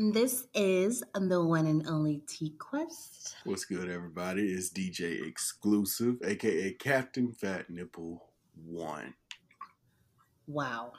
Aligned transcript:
This 0.00 0.46
is 0.54 1.02
the 1.12 1.44
one 1.44 1.66
and 1.66 1.84
only 1.88 2.22
T 2.28 2.50
Quest. 2.56 3.34
What's 3.42 3.64
good, 3.64 3.90
everybody? 3.90 4.52
It's 4.52 4.70
DJ 4.70 5.26
Exclusive, 5.26 6.18
aka 6.24 6.70
Captain 6.74 7.32
Fat 7.32 7.68
Nipple 7.68 8.24
One. 8.64 9.14
Wow. 10.46 10.92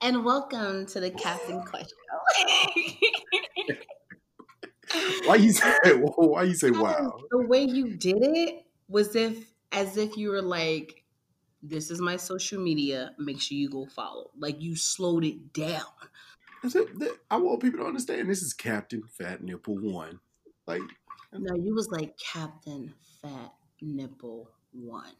And 0.00 0.24
welcome 0.24 0.86
to 0.86 1.00
the 1.00 1.10
Captain 1.10 1.62
Quest 1.62 1.94
Show. 2.36 2.94
why 5.26 5.34
you 5.34 5.50
say 5.50 5.74
why 5.96 6.44
you 6.44 6.54
say 6.54 6.70
wow? 6.70 7.18
The 7.32 7.44
way 7.48 7.64
you 7.64 7.96
did 7.96 8.18
it 8.20 8.66
was 8.86 9.16
if 9.16 9.50
as 9.72 9.96
if 9.96 10.16
you 10.16 10.30
were 10.30 10.42
like, 10.42 11.02
this 11.60 11.90
is 11.90 12.00
my 12.00 12.14
social 12.14 12.62
media, 12.62 13.16
make 13.18 13.40
sure 13.40 13.58
you 13.58 13.68
go 13.68 13.86
follow. 13.86 14.30
Like 14.38 14.62
you 14.62 14.76
slowed 14.76 15.24
it 15.24 15.52
down. 15.52 15.82
I 17.30 17.36
want 17.36 17.60
people 17.60 17.80
to 17.80 17.86
understand 17.86 18.28
this 18.28 18.42
is 18.42 18.54
Captain 18.54 19.02
Fat 19.18 19.42
Nipple 19.42 19.78
One. 19.78 20.20
Like 20.66 20.82
no, 21.32 21.54
you 21.56 21.74
was 21.74 21.88
like 21.90 22.16
Captain 22.18 22.94
Fat 23.20 23.52
Nipple 23.82 24.50
One. 24.72 25.12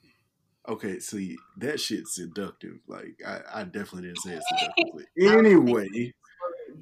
Okay, 0.66 0.98
see 0.98 1.36
that 1.58 1.78
shit's 1.78 2.14
seductive. 2.14 2.78
Like 2.86 3.20
I, 3.26 3.40
I 3.60 3.64
definitely 3.64 4.08
didn't 4.08 4.22
say 4.22 4.32
it 4.32 4.42
seductively. 4.58 5.04
anyway, 5.20 6.12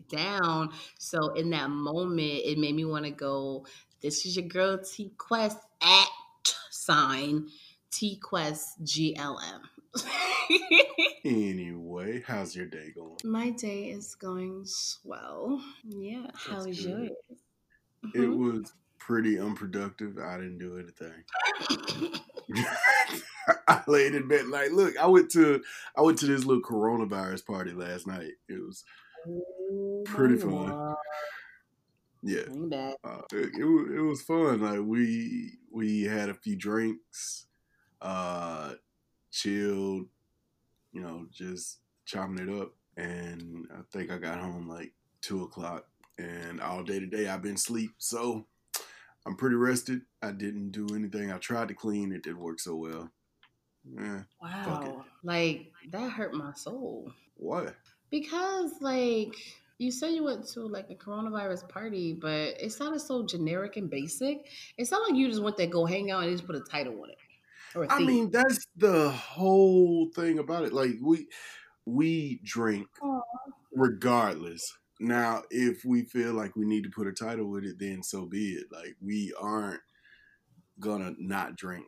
down. 0.08 0.70
So 0.98 1.32
in 1.34 1.50
that 1.50 1.70
moment, 1.70 2.42
it 2.44 2.58
made 2.58 2.74
me 2.74 2.84
want 2.84 3.04
to 3.04 3.10
go. 3.10 3.66
This 4.00 4.26
is 4.26 4.36
your 4.36 4.46
girl 4.46 4.78
T 4.78 5.12
Quest 5.18 5.58
at 5.82 6.08
sign 6.70 7.48
T 7.90 8.16
Quest 8.16 8.84
GLM. 8.84 9.60
anyway, 11.24 12.22
how's 12.26 12.56
your 12.56 12.66
day 12.66 12.92
going? 12.94 13.16
My 13.24 13.50
day 13.50 13.90
is 13.90 14.14
going 14.14 14.62
swell. 14.64 15.62
Yeah. 15.84 16.26
How 16.34 16.64
was 16.64 16.84
yours? 16.84 17.10
It 18.14 18.18
mm-hmm. 18.18 18.58
was 18.58 18.72
pretty 18.98 19.38
unproductive. 19.38 20.18
I 20.18 20.36
didn't 20.36 20.58
do 20.58 20.78
anything. 20.78 22.20
I 23.68 23.82
laid 23.86 24.14
in 24.14 24.28
bed 24.28 24.46
like, 24.46 24.70
look, 24.72 24.96
I 24.96 25.06
went 25.06 25.30
to 25.32 25.62
I 25.96 26.02
went 26.02 26.18
to 26.18 26.26
this 26.26 26.44
little 26.44 26.62
coronavirus 26.62 27.46
party 27.46 27.72
last 27.72 28.06
night. 28.06 28.32
It 28.48 28.64
was 28.64 28.84
oh 29.26 30.02
pretty 30.04 30.36
fun. 30.36 30.94
Yeah, 32.22 32.42
uh, 33.02 33.22
it, 33.32 33.50
it, 33.54 33.64
it 33.64 34.00
was 34.00 34.22
fun. 34.22 34.60
Like 34.60 34.80
we 34.80 35.58
we 35.72 36.04
had 36.04 36.28
a 36.28 36.34
few 36.34 36.54
drinks, 36.54 37.46
uh, 38.00 38.74
chilled, 39.32 40.06
you 40.92 41.00
know, 41.00 41.26
just 41.32 41.80
chopping 42.04 42.38
it 42.38 42.48
up. 42.48 42.72
And 42.96 43.66
I 43.72 43.80
think 43.90 44.12
I 44.12 44.18
got 44.18 44.38
home 44.38 44.68
like 44.68 44.92
two 45.22 45.42
o'clock. 45.42 45.86
And 46.18 46.60
all 46.60 46.84
day 46.84 47.00
today 47.00 47.28
I've 47.28 47.42
been 47.42 47.54
asleep. 47.54 47.92
So 47.98 48.46
I'm 49.26 49.36
pretty 49.36 49.56
rested. 49.56 50.02
I 50.22 50.32
didn't 50.32 50.70
do 50.70 50.86
anything. 50.94 51.32
I 51.32 51.38
tried 51.38 51.68
to 51.68 51.74
clean. 51.74 52.12
It 52.12 52.22
didn't 52.22 52.40
work 52.40 52.60
so 52.60 52.76
well. 52.76 53.10
Yeah, 53.96 54.22
wow. 54.40 55.04
Like 55.24 55.72
that 55.90 56.10
hurt 56.10 56.34
my 56.34 56.52
soul. 56.54 57.10
What? 57.36 57.74
Because 58.10 58.72
like 58.80 59.34
you 59.78 59.90
said 59.90 60.12
you 60.12 60.22
went 60.22 60.46
to 60.48 60.60
like 60.60 60.90
a 60.90 60.94
coronavirus 60.94 61.68
party, 61.68 62.12
but 62.12 62.54
it 62.60 62.72
sounded 62.72 63.00
so 63.00 63.26
generic 63.26 63.76
and 63.76 63.90
basic. 63.90 64.46
It 64.78 64.86
sounded 64.86 65.10
like 65.10 65.18
you 65.18 65.28
just 65.28 65.42
went 65.42 65.56
there, 65.56 65.66
go 65.66 65.84
hang 65.84 66.10
out, 66.12 66.22
and 66.22 66.30
just 66.30 66.46
put 66.46 66.54
a 66.54 66.60
title 66.60 67.02
on 67.02 67.10
it. 67.10 67.16
I 67.88 67.98
mean, 68.00 68.30
that's 68.30 68.66
the 68.76 69.10
whole 69.10 70.08
thing 70.14 70.38
about 70.38 70.64
it. 70.64 70.72
Like 70.72 70.96
we 71.00 71.26
we 71.86 72.40
drink 72.44 72.88
Aww. 73.02 73.20
regardless. 73.72 74.76
Now, 75.00 75.42
if 75.50 75.84
we 75.84 76.02
feel 76.02 76.32
like 76.32 76.54
we 76.54 76.64
need 76.64 76.84
to 76.84 76.90
put 76.90 77.08
a 77.08 77.12
title 77.12 77.50
with 77.50 77.64
it, 77.64 77.78
then 77.78 78.02
so 78.02 78.26
be 78.26 78.52
it. 78.52 78.66
Like 78.70 78.96
we 79.00 79.32
aren't 79.40 79.80
gonna 80.78 81.14
not 81.18 81.56
drink. 81.56 81.86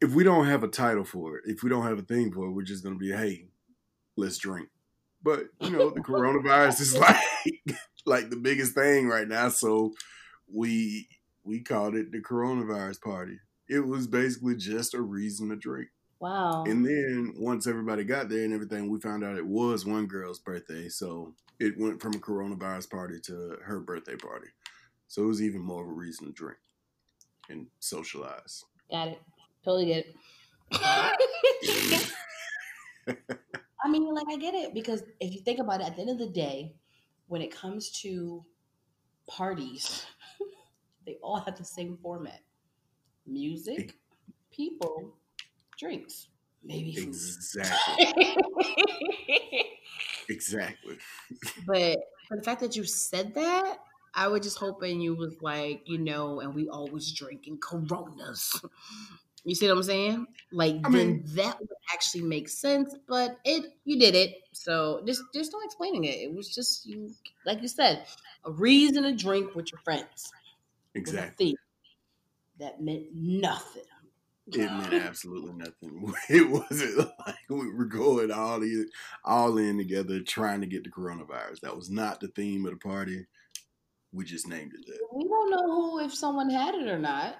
If 0.00 0.12
we 0.12 0.22
don't 0.22 0.46
have 0.46 0.62
a 0.62 0.68
title 0.68 1.04
for 1.04 1.38
it, 1.38 1.44
if 1.46 1.62
we 1.62 1.70
don't 1.70 1.86
have 1.86 1.98
a 1.98 2.02
thing 2.02 2.32
for 2.32 2.46
it, 2.46 2.52
we're 2.52 2.62
just 2.62 2.84
gonna 2.84 2.96
be, 2.96 3.10
hey, 3.10 3.46
let's 4.16 4.38
drink. 4.38 4.68
But 5.22 5.44
you 5.60 5.70
know, 5.70 5.90
the 5.90 6.00
coronavirus 6.00 6.80
is 6.82 6.98
like 6.98 7.16
like 8.04 8.30
the 8.30 8.36
biggest 8.36 8.74
thing 8.74 9.08
right 9.08 9.26
now. 9.26 9.48
So 9.48 9.94
we 10.52 11.08
we 11.42 11.60
called 11.60 11.94
it 11.96 12.12
the 12.12 12.20
coronavirus 12.20 13.00
party 13.00 13.38
it 13.68 13.86
was 13.86 14.06
basically 14.06 14.56
just 14.56 14.94
a 14.94 15.00
reason 15.00 15.48
to 15.48 15.56
drink. 15.56 15.88
Wow. 16.20 16.64
And 16.66 16.84
then 16.84 17.34
once 17.36 17.66
everybody 17.66 18.04
got 18.04 18.28
there 18.28 18.44
and 18.44 18.54
everything, 18.54 18.90
we 18.90 19.00
found 19.00 19.24
out 19.24 19.36
it 19.36 19.46
was 19.46 19.84
one 19.84 20.06
girl's 20.06 20.38
birthday. 20.38 20.88
So 20.88 21.34
it 21.60 21.78
went 21.78 22.00
from 22.00 22.14
a 22.14 22.18
coronavirus 22.18 22.90
party 22.90 23.20
to 23.24 23.58
her 23.62 23.80
birthday 23.80 24.16
party. 24.16 24.48
So 25.06 25.22
it 25.22 25.26
was 25.26 25.42
even 25.42 25.60
more 25.60 25.82
of 25.82 25.88
a 25.88 25.92
reason 25.92 26.26
to 26.26 26.32
drink 26.32 26.58
and 27.48 27.66
socialize. 27.80 28.64
Got 28.90 29.08
it. 29.08 29.20
Totally 29.64 29.86
get 29.86 30.06
it. 30.06 30.14
I 33.84 33.88
mean, 33.88 34.14
like, 34.14 34.26
I 34.30 34.36
get 34.36 34.54
it 34.54 34.72
because 34.72 35.02
if 35.20 35.34
you 35.34 35.40
think 35.40 35.58
about 35.58 35.80
it, 35.80 35.86
at 35.86 35.96
the 35.96 36.02
end 36.02 36.10
of 36.10 36.18
the 36.18 36.28
day, 36.28 36.74
when 37.28 37.42
it 37.42 37.54
comes 37.54 37.90
to 38.00 38.44
parties, 39.28 40.06
they 41.06 41.18
all 41.22 41.38
have 41.40 41.56
the 41.58 41.64
same 41.64 41.98
format 42.02 42.40
music, 43.26 43.96
people, 44.50 45.14
drinks, 45.78 46.28
maybe. 46.62 46.96
Exactly. 46.96 48.06
exactly. 50.28 50.98
but 51.66 51.98
for 52.28 52.36
the 52.36 52.42
fact 52.42 52.60
that 52.60 52.76
you 52.76 52.84
said 52.84 53.34
that, 53.34 53.78
I 54.14 54.28
was 54.28 54.42
just 54.42 54.58
hoping 54.58 55.00
you 55.00 55.14
was 55.14 55.34
like, 55.42 55.82
you 55.86 55.98
know, 55.98 56.40
and 56.40 56.54
we 56.54 56.68
always 56.68 57.12
drinking 57.12 57.58
Coronas. 57.58 58.60
You 59.46 59.54
see 59.54 59.68
what 59.68 59.76
I'm 59.76 59.82
saying? 59.82 60.26
Like 60.52 60.76
I 60.84 60.90
then 60.90 60.92
mean, 60.92 61.24
that 61.34 61.58
would 61.60 61.68
actually 61.92 62.22
make 62.22 62.48
sense, 62.48 62.94
but 63.06 63.38
it 63.44 63.74
you 63.84 63.98
did 63.98 64.14
it. 64.14 64.36
So 64.52 65.02
just 65.04 65.22
just 65.34 65.52
no 65.52 65.58
explaining 65.64 66.04
it. 66.04 66.16
It 66.16 66.34
was 66.34 66.48
just 66.54 66.86
you 66.86 67.10
like 67.44 67.60
you 67.60 67.68
said, 67.68 68.06
a 68.44 68.52
reason 68.52 69.02
to 69.02 69.14
drink 69.14 69.54
with 69.54 69.70
your 69.70 69.80
friends. 69.80 70.32
Exactly 70.94 71.56
that 72.58 72.82
meant 72.82 73.06
nothing. 73.14 73.82
It 74.46 74.58
meant 74.58 74.92
absolutely 74.92 75.52
nothing. 75.54 76.12
It 76.28 76.48
wasn't 76.48 76.98
like 76.98 77.36
we 77.48 77.72
were 77.72 77.86
going 77.86 78.30
all 78.30 78.62
in, 78.62 78.88
all 79.24 79.56
in 79.58 79.78
together 79.78 80.20
trying 80.20 80.60
to 80.60 80.66
get 80.66 80.84
the 80.84 80.90
coronavirus. 80.90 81.60
That 81.60 81.76
was 81.76 81.90
not 81.90 82.20
the 82.20 82.28
theme 82.28 82.66
of 82.66 82.72
the 82.72 82.78
party. 82.78 83.26
We 84.12 84.24
just 84.24 84.46
named 84.46 84.72
it 84.74 84.86
that. 84.86 84.98
We 85.12 85.24
don't 85.24 85.50
know 85.50 85.74
who 85.74 86.00
if 86.00 86.14
someone 86.14 86.50
had 86.50 86.74
it 86.74 86.88
or 86.88 86.98
not. 86.98 87.36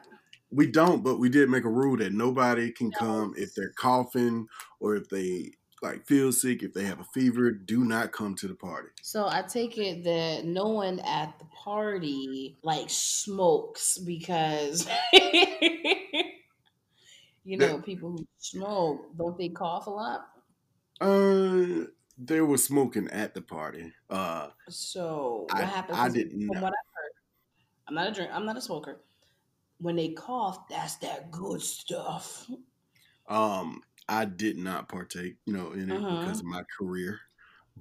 We 0.51 0.67
don't, 0.67 1.05
but 1.05 1.19
we 1.19 1.29
did 1.29 1.51
make 1.51 1.65
a 1.65 1.71
rule 1.71 1.97
that 1.99 2.13
nobody 2.13 2.73
can 2.73 2.91
no. 2.91 2.99
come 2.99 3.35
if 3.37 3.55
they're 3.55 3.73
coughing 3.77 4.47
or 4.81 4.97
if 4.97 5.09
they 5.09 5.53
like 5.85 6.07
feel 6.07 6.33
sick, 6.33 6.63
if 6.63 6.73
they 6.73 6.85
have 6.85 6.99
a 6.99 7.05
fever, 7.05 7.51
do 7.51 7.85
not 7.85 8.11
come 8.11 8.35
to 8.37 8.49
the 8.49 8.55
party. 8.55 8.89
So 9.03 9.29
I 9.29 9.43
take 9.43 9.79
it 9.79 10.03
that 10.05 10.45
no 10.45 10.69
one 10.69 10.99
at 11.01 11.39
the 11.39 11.45
party 11.45 12.57
like 12.63 12.87
smokes 12.89 13.99
because 13.99 14.89
you 17.45 17.59
know 17.59 17.77
that, 17.77 17.85
people 17.85 18.11
who 18.13 18.27
smoke 18.39 19.17
don't 19.17 19.39
they 19.39 19.51
cough 19.51 19.87
a 19.87 19.91
lot? 19.91 20.29
Uh, 21.01 21.87
There 22.17 22.47
was 22.47 22.65
smoking 22.65 23.09
at 23.11 23.35
the 23.35 23.43
party. 23.43 23.93
Uh, 24.09 24.49
so 24.69 25.47
what 25.51 25.63
I, 25.63 25.67
happened? 25.67 25.99
I 25.99 26.09
didn't. 26.09 26.47
From 26.47 26.57
know. 26.57 26.63
what 26.63 26.73
I 26.73 26.83
heard, 26.95 27.13
I'm 27.89 27.95
not 27.95 28.09
a 28.09 28.13
drink. 28.13 28.31
I'm 28.33 28.47
not 28.47 28.57
a 28.57 28.61
smoker. 28.61 29.01
When 29.79 29.97
they 29.97 30.11
cough, 30.11 30.69
that's 30.69 30.97
that 30.97 31.31
good 31.31 31.61
stuff. 31.61 32.49
Um, 33.29 33.83
I 34.09 34.25
did 34.25 34.59
not 34.59 34.89
partake, 34.89 35.37
you 35.47 35.53
know, 35.53 35.73
in 35.73 35.91
it 35.91 35.97
uh-huh. 35.97 36.21
because 36.21 36.41
of 36.41 36.47
my 36.47 36.63
career, 36.79 37.21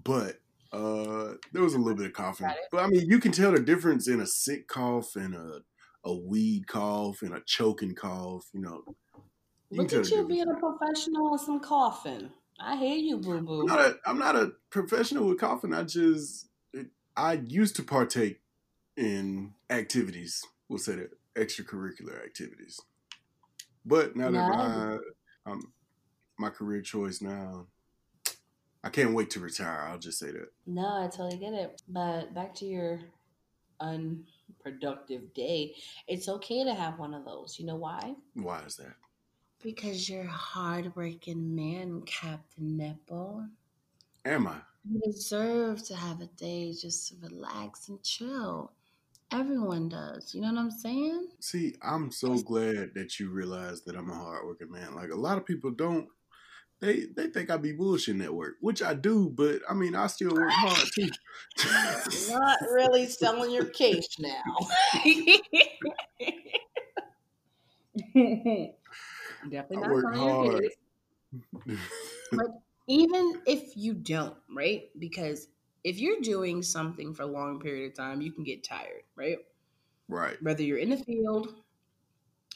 but 0.04 0.40
uh, 0.72 1.34
there 1.52 1.62
was 1.62 1.76
a 1.76 1.78
little 1.78 1.98
bit 1.98 2.08
of 2.08 2.14
coughing. 2.14 2.48
But 2.72 2.84
I 2.84 2.88
mean, 2.88 3.08
you 3.10 3.20
can 3.20 3.32
tell 3.32 3.52
the 3.52 3.60
difference 3.60 4.08
in 4.08 4.22
a 4.22 4.26
sick 4.26 4.68
cough 4.68 5.16
and 5.16 5.36
a 5.36 5.62
a 6.06 6.14
weed 6.14 6.68
cough 6.68 7.22
and 7.22 7.34
a 7.34 7.42
choking 7.46 7.96
cough. 7.96 8.48
You 8.54 8.62
know. 8.62 8.84
You 9.70 9.82
Look 9.82 9.94
at 9.94 10.10
you 10.12 10.28
being 10.28 10.48
a 10.48 10.56
professional 10.56 11.32
with 11.32 11.42
some 11.42 11.60
coughing. 11.60 12.30
I 12.60 12.76
hear 12.78 12.96
you, 12.96 13.18
boo 13.18 13.42
boo. 13.42 13.62
I'm 13.62 13.66
not 13.66 13.80
a, 13.80 13.96
I'm 14.06 14.20
not 14.20 14.36
a 14.36 14.52
professional 14.70 15.28
with 15.28 15.40
coughing. 15.40 15.74
I 15.74 15.84
just 15.84 16.48
it, 16.74 16.88
I 17.16 17.34
used 17.48 17.76
to 17.78 17.84
partake 17.84 18.42
in 18.96 19.54
activities. 19.70 20.44
We'll 20.70 20.80
say 20.80 20.96
that 20.96 21.12
extracurricular 21.36 22.24
activities. 22.24 22.80
But 23.86 24.16
now 24.16 24.32
that 24.32 24.50
my 24.50 25.52
um, 25.52 25.74
my 26.44 26.50
career 26.50 26.82
choice 26.82 27.22
now, 27.22 27.68
I 28.84 28.90
can't 28.90 29.14
wait 29.14 29.30
to 29.32 29.40
retire. 29.40 29.88
I'll 29.90 29.98
just 29.98 30.20
say 30.20 30.32
that. 30.32 30.50
No, 30.68 31.04
I 31.04 31.08
totally 31.08 31.38
get 31.38 31.54
it. 31.54 31.82
But 31.88 32.34
back 32.34 32.54
to 32.56 32.66
your 32.66 33.00
unproductive 33.80 35.34
day, 35.34 35.76
it's 36.08 36.28
okay 36.28 36.66
to 36.66 36.74
have 36.74 37.00
one 37.00 37.14
of 37.14 37.24
those. 37.24 37.58
You 37.58 37.66
know 37.66 37.78
why? 37.78 38.14
Why 38.34 38.62
is 38.64 38.76
that? 38.76 38.96
Because 39.64 40.10
you're 40.10 40.26
a 40.26 40.28
hardworking 40.28 41.56
man, 41.56 42.02
Captain 42.02 42.76
Nipple. 42.76 43.46
Am 44.26 44.48
I? 44.48 44.58
You 44.92 45.00
deserve 45.00 45.82
to 45.86 45.96
have 45.96 46.20
a 46.20 46.26
day 46.26 46.74
just 46.74 47.08
to 47.08 47.16
relax 47.22 47.88
and 47.88 48.04
chill. 48.04 48.74
Everyone 49.32 49.88
does. 49.88 50.36
You 50.36 50.42
know 50.42 50.52
what 50.52 50.60
I'm 50.60 50.72
saying? 50.72 51.30
See, 51.40 51.76
I'm 51.82 52.12
so 52.12 52.36
glad 52.40 52.92
that 52.96 53.18
you 53.18 53.30
realize 53.30 53.82
that 53.84 53.96
I'm 53.96 54.10
a 54.10 54.16
hardworking 54.16 54.72
man. 54.72 54.94
Like 54.94 55.12
a 55.12 55.16
lot 55.16 55.38
of 55.38 55.46
people 55.46 55.72
don't 55.72 56.10
they 56.84 57.06
they 57.16 57.28
think 57.28 57.50
I 57.50 57.56
be 57.56 57.74
bullshitting 57.74 58.22
at 58.24 58.34
work, 58.34 58.56
which 58.60 58.84
I 58.84 58.94
do, 58.94 59.30
but 59.30 59.62
I 59.70 59.74
mean 59.74 59.96
I 59.96 60.08
still 60.08 60.34
work 60.34 60.52
hard 60.52 60.90
too. 60.94 61.10
Not 62.30 62.58
really 62.74 63.08
selling 63.08 63.52
your 63.52 63.66
case 63.66 64.20
now. 64.20 64.44
Definitely 69.50 69.78
not 69.78 70.14
selling 70.14 70.46
your 70.46 70.62
case. 70.62 70.76
but 72.34 72.48
even 72.88 73.42
if 73.48 73.78
you 73.78 73.94
don't, 73.94 74.36
right? 74.54 74.90
Because 75.00 75.48
if 75.86 76.00
you're 76.00 76.20
doing 76.20 76.62
something 76.62 77.14
for 77.14 77.24
a 77.24 77.28
long 77.28 77.62
period 77.62 77.92
of 77.92 77.98
time, 77.98 78.20
you 78.20 78.34
can 78.34 78.44
get 78.44 78.62
tired, 78.66 79.04
right? 79.16 79.38
Right. 80.10 80.36
Whether 80.44 80.64
you're 80.64 80.80
in 80.80 80.90
the 80.90 80.98
field, 80.98 81.56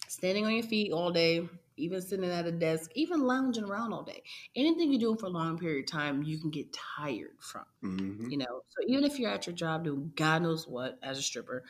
standing 0.09 0.45
on 0.45 0.51
your 0.51 0.63
feet 0.63 0.91
all 0.91 1.11
day, 1.11 1.47
even 1.77 2.01
sitting 2.01 2.29
at 2.29 2.45
a 2.45 2.51
desk, 2.51 2.91
even 2.95 3.21
lounging 3.21 3.63
around 3.63 3.93
all 3.93 4.03
day. 4.03 4.23
Anything 4.55 4.91
you 4.91 4.99
do 4.99 5.15
for 5.15 5.27
a 5.27 5.29
long 5.29 5.57
period 5.57 5.85
of 5.85 5.91
time, 5.91 6.23
you 6.23 6.39
can 6.39 6.49
get 6.49 6.73
tired 6.73 7.37
from. 7.39 7.65
Mm-hmm. 7.83 8.29
You 8.29 8.37
know, 8.39 8.61
so 8.67 8.87
even 8.87 9.03
if 9.03 9.19
you're 9.19 9.31
at 9.31 9.47
your 9.47 9.55
job 9.55 9.83
doing 9.83 10.11
God 10.15 10.43
knows 10.43 10.67
what 10.67 10.97
as 11.03 11.17
a 11.17 11.21
stripper, 11.21 11.63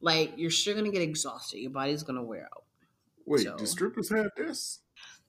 like 0.00 0.32
you're 0.36 0.50
sure 0.50 0.74
gonna 0.74 0.90
get 0.90 1.02
exhausted. 1.02 1.58
Your 1.58 1.70
body's 1.70 2.02
gonna 2.02 2.22
wear 2.22 2.44
out. 2.44 2.64
Wait, 3.26 3.44
so, 3.44 3.56
do 3.56 3.66
strippers 3.66 4.08
have 4.08 4.30
this? 4.36 4.80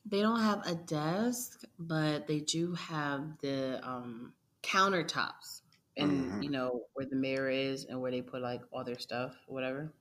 They 0.06 0.22
don't 0.22 0.40
have 0.40 0.66
a 0.66 0.76
desk, 0.76 1.64
but 1.78 2.28
they 2.28 2.40
do 2.40 2.74
have 2.76 3.38
the 3.42 3.86
um, 3.88 4.34
countertops 4.64 5.62
and 5.98 6.12
mm-hmm. 6.12 6.42
you 6.42 6.50
know 6.50 6.84
where 6.94 7.06
the 7.06 7.16
mirror 7.16 7.50
is 7.50 7.86
and 7.86 8.02
where 8.02 8.12
they 8.12 8.22
put 8.22 8.42
like 8.42 8.62
all 8.72 8.84
their 8.84 9.00
stuff, 9.00 9.36
whatever. 9.48 9.94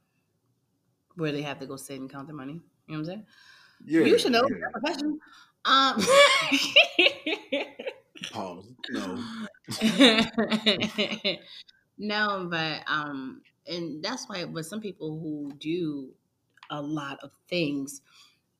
Where 1.16 1.32
they 1.32 1.42
have 1.42 1.58
to 1.58 1.66
go 1.66 1.76
sit 1.76 1.98
and 1.98 2.10
count 2.10 2.28
their 2.28 2.36
money. 2.36 2.52
You 2.52 2.60
know 2.94 2.94
what 2.94 2.98
I'm 2.98 3.04
saying? 3.06 3.26
Yeah, 3.84 4.00
you 4.02 4.18
should 4.18 4.32
know 4.32 4.48
yeah. 4.50 4.66
Um, 5.64 6.00
Pause. 8.32 8.68
No. 8.90 9.22
no, 11.98 12.48
but 12.50 12.82
um, 12.86 13.42
and 13.66 14.02
that's 14.02 14.28
why. 14.28 14.44
But 14.44 14.66
some 14.66 14.80
people 14.80 15.18
who 15.18 15.52
do 15.58 16.10
a 16.70 16.80
lot 16.80 17.18
of 17.22 17.30
things, 17.48 18.00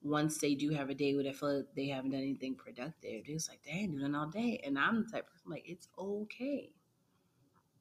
once 0.02 0.38
they 0.38 0.54
do 0.54 0.70
have 0.70 0.90
a 0.90 0.94
day 0.94 1.14
where 1.14 1.24
they 1.24 1.32
feel 1.32 1.56
like 1.58 1.66
they 1.74 1.88
haven't 1.88 2.10
done 2.12 2.20
anything 2.20 2.54
productive, 2.54 2.94
they're 3.02 3.22
just 3.22 3.48
like, 3.48 3.62
they 3.64 3.72
ain't 3.72 3.98
doing 3.98 4.14
all 4.14 4.28
day. 4.28 4.60
And 4.64 4.78
I'm 4.78 5.04
the 5.04 5.10
type 5.10 5.26
of 5.26 5.32
person 5.32 5.50
like, 5.50 5.64
it's 5.66 5.88
okay. 5.98 6.70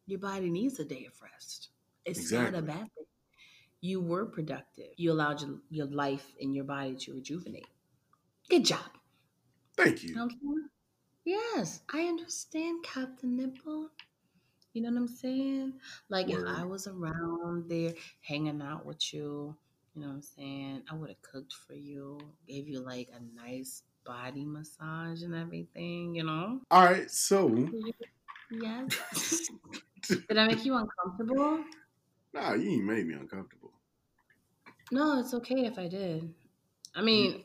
Your 0.06 0.20
body 0.20 0.50
needs 0.50 0.80
a 0.80 0.86
day 0.86 1.06
of 1.06 1.22
rest. 1.22 1.70
It's 2.06 2.20
exactly. 2.20 2.52
not 2.52 2.60
a 2.60 2.66
bad 2.66 2.94
thing 2.96 3.07
you 3.82 4.02
were 4.02 4.26
productive. 4.26 4.88
You 4.98 5.12
allowed 5.12 5.42
your, 5.42 5.58
your 5.70 5.86
life 5.88 6.34
and 6.42 6.56
your 6.56 6.66
body 6.66 6.96
to 6.96 7.14
rejuvenate. 7.14 7.68
Good 8.50 8.66
job. 8.66 8.90
Thank 9.76 10.04
you. 10.04 10.20
Okay. 10.22 10.36
Yes, 11.26 11.82
I 11.94 12.04
understand, 12.04 12.84
Captain 12.84 13.36
Nipple. 13.36 13.90
You 14.74 14.82
know 14.84 14.92
what 14.92 14.98
I'm 14.98 15.08
saying? 15.08 15.74
Like 16.10 16.28
Word. 16.28 16.48
if 16.48 16.58
I 16.58 16.64
was 16.64 16.88
around 16.88 17.70
there 17.70 17.94
hanging 18.22 18.62
out 18.62 18.86
with 18.86 19.14
you, 19.14 19.56
you 19.94 20.02
know 20.02 20.08
what 20.08 20.14
I'm 20.14 20.22
saying? 20.22 20.84
I 20.90 20.96
would 20.96 21.10
have 21.10 21.22
cooked 21.22 21.54
for 21.54 21.74
you, 21.74 22.20
gave 22.48 22.68
you 22.68 22.80
like 22.80 23.10
a 23.14 23.46
nice 23.46 23.84
body 24.06 24.46
massage 24.46 25.24
and 25.24 25.36
everything, 25.36 26.16
you 26.16 26.24
know? 26.24 26.62
All 26.72 26.84
right, 26.84 27.10
so. 27.12 27.70
Yes. 28.50 28.98
Did 30.08 30.38
I 30.38 30.48
make 30.48 30.64
you 30.64 30.76
uncomfortable? 30.76 31.60
Nah, 32.34 32.54
you 32.54 32.72
ain't 32.72 32.86
made 32.86 33.06
me 33.06 33.16
uncomfortable. 33.16 33.67
No, 34.92 35.20
it's 35.20 35.34
okay 35.34 35.66
if 35.66 35.78
I 35.78 35.88
did. 35.88 36.34
I 36.96 37.02
mean, 37.02 37.44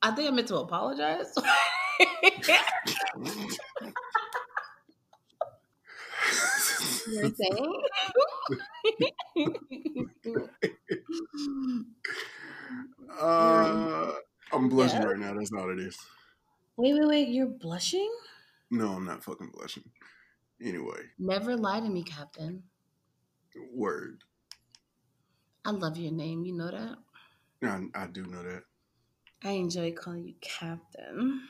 I 0.00 0.10
think 0.12 0.28
I 0.28 0.32
meant 0.32 0.48
to 0.48 0.56
apologize. 0.56 1.34
You're 7.10 7.30
saying? 7.34 7.82
uh, 13.20 14.12
I'm 14.52 14.68
blushing 14.68 15.02
yeah. 15.02 15.06
right 15.06 15.18
now. 15.18 15.34
That's 15.34 15.52
all 15.52 15.70
it 15.70 15.78
is. 15.78 15.96
Wait, 16.76 16.94
wait, 16.94 17.06
wait. 17.06 17.28
You're 17.28 17.46
blushing? 17.46 18.10
No, 18.70 18.92
I'm 18.92 19.04
not 19.04 19.22
fucking 19.22 19.50
blushing. 19.54 19.84
Anyway. 20.62 21.02
Never 21.18 21.56
lie 21.56 21.80
to 21.80 21.88
me, 21.88 22.02
Captain. 22.02 22.62
Word. 23.74 24.22
I 25.64 25.70
love 25.70 25.96
your 25.96 26.12
name. 26.12 26.44
You 26.44 26.54
know 26.54 26.70
that? 26.70 26.96
Yeah, 27.60 27.80
I, 27.94 28.02
I 28.02 28.06
do 28.08 28.24
know 28.24 28.42
that. 28.42 28.64
I 29.44 29.50
enjoy 29.52 29.92
calling 29.92 30.26
you 30.26 30.34
Captain. 30.40 31.42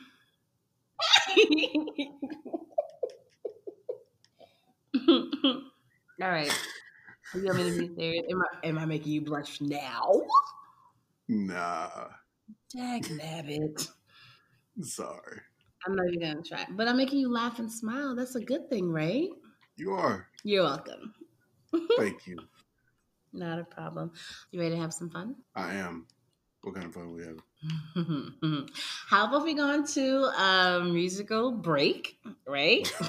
All 5.07 5.61
right. 6.19 6.51
You 7.33 7.43
want 7.45 7.57
me 7.57 7.71
to 7.71 7.79
be 7.79 7.95
serious? 7.95 8.25
Am 8.29 8.41
I, 8.41 8.67
am 8.67 8.77
I 8.77 8.85
making 8.85 9.11
you 9.11 9.21
blush 9.21 9.59
now? 9.61 10.21
Nah. 11.27 12.07
Dag 12.75 13.03
nabbit. 13.05 13.89
Sorry. 14.81 15.41
I'm 15.85 15.95
not 15.95 16.07
even 16.13 16.19
gonna 16.19 16.43
try. 16.43 16.65
But 16.71 16.87
I'm 16.87 16.97
making 16.97 17.19
you 17.19 17.31
laugh 17.31 17.59
and 17.59 17.71
smile. 17.71 18.15
That's 18.15 18.35
a 18.35 18.41
good 18.41 18.69
thing, 18.69 18.91
right? 18.91 19.29
You 19.75 19.93
are. 19.93 20.27
You're 20.43 20.63
welcome. 20.63 21.13
Thank 21.97 22.27
you. 22.27 22.37
Not 23.33 23.59
a 23.59 23.63
problem. 23.63 24.11
You 24.51 24.59
ready 24.59 24.75
to 24.75 24.81
have 24.81 24.93
some 24.93 25.09
fun? 25.09 25.35
I 25.55 25.75
am. 25.75 26.05
What 26.61 26.75
kind 26.75 26.87
of 26.87 26.93
fun 26.93 27.13
we 27.13 27.23
have? 27.23 27.39
How 29.09 29.27
about 29.27 29.43
we 29.43 29.53
go 29.53 29.71
into 29.71 30.23
a 30.23 30.79
um, 30.79 30.93
musical 30.93 31.51
break, 31.51 32.17
right? 32.47 32.89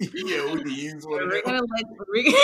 yeah, 0.00 0.52
we 0.52 0.62
can 0.62 0.70
use 0.70 1.04
one. 1.06 1.28
We're 1.28 1.42
gonna 1.42 1.62
let 1.62 1.84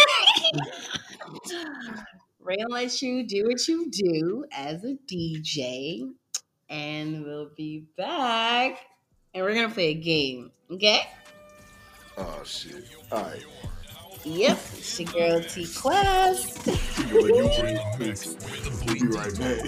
we're 2.40 2.56
gonna 2.56 2.68
let 2.68 3.02
you 3.02 3.26
do 3.26 3.47
what 3.47 3.68
you 3.68 3.90
do 3.90 4.44
as 4.50 4.85
a 4.85 4.97
DJ, 5.06 6.11
and 6.68 7.25
we'll 7.25 7.50
be 7.56 7.85
back, 7.97 8.78
and 9.35 9.44
we're 9.44 9.54
gonna 9.54 9.70
play 9.70 9.88
a 9.88 9.94
game. 9.94 10.50
Okay? 10.70 11.02
Oh 12.16 12.42
shit! 12.44 12.88
All 13.12 13.23
right. 13.23 13.44
Yep, 14.24 14.58
it's 14.76 15.00
your 15.00 15.12
girl 15.12 15.42
T 15.42 15.66
Quest. 15.74 16.66
we'll 17.10 17.26
be 18.94 19.06
right 19.06 19.38
back. 19.38 19.60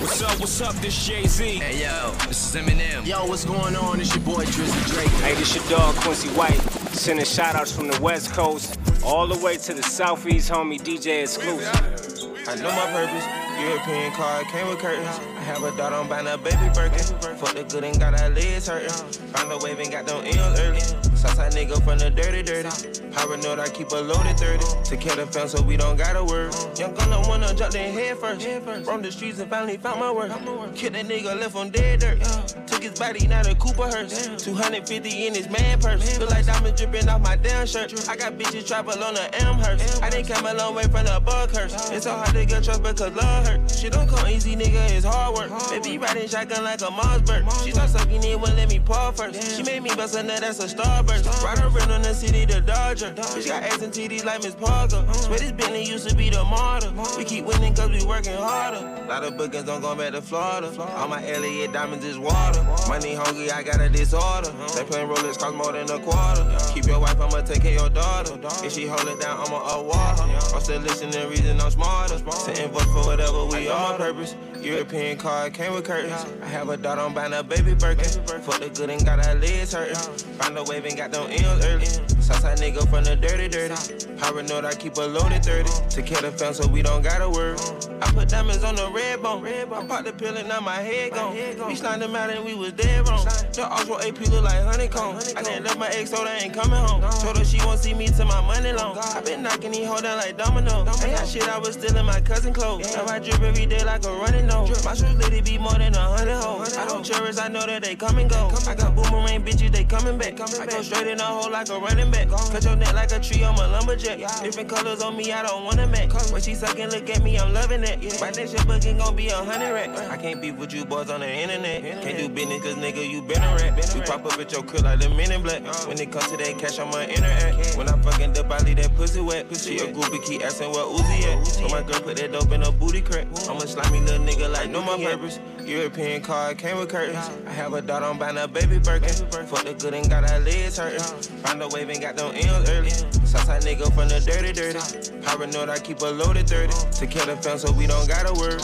What's 0.00 0.22
up, 0.22 0.38
what's 0.38 0.60
up, 0.60 0.74
this 0.76 1.06
Jay-Z. 1.06 1.44
Hey, 1.44 1.82
yo, 1.82 2.12
this 2.28 2.54
is 2.54 2.62
Eminem. 2.62 3.04
Yo, 3.04 3.26
what's 3.26 3.44
going 3.44 3.74
on? 3.74 4.00
It's 4.00 4.14
your 4.14 4.24
boy 4.24 4.44
Drizzy 4.44 4.92
Drake. 4.92 5.08
Hey, 5.22 5.34
this 5.34 5.56
your 5.56 5.64
dog 5.68 5.96
Quincy 5.96 6.28
White. 6.30 6.60
Sending 6.92 7.24
shout 7.24 7.56
outs 7.56 7.72
from 7.72 7.88
the 7.88 8.00
West 8.00 8.32
Coast 8.32 8.78
all 9.04 9.26
the 9.26 9.44
way 9.44 9.56
to 9.56 9.74
the 9.74 9.82
Southeast, 9.82 10.50
homie 10.50 10.80
DJ 10.80 11.22
Exclusive. 11.22 12.17
I 12.46 12.54
know 12.56 12.70
my 12.70 12.86
purpose 12.92 13.24
European 13.60 14.12
car 14.12 14.42
came 14.44 14.68
with 14.68 14.78
curtains. 14.78 15.06
I 15.08 15.42
have 15.42 15.62
a 15.64 15.76
daughter, 15.76 15.96
I'm 15.96 16.08
buying 16.08 16.26
a 16.26 16.38
baby 16.38 16.68
Birkin. 16.72 17.04
Fuck 17.36 17.54
the 17.54 17.64
good 17.68 17.84
and 17.84 17.98
got 17.98 18.18
our 18.20 18.30
legs 18.30 18.68
hurting. 18.68 18.90
Found 19.32 19.52
a 19.52 19.58
wave 19.58 19.78
and 19.80 19.90
got 19.90 20.06
them 20.06 20.24
M's 20.24 20.60
early. 20.60 21.07
Southside 21.18 21.52
nigga 21.52 21.82
from 21.82 21.98
the 21.98 22.10
dirty, 22.10 22.44
dirty. 22.44 22.70
Paranoid, 23.10 23.58
I 23.58 23.68
keep 23.68 23.90
a 23.90 23.96
loaded 23.96 24.38
30. 24.38 24.64
To 24.84 24.96
kill 24.96 25.16
the 25.16 25.26
fence 25.26 25.50
so 25.50 25.60
we 25.62 25.76
don't 25.76 25.96
gotta 25.96 26.22
worry. 26.22 26.52
Young 26.76 26.94
gunner 26.94 27.20
wanna 27.28 27.52
jump 27.54 27.74
in 27.74 27.92
head 27.92 28.18
first. 28.18 28.46
From 28.84 29.02
the 29.02 29.10
streets 29.10 29.40
and 29.40 29.50
finally 29.50 29.78
found 29.78 29.98
my 29.98 30.12
work. 30.12 30.30
Killed 30.76 30.94
that 30.94 31.06
nigga, 31.06 31.34
left 31.40 31.56
on 31.56 31.70
dead 31.70 31.98
dirt. 31.98 32.20
Took 32.68 32.84
his 32.84 32.96
body, 32.96 33.26
now 33.26 33.42
the 33.42 33.56
Cooper 33.56 33.90
hearse. 33.90 34.44
250 34.44 35.26
in 35.26 35.34
his 35.34 35.50
man 35.50 35.80
purse. 35.80 36.16
Feel 36.16 36.28
like 36.28 36.46
diamonds 36.46 36.80
dripping 36.80 37.08
off 37.08 37.20
my 37.20 37.34
damn 37.34 37.66
shirt. 37.66 38.08
I 38.08 38.14
got 38.14 38.34
bitches 38.34 38.68
travel 38.68 39.02
on 39.02 39.14
the 39.14 39.42
Amherst. 39.42 40.00
I 40.00 40.10
didn't 40.10 40.28
come 40.28 40.46
a 40.46 40.54
long 40.54 40.76
way 40.76 40.84
from 40.84 41.04
the 41.04 41.20
bug 41.24 41.50
curse. 41.50 41.90
It's 41.90 42.04
so 42.04 42.12
hard 42.12 42.32
to 42.32 42.44
get 42.44 42.62
trust 42.62 42.84
because 42.84 43.12
love 43.16 43.44
hurt. 43.44 43.68
She 43.72 43.88
don't 43.88 44.08
come 44.08 44.28
easy, 44.28 44.54
nigga, 44.54 44.88
it's 44.92 45.04
hard 45.04 45.34
work. 45.34 45.50
Baby 45.70 45.98
riding 45.98 46.28
shotgun 46.28 46.62
like 46.62 46.80
a 46.80 46.92
Mossberg. 46.94 47.64
She 47.64 47.72
start 47.72 47.90
sucking 47.90 48.22
it, 48.22 48.38
won't 48.38 48.54
let 48.54 48.68
me 48.68 48.78
paw 48.78 49.10
first. 49.10 49.56
She 49.56 49.64
made 49.64 49.82
me 49.82 49.90
bust 49.96 50.14
a 50.14 50.22
nut, 50.22 50.42
that's 50.42 50.60
a 50.60 50.68
starburst. 50.68 51.07
Ride 51.08 51.58
around 51.60 51.90
on 51.90 52.02
the 52.02 52.12
city, 52.14 52.44
the 52.44 52.60
Dodger. 52.60 53.12
Bitch 53.12 53.46
got 53.48 53.62
ass 53.62 53.80
and 53.82 53.92
titties 53.92 54.24
like 54.24 54.42
Miss 54.42 54.54
Parker. 54.54 55.04
Swear 55.12 55.38
this 55.38 55.52
Bentley 55.52 55.84
used 55.84 56.08
to 56.08 56.14
be 56.14 56.28
the 56.28 56.44
martyr. 56.44 56.92
We 57.16 57.24
keep 57.24 57.44
winning 57.46 57.74
cause 57.74 57.90
we 57.90 58.04
working 58.04 58.34
harder. 58.34 58.80
Lot 59.08 59.24
of 59.24 59.36
bookings 59.38 59.64
don't 59.64 59.80
go 59.80 59.94
back 59.94 60.12
to 60.12 60.20
Florida. 60.20 60.70
All 60.96 61.08
my 61.08 61.26
Elliott 61.26 61.72
diamonds 61.72 62.04
is 62.04 62.18
water. 62.18 62.62
Money 62.88 63.14
hungry, 63.14 63.50
I 63.50 63.62
got 63.62 63.80
a 63.80 63.88
disorder. 63.88 64.50
They 64.76 64.84
playing 64.84 65.08
Rolex 65.08 65.38
cost 65.38 65.54
more 65.54 65.72
than 65.72 65.90
a 65.90 65.98
quarter. 65.98 66.44
Keep 66.74 66.86
your 66.86 67.00
wife, 67.00 67.18
I'ma 67.20 67.40
take 67.40 67.62
care 67.62 67.74
of 67.76 67.80
your 67.80 67.90
daughter. 67.90 68.38
If 68.64 68.72
she 68.72 68.86
hold 68.86 69.08
it 69.08 69.20
down, 69.20 69.40
I'ma 69.40 69.56
award 69.76 69.96
her. 69.96 70.54
I'm 70.54 70.60
still 70.60 70.80
listening, 70.80 71.28
reason 71.30 71.60
I'm 71.60 71.70
smarter. 71.70 72.18
Sitting 72.18 72.70
vote 72.70 72.82
for 72.82 73.06
whatever 73.06 73.46
we 73.46 73.68
are. 73.68 73.96
purpose. 73.96 74.34
European 74.62 75.16
car 75.16 75.50
came 75.50 75.72
with 75.72 75.84
curtains. 75.84 76.26
I 76.42 76.46
have 76.46 76.68
a 76.68 76.76
daughter, 76.76 77.00
I'm 77.00 77.14
buying 77.14 77.32
a 77.32 77.42
baby 77.42 77.74
Birkin. 77.74 78.04
Fuck 78.04 78.60
the 78.60 78.70
good 78.74 78.90
and 78.90 79.04
got 79.04 79.24
our 79.26 79.34
legs 79.34 79.72
hurting. 79.72 79.94
Found 80.38 80.58
a 80.58 80.64
wave 80.64 80.84
and 80.84 80.96
got 80.96 81.12
them 81.12 81.30
M's 81.30 81.64
early. 81.64 81.86
Southside 82.20 82.58
nigga 82.58 82.88
from 82.90 83.04
the 83.04 83.16
dirty, 83.16 83.48
dirty. 83.48 83.74
Paranoid, 84.16 84.64
I 84.64 84.74
keep 84.74 84.96
a 84.96 85.02
loaded 85.02 85.42
30. 85.44 85.70
To 85.90 86.02
kill 86.02 86.20
the 86.20 86.30
fence 86.30 86.58
so 86.58 86.68
we 86.68 86.82
don't 86.82 87.02
gotta 87.02 87.28
worry. 87.28 87.56
I 88.02 88.10
put 88.12 88.28
diamonds 88.28 88.64
on 88.64 88.76
the 88.76 88.90
red 88.90 89.22
bone. 89.22 89.46
I 89.46 89.86
popped 89.86 90.04
the 90.04 90.12
pill 90.12 90.36
and 90.36 90.48
now 90.48 90.60
my 90.60 90.76
head 90.76 91.12
gone. 91.12 91.34
We 91.66 91.74
signed 91.74 92.02
them 92.02 92.14
out 92.14 92.30
and 92.30 92.44
we 92.44 92.54
was 92.54 92.72
dead 92.72 93.08
wrong. 93.08 93.24
The 93.24 93.66
Oswald 93.66 94.02
AP 94.02 94.20
look 94.28 94.44
like 94.44 94.62
honeycomb. 94.62 95.16
I 95.36 95.42
didn't 95.42 95.64
left 95.64 95.78
my 95.78 95.88
ex 95.88 96.10
so 96.10 96.24
they 96.24 96.38
ain't 96.42 96.52
coming 96.52 96.78
home. 96.78 97.00
Told 97.22 97.38
her 97.38 97.44
she 97.44 97.58
won't 97.64 97.78
see 97.78 97.94
me 97.94 98.08
till 98.08 98.26
my 98.26 98.40
money 98.42 98.72
long. 98.72 98.98
I 98.98 99.20
been 99.20 99.42
knocking 99.42 99.72
these 99.72 99.86
hoes 99.86 100.02
down 100.02 100.18
like 100.18 100.36
domino. 100.36 100.80
Ain't 100.80 101.16
got 101.16 101.26
shit, 101.26 101.48
I 101.48 101.58
was 101.58 101.74
stealing 101.74 102.04
my 102.04 102.20
cousin 102.20 102.52
clothes. 102.52 102.94
Now 102.94 103.06
I 103.06 103.20
drip 103.20 103.40
every 103.40 103.66
day 103.66 103.82
like 103.84 104.04
a 104.04 104.10
running 104.10 104.47
nose. 104.48 104.84
My 104.84 104.94
shoes 104.94 105.14
it 105.20 105.44
be 105.44 105.58
more 105.58 105.78
than 105.78 105.94
a 105.94 106.00
hundred 106.00 106.40
hoes. 106.40 106.76
I 106.76 106.86
don't 106.86 107.04
cherish, 107.04 107.38
I 107.38 107.48
know 107.48 107.64
that 107.66 107.82
they 107.82 107.94
come 107.94 108.18
and 108.18 108.28
go. 108.28 108.50
I 108.66 108.74
got 108.74 108.96
boomerang 108.96 109.44
bitches, 109.44 109.70
they 109.70 109.84
coming 109.84 110.18
back. 110.18 110.40
I 110.40 110.66
go 110.66 110.82
straight 110.82 111.06
in 111.06 111.20
a 111.20 111.24
hole 111.24 111.50
like 111.50 111.68
a 111.68 111.78
running 111.78 112.10
back. 112.10 112.28
Cut 112.28 112.64
your 112.64 112.76
neck 112.76 112.94
like 112.94 113.12
a 113.12 113.20
tree, 113.20 113.44
I'm 113.44 113.54
a 113.54 113.68
lumberjack. 113.68 114.18
Different 114.42 114.68
colors 114.68 115.02
on 115.02 115.16
me, 115.16 115.32
I 115.32 115.42
don't 115.42 115.64
wanna 115.64 115.86
match. 115.86 116.12
When 116.32 116.42
she 116.42 116.54
suckin', 116.54 116.90
look 116.90 117.08
at 117.10 117.22
me, 117.22 117.38
I'm 117.38 117.52
loving 117.52 117.84
it. 117.84 118.20
My 118.20 118.30
next 118.30 118.52
shit 118.52 118.66
booking 118.66 118.98
gon' 118.98 119.14
be 119.14 119.28
a 119.28 119.36
hundred 119.36 119.72
rack. 119.72 119.90
I 120.10 120.16
can't 120.16 120.40
beef 120.40 120.56
with 120.56 120.72
you 120.72 120.84
boys 120.84 121.10
on 121.10 121.20
the 121.20 121.30
internet. 121.30 122.02
Can't 122.02 122.18
do 122.18 122.28
business 122.28 122.62
cause 122.62 122.76
nigga, 122.76 123.08
you 123.08 123.22
been 123.22 123.42
a 123.42 123.54
rat. 123.54 123.94
We 123.94 124.00
pop 124.00 124.24
up 124.24 124.38
at 124.38 124.50
your 124.50 124.62
crib 124.62 124.84
like 124.84 125.00
the 125.00 125.08
men 125.10 125.30
in 125.30 125.42
black. 125.42 125.62
When 125.86 125.98
it 125.98 126.10
comes 126.10 126.30
to 126.30 126.36
that 126.36 126.58
cash, 126.58 126.78
I'ma 126.78 127.02
interact. 127.02 127.76
When 127.76 127.88
I 127.88 128.00
fucking 128.02 128.32
I 128.50 128.62
leave 128.62 128.76
that 128.76 128.94
pussy 128.96 129.20
wet. 129.20 129.46
She 129.56 129.78
a 129.78 129.92
groupie, 129.92 130.24
keep 130.24 130.44
asking 130.44 130.70
what 130.70 130.86
Uzi 130.88 131.24
at. 131.26 131.46
So 131.46 131.68
my 131.68 131.82
girl 131.82 132.00
put 132.00 132.16
that 132.16 132.32
dope 132.32 132.52
in 132.52 132.62
a 132.62 132.72
booty 132.72 133.00
crack. 133.00 133.26
I'm 133.48 133.56
a 133.56 133.66
slimy 133.66 134.00
little 134.00 134.24
nigga 134.24 134.37
like 134.46 134.70
know 134.70 134.82
my 134.82 135.02
purpose. 135.02 135.40
European 135.64 136.22
car 136.22 136.54
came 136.54 136.78
with 136.78 136.88
curtains. 136.88 137.30
I 137.46 137.50
have 137.50 137.72
a 137.72 137.82
daughter, 137.82 138.06
I'm 138.06 138.18
buying 138.18 138.38
a 138.38 138.46
baby 138.46 138.78
Birkin. 138.78 139.10
Fuck 139.46 139.64
the 139.64 139.74
good 139.74 139.94
and 139.94 140.08
got 140.08 140.30
our 140.30 140.40
legs 140.40 140.78
hurting. 140.78 141.00
Found 141.42 141.62
a 141.62 141.68
wave 141.68 141.88
and 141.88 142.00
got 142.00 142.16
them 142.16 142.34
M's 142.34 142.70
early. 142.70 142.90
Southside 142.90 143.62
nigga 143.62 143.92
from 143.94 144.08
the 144.08 144.20
dirty, 144.20 144.52
dirty. 144.52 145.20
Paranoid, 145.22 145.68
I 145.68 145.78
keep 145.78 146.00
a 146.00 146.06
loaded 146.06 146.48
30. 146.48 146.72
To 146.72 147.06
kill 147.06 147.26
the 147.26 147.36
fence 147.36 147.62
so 147.62 147.72
we 147.72 147.86
don't 147.86 148.08
gotta 148.08 148.32
worry. 148.34 148.58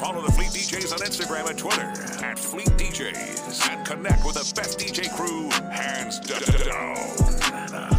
Follow 0.00 0.22
the 0.22 0.32
Fleet 0.32 0.50
DJs 0.50 0.92
on 0.92 0.98
Instagram 1.00 1.50
and 1.50 1.58
Twitter 1.58 2.24
at 2.24 2.38
Fleet 2.38 2.68
DJs 2.68 3.68
and 3.70 3.86
connect 3.86 4.24
with 4.24 4.34
the 4.34 4.52
best 4.54 4.78
DJ 4.78 5.14
crew 5.14 5.50
hands 5.70 6.20
down. 6.20 7.97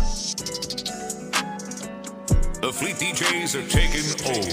The 2.62 2.74
Fleet 2.74 2.98
DJs 2.98 3.56
are 3.56 3.64
taking 3.72 4.04
over. 4.28 4.52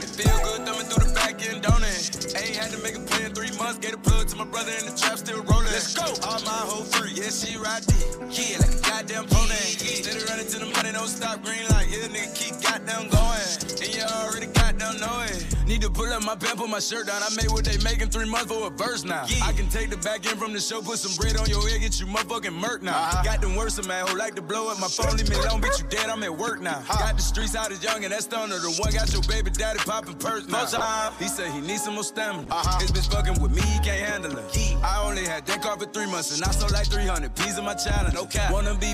It 0.00 0.08
feel 0.08 0.32
good 0.40 0.64
thumbing 0.64 0.88
through 0.88 1.04
the 1.04 1.12
back 1.12 1.36
end, 1.44 1.60
don't 1.60 1.84
it? 1.84 2.32
Ain't 2.32 2.56
had 2.56 2.72
to 2.72 2.78
make 2.80 2.96
a 2.96 3.00
play 3.00 3.26
in 3.26 3.34
three 3.34 3.52
months. 3.58 3.76
Gave 3.76 3.92
a 3.92 3.98
plug 3.98 4.28
to 4.28 4.36
my 4.36 4.46
brother 4.46 4.72
in 4.80 4.86
the 4.88 4.96
trap, 4.96 5.18
still 5.18 5.42
rolling. 5.44 5.68
Let's 5.68 5.92
go. 5.92 6.08
All 6.24 6.40
my 6.48 6.64
whole 6.64 6.88
free, 6.88 7.12
yeah, 7.12 7.28
she 7.28 7.58
ride 7.60 7.84
deep. 7.84 8.08
Yeah, 8.32 8.64
like 8.64 8.72
a 8.72 8.80
goddamn 8.88 9.28
pony. 9.28 9.52
Steady 9.76 10.24
running 10.24 10.48
to 10.48 10.58
the 10.64 10.72
money, 10.72 10.92
don't 10.92 11.12
stop. 11.12 11.44
Green 11.44 11.60
light, 11.68 11.92
yeah, 11.92 12.08
nigga, 12.08 12.32
keep 12.32 12.56
goddamn 12.64 13.12
going. 13.12 13.52
And 13.76 13.92
you 13.92 14.08
already 14.08 14.48
goddamn 14.56 14.96
know 14.96 15.28
it. 15.28 15.51
Need 15.72 15.80
to 15.80 15.90
pull 15.90 16.12
up 16.12 16.22
my 16.22 16.36
pants, 16.36 16.60
put 16.60 16.68
my 16.68 16.80
shirt 16.80 17.06
down. 17.06 17.22
I 17.22 17.34
made 17.34 17.50
what 17.50 17.64
they 17.64 17.78
making 17.78 18.10
three 18.10 18.28
months 18.28 18.52
for 18.52 18.66
a 18.66 18.68
verse 18.68 19.04
now. 19.04 19.24
Yeah. 19.26 19.46
I 19.46 19.52
can 19.54 19.70
take 19.70 19.88
the 19.88 19.96
back 19.96 20.28
end 20.28 20.38
from 20.38 20.52
the 20.52 20.60
show, 20.60 20.82
put 20.82 20.98
some 20.98 21.16
bread 21.16 21.34
on 21.40 21.48
your 21.48 21.66
head, 21.66 21.80
get 21.80 21.98
you 21.98 22.04
motherfucking 22.04 22.52
murk 22.52 22.82
now. 22.82 22.92
Uh-huh. 22.92 23.22
Got 23.24 23.40
them 23.40 23.56
worse, 23.56 23.80
man, 23.88 24.06
who 24.06 24.18
like 24.18 24.34
to 24.34 24.42
blow 24.42 24.68
up 24.68 24.78
my 24.78 24.86
phone, 24.86 25.16
leave 25.16 25.30
me 25.30 25.36
alone, 25.36 25.62
bitch, 25.62 25.80
you 25.80 25.88
dead, 25.88 26.10
I'm 26.10 26.22
at 26.24 26.36
work 26.36 26.60
now. 26.60 26.76
Uh-huh. 26.76 26.98
Got 26.98 27.16
the 27.16 27.22
streets 27.22 27.56
out 27.56 27.72
as 27.72 27.82
young, 27.82 28.04
and 28.04 28.12
that 28.12 28.22
stoner, 28.22 28.58
the 28.58 28.68
one 28.84 28.92
got 28.92 29.10
your 29.14 29.22
baby 29.22 29.48
daddy 29.48 29.78
popping 29.78 30.16
purse 30.16 30.46
now. 30.46 30.64
Uh-huh. 30.64 31.10
He 31.18 31.26
said 31.26 31.50
he 31.52 31.62
needs 31.62 31.84
some 31.84 31.94
more 31.94 32.04
stamina. 32.04 32.46
Uh-huh. 32.50 32.78
His 32.78 32.92
bitch 32.92 33.10
fucking 33.10 33.40
with 33.40 33.52
me, 33.56 33.62
he 33.62 33.78
can't 33.80 34.04
handle 34.06 34.36
it. 34.36 34.44
Yeah. 34.52 34.76
I 34.84 35.02
only 35.08 35.24
had 35.24 35.46
that 35.46 35.62
car 35.62 35.78
for 35.78 35.86
three 35.86 36.04
months, 36.04 36.36
and 36.36 36.44
I 36.44 36.50
sold 36.50 36.72
like 36.72 36.88
300 36.88 37.34
pieces 37.34 37.56
of 37.56 37.64
my 37.64 37.72
challenge. 37.72 38.12
No 38.12 38.26
cap. 38.26 38.52
Wanna 38.52 38.74
be 38.74 38.92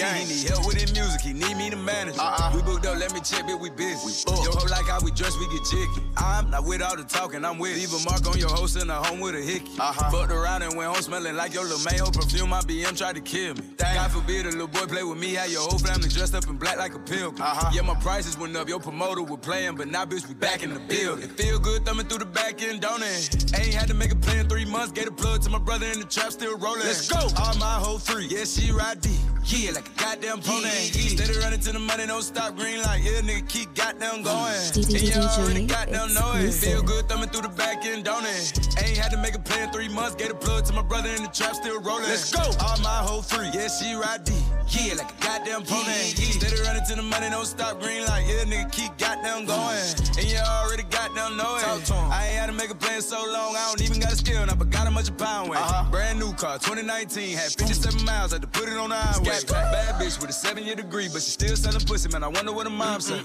and 0.00 0.18
He 0.18 0.34
need 0.34 0.48
help 0.48 0.66
with 0.66 0.80
his 0.80 0.92
music, 0.92 1.20
he 1.20 1.32
need 1.32 1.56
me 1.56 1.70
to 1.70 1.76
manage. 1.76 2.18
Uh-uh. 2.18 2.52
We 2.54 2.62
booked 2.62 2.86
up, 2.86 2.98
let 2.98 3.12
me 3.14 3.20
check, 3.20 3.46
bitch, 3.46 3.60
we 3.60 3.70
busy. 3.70 3.94
We 4.02 4.12
Yo, 4.42 4.50
hoe 4.50 4.66
like 4.66 4.86
how 4.86 5.00
we 5.00 5.10
dress, 5.10 5.36
we 5.38 5.46
get 5.54 5.62
jiggy. 5.84 6.06
I'm 6.16 6.50
not 6.50 6.64
with 6.64 6.82
all 6.82 6.96
the 6.96 7.04
talking, 7.04 7.44
I'm 7.44 7.58
with. 7.58 7.76
Leave 7.76 7.92
a 7.92 8.04
mark 8.08 8.26
on 8.26 8.38
your 8.38 8.50
host 8.50 8.80
in 8.80 8.90
a 8.90 8.94
home 8.94 9.20
with 9.20 9.34
a 9.34 9.40
hickey. 9.40 9.72
Uh-huh. 9.78 10.10
Fucked 10.10 10.32
around 10.32 10.62
and 10.62 10.76
went 10.76 10.90
home 10.90 11.02
smelling 11.02 11.36
like 11.36 11.54
your 11.54 11.64
little 11.64 11.84
mayo 11.90 12.10
perfume. 12.10 12.50
My 12.50 12.60
BM 12.60 12.96
tried 12.96 13.16
to 13.16 13.20
kill 13.20 13.54
me. 13.54 13.62
Damn. 13.76 13.94
God 13.94 14.10
forbid 14.10 14.46
a 14.46 14.50
little 14.50 14.66
boy 14.66 14.86
play 14.86 15.02
with 15.02 15.18
me. 15.18 15.34
Had 15.34 15.50
your 15.50 15.62
whole 15.62 15.78
family 15.78 16.08
dressed 16.08 16.34
up 16.34 16.46
in 16.48 16.56
black 16.56 16.78
like 16.78 16.94
a 16.94 16.98
pilgrim. 16.98 17.40
Uh-huh. 17.40 17.70
Yeah, 17.72 17.82
my 17.82 17.94
prices 17.96 18.38
went 18.38 18.56
up. 18.56 18.68
Your 18.68 18.80
promoter 18.80 19.22
was 19.22 19.40
playing, 19.40 19.76
but 19.76 19.88
now 19.88 20.04
bitch 20.04 20.26
we 20.28 20.34
back 20.34 20.62
in 20.62 20.72
the 20.72 20.80
building. 20.80 21.24
It 21.24 21.32
feel 21.32 21.58
good 21.58 21.84
thumbing 21.84 22.06
through 22.06 22.18
the 22.18 22.26
back 22.26 22.62
end, 22.62 22.80
don't 22.80 23.02
it? 23.02 23.54
Ain't 23.54 23.74
had 23.74 23.88
to 23.88 23.94
make 23.94 24.12
a 24.12 24.16
play 24.16 24.38
in 24.38 24.48
three 24.48 24.64
months. 24.64 24.92
Gave 24.92 25.08
a 25.08 25.12
plug 25.12 25.42
to 25.42 25.50
my 25.50 25.58
brother 25.58 25.86
in 25.86 26.00
the 26.00 26.06
trap, 26.06 26.32
still 26.32 26.56
rolling. 26.58 26.80
Let's 26.80 27.08
go. 27.08 27.18
All 27.18 27.56
my 27.56 27.74
whole 27.74 27.98
free. 27.98 28.26
Yeah, 28.26 28.44
she 28.44 28.72
ride 28.72 29.00
deep. 29.00 29.20
Yeah, 29.46 29.72
like 29.72 29.86
a 29.88 30.00
goddamn 30.00 30.40
pony. 30.40 30.64
Yeah. 30.64 31.16
Steady 31.16 31.38
running 31.38 31.60
to 31.60 31.72
the 31.72 31.78
money, 31.78 32.06
don't 32.06 32.22
stop. 32.22 32.56
Green 32.56 32.80
light, 32.80 33.02
yeah, 33.02 33.20
nigga, 33.20 33.46
keep 33.46 33.74
goddamn 33.74 34.22
going. 34.22 34.54
And 34.74 34.90
you 34.90 35.20
already 35.20 35.66
goddamn. 35.74 36.50
Feel 36.52 36.82
good 36.82 37.08
thumbing 37.08 37.28
through 37.28 37.42
the 37.42 37.48
back 37.48 37.84
end, 37.84 38.04
don't 38.04 38.24
it? 38.24 38.58
Ain't 38.82 38.96
had 38.96 39.10
to 39.10 39.16
make 39.16 39.34
a 39.34 39.38
play 39.38 39.62
in 39.62 39.70
three 39.70 39.88
months. 39.88 40.14
Gave 40.14 40.30
a 40.30 40.34
plug 40.34 40.64
to 40.66 40.72
my 40.72 40.82
brother 40.82 41.10
in 41.10 41.22
the 41.22 41.28
trap, 41.28 41.54
still 41.54 41.80
rolling. 41.80 42.04
Let's 42.04 42.32
go. 42.32 42.42
All 42.60 42.78
my 42.80 43.00
whole 43.02 43.22
free. 43.22 43.50
Yeah, 43.52 43.68
she 43.68 43.94
ride 43.94 44.24
deep. 44.24 44.36
Yeah, 44.68 44.94
like 44.94 45.10
a 45.10 45.22
goddamn 45.22 45.62
pony. 45.64 46.14
Yeah. 46.16 46.38
Steady 46.38 46.62
running 46.62 46.84
to 46.88 46.94
the 46.96 47.02
money, 47.02 47.30
don't 47.30 47.46
stop. 47.46 47.80
Green 47.80 48.04
light, 48.06 48.24
yeah, 48.26 48.44
nigga, 48.44 48.72
keep 48.72 48.96
goddamn 48.98 49.46
going. 49.46 49.78
And 50.18 50.26
you 50.30 50.38
already 50.38 50.84
goddamn 50.84 51.36
know 51.36 51.56
it. 51.56 51.62
Talk 51.62 51.84
to 51.84 51.94
him. 51.94 52.12
I 52.12 52.28
ain't 52.28 52.38
had 52.38 52.46
to 52.46 52.52
make 52.52 52.70
a 52.70 52.74
plan 52.74 53.02
so 53.02 53.18
long, 53.18 53.56
I 53.56 53.66
don't 53.68 53.82
even 53.82 54.00
got 54.00 54.12
a 54.12 54.16
skill, 54.16 54.42
and 54.42 54.50
I 54.50 54.56
forgot 54.56 54.84
how 54.84 54.90
much 54.90 55.08
a 55.08 55.12
pound 55.12 55.50
weight. 55.50 55.60
Uh-huh. 55.60 55.90
Brand 55.90 56.18
new 56.18 56.32
car, 56.34 56.58
2019, 56.58 57.36
had 57.36 57.52
57 57.52 58.04
miles, 58.04 58.32
had 58.32 58.42
to 58.42 58.48
put 58.48 58.68
it 58.68 58.76
on 58.76 58.90
the 58.90 58.96
highway. 58.96 59.38
Bad 59.48 60.00
bitch 60.00 60.20
with 60.20 60.30
a 60.30 60.32
seven 60.32 60.64
year 60.64 60.76
degree, 60.76 61.08
but 61.12 61.22
she 61.22 61.30
still 61.30 61.56
selling 61.56 61.80
pussy, 61.80 62.08
man. 62.08 62.24
I 62.24 62.28
wonder 62.28 62.52
what 62.52 62.66
her 62.66 62.72
mom 62.72 63.00
said. 63.00 63.24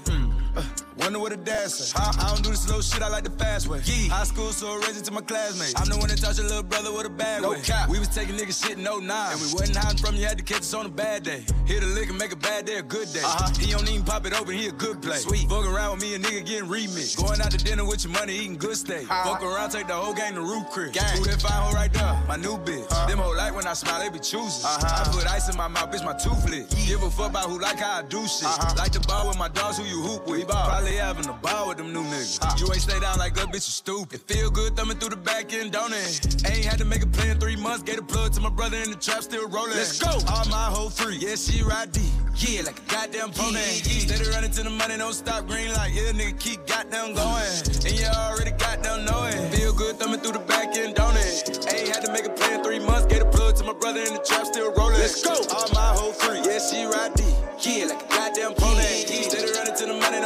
Uh, 0.56 0.62
wonder 0.98 1.18
what 1.18 1.32
a 1.32 1.68
said. 1.68 2.00
I, 2.00 2.14
I 2.18 2.28
don't 2.28 2.42
do 2.42 2.50
the 2.50 2.56
slow 2.56 2.80
shit, 2.80 3.02
I 3.02 3.08
like 3.08 3.24
the 3.24 3.30
fast 3.30 3.68
way. 3.68 3.80
Yeah. 3.84 4.14
High 4.14 4.24
school, 4.24 4.52
so 4.52 4.76
raising 4.78 5.04
to 5.04 5.12
my 5.12 5.20
classmates. 5.20 5.74
I'm 5.76 5.88
the 5.88 5.96
one 5.96 6.08
that 6.08 6.18
taught 6.18 6.36
your 6.36 6.46
little 6.46 6.62
brother 6.62 6.92
with 6.92 7.06
a 7.06 7.10
bad 7.10 7.42
no 7.42 7.50
way. 7.50 7.60
Cap. 7.60 7.88
We 7.88 7.98
was 7.98 8.08
taking 8.08 8.36
niggas 8.36 8.64
shit 8.64 8.78
in 8.78 8.84
09. 8.84 8.98
And 9.00 9.40
we 9.40 9.52
wasn't 9.54 9.76
hiding 9.76 9.98
from 9.98 10.16
you, 10.16 10.26
had 10.26 10.38
to 10.38 10.44
catch 10.44 10.60
us 10.60 10.74
on 10.74 10.86
a 10.86 10.88
bad 10.88 11.22
day. 11.22 11.44
Hit 11.66 11.82
a 11.82 11.86
lick 11.86 12.08
and 12.08 12.18
make 12.18 12.32
a 12.32 12.36
bad 12.36 12.66
day 12.66 12.76
a 12.76 12.82
good 12.82 13.12
day. 13.12 13.22
Uh-huh. 13.22 13.52
He 13.58 13.70
don't 13.70 13.88
even 13.88 14.04
pop 14.04 14.26
it 14.26 14.38
open, 14.38 14.54
he 14.54 14.66
a 14.66 14.72
good 14.72 15.00
play. 15.02 15.18
Sweet. 15.18 15.48
Fuck 15.48 15.66
around 15.66 15.98
with 15.98 16.02
me, 16.02 16.14
a 16.14 16.18
nigga 16.18 16.44
getting 16.44 16.68
remixed. 16.68 17.16
Going 17.16 17.40
out 17.40 17.50
to 17.52 17.58
dinner 17.58 17.84
with 17.84 18.04
your 18.04 18.12
money, 18.12 18.34
eating 18.34 18.56
good 18.56 18.76
steak. 18.76 19.10
Uh-huh. 19.10 19.34
Fuck 19.34 19.42
around, 19.42 19.70
take 19.70 19.86
the 19.86 19.94
whole 19.94 20.14
gang 20.14 20.34
to 20.34 20.42
Root 20.42 20.66
Creek. 20.70 20.92
Gang. 20.92 21.18
Who 21.18 21.24
that 21.24 21.40
fine 21.40 21.52
hoe 21.52 21.72
right 21.72 21.92
there? 21.92 22.22
My 22.26 22.36
new 22.36 22.58
bitch. 22.58 22.90
Uh-huh. 22.90 23.06
Them 23.06 23.18
hoe 23.18 23.36
like 23.36 23.54
when 23.54 23.66
I 23.66 23.74
smile, 23.74 24.00
they 24.00 24.08
be 24.08 24.18
choosing. 24.18 24.66
Uh-huh. 24.66 25.04
I 25.06 25.12
put 25.12 25.30
ice 25.30 25.48
in 25.48 25.56
my 25.56 25.68
mouth, 25.68 25.90
bitch, 25.92 26.04
my 26.04 26.14
tooth 26.14 26.48
lit. 26.50 26.66
Yeah. 26.70 26.96
Give 26.96 27.02
a 27.02 27.10
fuck 27.10 27.30
about 27.30 27.48
who 27.48 27.58
like 27.58 27.78
how 27.78 28.00
I 28.00 28.02
do 28.02 28.26
shit. 28.26 28.48
Uh-huh. 28.48 28.74
Like 28.76 28.92
the 28.92 29.00
ball 29.00 29.28
with 29.28 29.38
my 29.38 29.48
dogs 29.48 29.78
who 29.78 29.84
you 29.84 30.02
hoop 30.02 30.26
with. 30.26 30.39
Probably 30.46 30.96
having 30.96 31.28
a 31.28 31.32
ball 31.32 31.68
with 31.68 31.78
them 31.78 31.92
new 31.92 32.02
niggas. 32.02 32.42
Uh-huh. 32.42 32.56
You 32.58 32.66
ain't 32.72 32.82
stay 32.82 33.00
down 33.00 33.18
like 33.18 33.36
a 33.36 33.46
bitch, 33.46 33.66
you 33.66 33.74
stupid. 33.82 34.20
It 34.20 34.32
feel 34.32 34.50
good 34.50 34.76
thumbing 34.76 34.98
through 34.98 35.10
the 35.10 35.16
back 35.16 35.52
end, 35.52 35.72
don't 35.72 35.92
it? 35.92 36.46
Ain't 36.46 36.64
had 36.64 36.78
to 36.78 36.84
make 36.84 37.02
a 37.02 37.06
plan 37.06 37.38
three 37.38 37.56
months. 37.56 37.82
Gave 37.82 37.98
a 37.98 38.02
plug 38.02 38.32
to 38.34 38.40
my 38.40 38.50
brother 38.50 38.76
in 38.76 38.90
the 38.90 38.96
trap, 38.96 39.22
still 39.22 39.48
rolling. 39.48 39.70
Let's 39.70 39.98
go. 39.98 40.10
All 40.10 40.44
my 40.48 40.66
whole 40.70 40.90
free. 40.90 41.16
Yeah, 41.16 41.36
she 41.36 41.62
ride 41.62 41.92
D. 41.92 42.00
Yeah, 42.36 42.62
like 42.62 42.78
a 42.78 42.92
goddamn 42.92 43.32
pony. 43.32 43.58
Yeah. 43.58 44.06
Steady 44.06 44.30
running 44.30 44.50
to 44.52 44.62
the 44.62 44.70
money, 44.70 44.96
don't 44.96 45.12
stop. 45.12 45.46
Green 45.46 45.72
light. 45.74 45.92
Yeah, 45.92 46.12
nigga 46.12 46.38
keep 46.38 46.66
goddamn 46.66 47.14
going. 47.14 47.44
And 47.84 47.92
you 47.98 48.06
already 48.06 48.52
goddamn 48.52 49.04
know 49.04 49.24
it. 49.24 49.54
Feel 49.54 49.72
good 49.74 49.98
thumbing 49.98 50.20
through 50.20 50.32
the 50.32 50.46
back 50.46 50.76
end, 50.76 50.94
don't 50.94 51.16
it? 51.16 51.48
Ain't 51.72 51.88
had 51.94 52.04
to 52.04 52.12
make 52.12 52.24
a 52.24 52.30
plan 52.30 52.62
three 52.62 52.78
months. 52.78 53.06
Gave 53.06 53.22
a 53.22 53.30
plug 53.30 53.56
to 53.56 53.64
my 53.64 53.74
brother 53.74 54.00
in 54.00 54.14
the 54.14 54.20
trap, 54.20 54.46
still 54.46 54.72
rolling. 54.72 54.98
Let's 54.98 55.22
go. 55.22 55.34
All 55.54 55.68
my 55.74 55.92
whole 55.98 56.12
free. 56.12 56.40
Yeah, 56.44 56.58
she 56.58 56.84
ride 56.84 57.14
D. 57.14 57.24
Yeah, 57.60 57.86
like 57.86 58.02
a 58.02 58.08
goddamn 58.08 58.54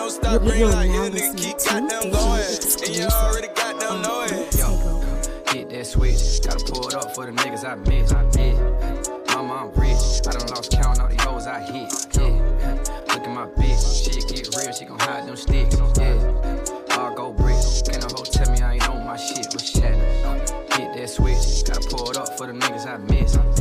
don't 0.05 0.23
stop. 0.23 0.43
Green 0.43 0.71
light. 0.71 0.91
Yeah, 0.91 1.09
nigga 1.09 1.37
keep 1.37 1.57
goddamn 1.59 2.11
going. 2.11 2.43
And 2.85 2.97
you 2.97 3.07
already 3.07 3.49
goddamn 3.49 4.03
know 4.03 4.23
it. 4.29 4.57
Yo, 4.57 5.01
hit 5.53 5.71
that 5.71 5.87
switch. 5.87 6.43
Gotta 6.45 6.65
pull 6.65 6.89
it 6.89 6.95
up 6.95 7.15
for 7.15 7.27
the 7.27 7.33
niggas 7.33 7.65
I 7.65 7.75
miss. 7.77 8.13
Yeah. 8.13 9.35
Mama, 9.35 9.55
I'm 9.55 9.81
rich. 9.81 10.21
I 10.27 10.33
done 10.33 10.49
lost 10.49 10.71
count 10.73 11.01
all 11.01 11.09
the 11.09 11.23
hoes 11.23 11.47
I 11.47 11.61
hit. 11.61 11.91
Yeah. 12.17 12.33
Look 13.09 13.25
at 13.25 13.35
my 13.35 13.47
bitch. 13.47 14.05
Shit 14.05 14.29
get 14.29 14.55
real. 14.57 14.73
She 14.73 14.85
gon' 14.85 14.99
hide 14.99 15.27
them 15.27 15.37
sticks. 15.37 15.77
Yeah. 15.99 16.99
All 16.99 17.15
go 17.15 17.33
bricks. 17.33 17.83
Can't 17.83 18.03
no 18.03 18.09
hoe 18.15 18.25
tell 18.25 18.51
me 18.53 18.61
I 18.61 18.75
ain't 18.75 18.89
on 18.89 19.07
my 19.07 19.17
shit. 19.17 19.47
What's 19.53 19.71
shattered? 19.71 20.51
Hit 20.75 20.95
that 20.95 21.09
switch. 21.09 21.65
Gotta 21.65 21.89
pull 21.89 22.11
it 22.11 22.17
up 22.17 22.37
for 22.37 22.47
the 22.47 22.53
niggas 22.53 22.87
I 22.87 22.99
miss. 22.99 23.35
Yeah. 23.35 23.54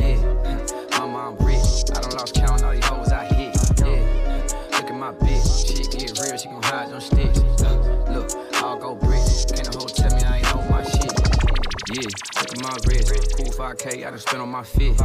Yeah, 11.94 12.33
my 12.64 12.76
wrist. 12.86 13.36
Cool 13.36 13.52
5K, 13.52 14.06
I 14.06 14.10
done 14.10 14.18
spent 14.18 14.42
on 14.42 14.48
my 14.48 14.62
fit. 14.62 14.98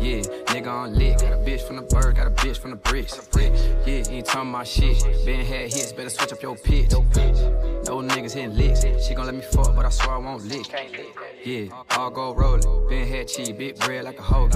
Yeah, 0.00 0.22
nigga 0.52 0.68
on 0.68 0.94
lick. 0.94 1.18
Got 1.18 1.32
a 1.32 1.36
bitch 1.36 1.66
from 1.66 1.76
the 1.76 1.82
bird, 1.82 2.16
got 2.16 2.26
a 2.26 2.30
bitch 2.30 2.58
from 2.58 2.70
the 2.70 2.76
bricks. 2.76 3.28
Yeah, 3.86 4.02
ain't 4.08 4.26
talking 4.26 4.50
my 4.50 4.64
shit. 4.64 5.02
Been 5.24 5.44
had 5.44 5.72
hits, 5.72 5.92
better 5.92 6.10
switch 6.10 6.32
up 6.32 6.42
your 6.42 6.56
pitch. 6.56 6.90
No 6.90 8.00
niggas 8.00 8.34
hitting 8.34 8.56
licks. 8.56 8.84
She 9.04 9.14
gon' 9.14 9.26
let 9.26 9.34
me 9.34 9.42
fuck, 9.42 9.74
but 9.74 9.84
I 9.84 9.90
swear 9.90 10.16
I 10.16 10.18
won't 10.18 10.44
lick. 10.44 10.66
Yeah, 11.44 11.68
all 11.96 12.10
go 12.10 12.34
rollin'. 12.34 12.88
Been 12.88 13.06
had 13.08 13.28
cheese, 13.28 13.50
big 13.52 13.78
bread 13.80 14.04
like 14.04 14.18
a 14.18 14.22
hoe. 14.22 14.48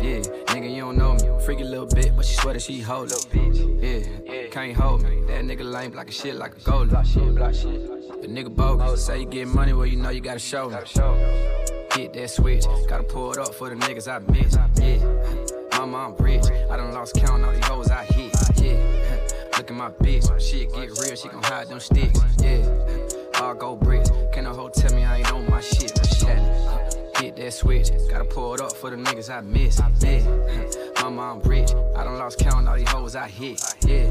Yeah, 0.00 0.20
nigga, 0.50 0.74
you 0.74 0.80
don't 0.80 0.96
know 0.96 1.14
me. 1.14 1.44
Freaky 1.44 1.64
little 1.64 1.86
bit, 1.86 2.16
but 2.16 2.24
she 2.24 2.34
swear 2.36 2.54
that 2.54 2.60
she 2.62 2.80
hold 2.80 3.12
it. 3.12 3.26
Yeah, 3.34 4.48
can't 4.50 4.76
hold 4.76 5.02
me. 5.02 5.22
That 5.26 5.44
nigga 5.44 5.70
lame 5.70 5.92
like 5.92 6.08
a 6.08 6.12
shit 6.12 6.36
like 6.36 6.56
a 6.56 6.60
goalie. 6.60 6.90
The 6.90 8.28
nigga 8.28 8.54
bogus. 8.54 9.06
Say 9.06 9.20
you 9.20 9.26
get 9.26 9.48
money, 9.48 9.72
well, 9.72 9.86
you 9.86 9.96
know 9.96 10.10
you 10.10 10.20
gotta 10.20 10.38
show 10.38 10.68
me. 10.68 10.76
Hit 11.94 12.12
that 12.14 12.30
switch. 12.30 12.64
Gotta 12.88 13.02
pull 13.02 13.32
it 13.32 13.38
up 13.38 13.54
for 13.54 13.68
the 13.68 13.76
niggas 13.76 14.08
I 14.08 14.18
miss. 14.32 14.56
Yeah. 14.80 15.78
Mama, 15.78 15.98
I'm 15.98 16.16
rich. 16.16 16.44
I 16.70 16.76
done 16.76 16.92
lost 16.92 17.14
count 17.14 17.44
all 17.44 17.52
these 17.52 17.64
hoes 17.64 17.90
I 17.90 18.04
hit. 18.04 18.32
Yeah. 18.56 18.76
Look 19.56 19.70
at 19.70 19.76
my 19.76 19.90
bitch. 19.90 20.40
Shit 20.40 20.72
get 20.72 20.90
real, 20.98 21.16
she 21.16 21.28
gon' 21.28 21.42
hide 21.42 21.68
them 21.68 21.80
sticks. 21.80 22.20
Yeah. 22.40 22.66
All 23.40 23.54
go 23.54 23.76
bricks. 23.76 24.10
Can 24.32 24.44
no 24.44 24.54
hoe 24.54 24.68
tell 24.68 24.94
me 24.94 25.04
I 25.04 25.18
ain't 25.18 25.32
on 25.32 25.48
my 25.50 25.60
shit? 25.60 25.98
Shattered. 26.06 27.16
Hit 27.16 27.36
that 27.36 27.52
switch. 27.52 27.90
Gotta 28.08 28.24
pull 28.24 28.54
it 28.54 28.60
up 28.60 28.72
for 28.72 28.90
the 28.90 28.96
niggas 28.96 29.34
I 29.34 29.40
miss. 29.40 29.80
Yeah. 30.00 30.86
I'm 31.02 31.40
rich. 31.40 31.70
I 31.96 32.04
done 32.04 32.18
lost 32.18 32.38
count 32.38 32.68
all 32.68 32.76
these 32.76 32.88
hoes 32.88 33.16
I 33.16 33.28
hit. 33.28 33.62
Yeah. 33.86 34.06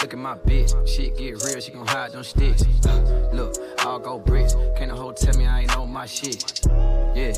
Look 0.00 0.12
at 0.12 0.18
my 0.18 0.34
bitch. 0.36 0.86
Shit 0.86 1.16
get 1.16 1.42
real, 1.44 1.60
she 1.60 1.72
gon' 1.72 1.86
hide 1.86 2.12
them 2.12 2.24
sticks. 2.24 2.64
Look, 3.32 3.56
all 3.84 3.98
go 3.98 4.18
bricks. 4.18 4.54
Can't 4.76 4.90
no 4.90 4.96
hoe 4.96 5.12
tell 5.12 5.36
me 5.36 5.46
I 5.46 5.60
ain't 5.60 5.74
know 5.74 5.86
my 5.86 6.06
shit. 6.06 6.66
Yeah, 7.14 7.32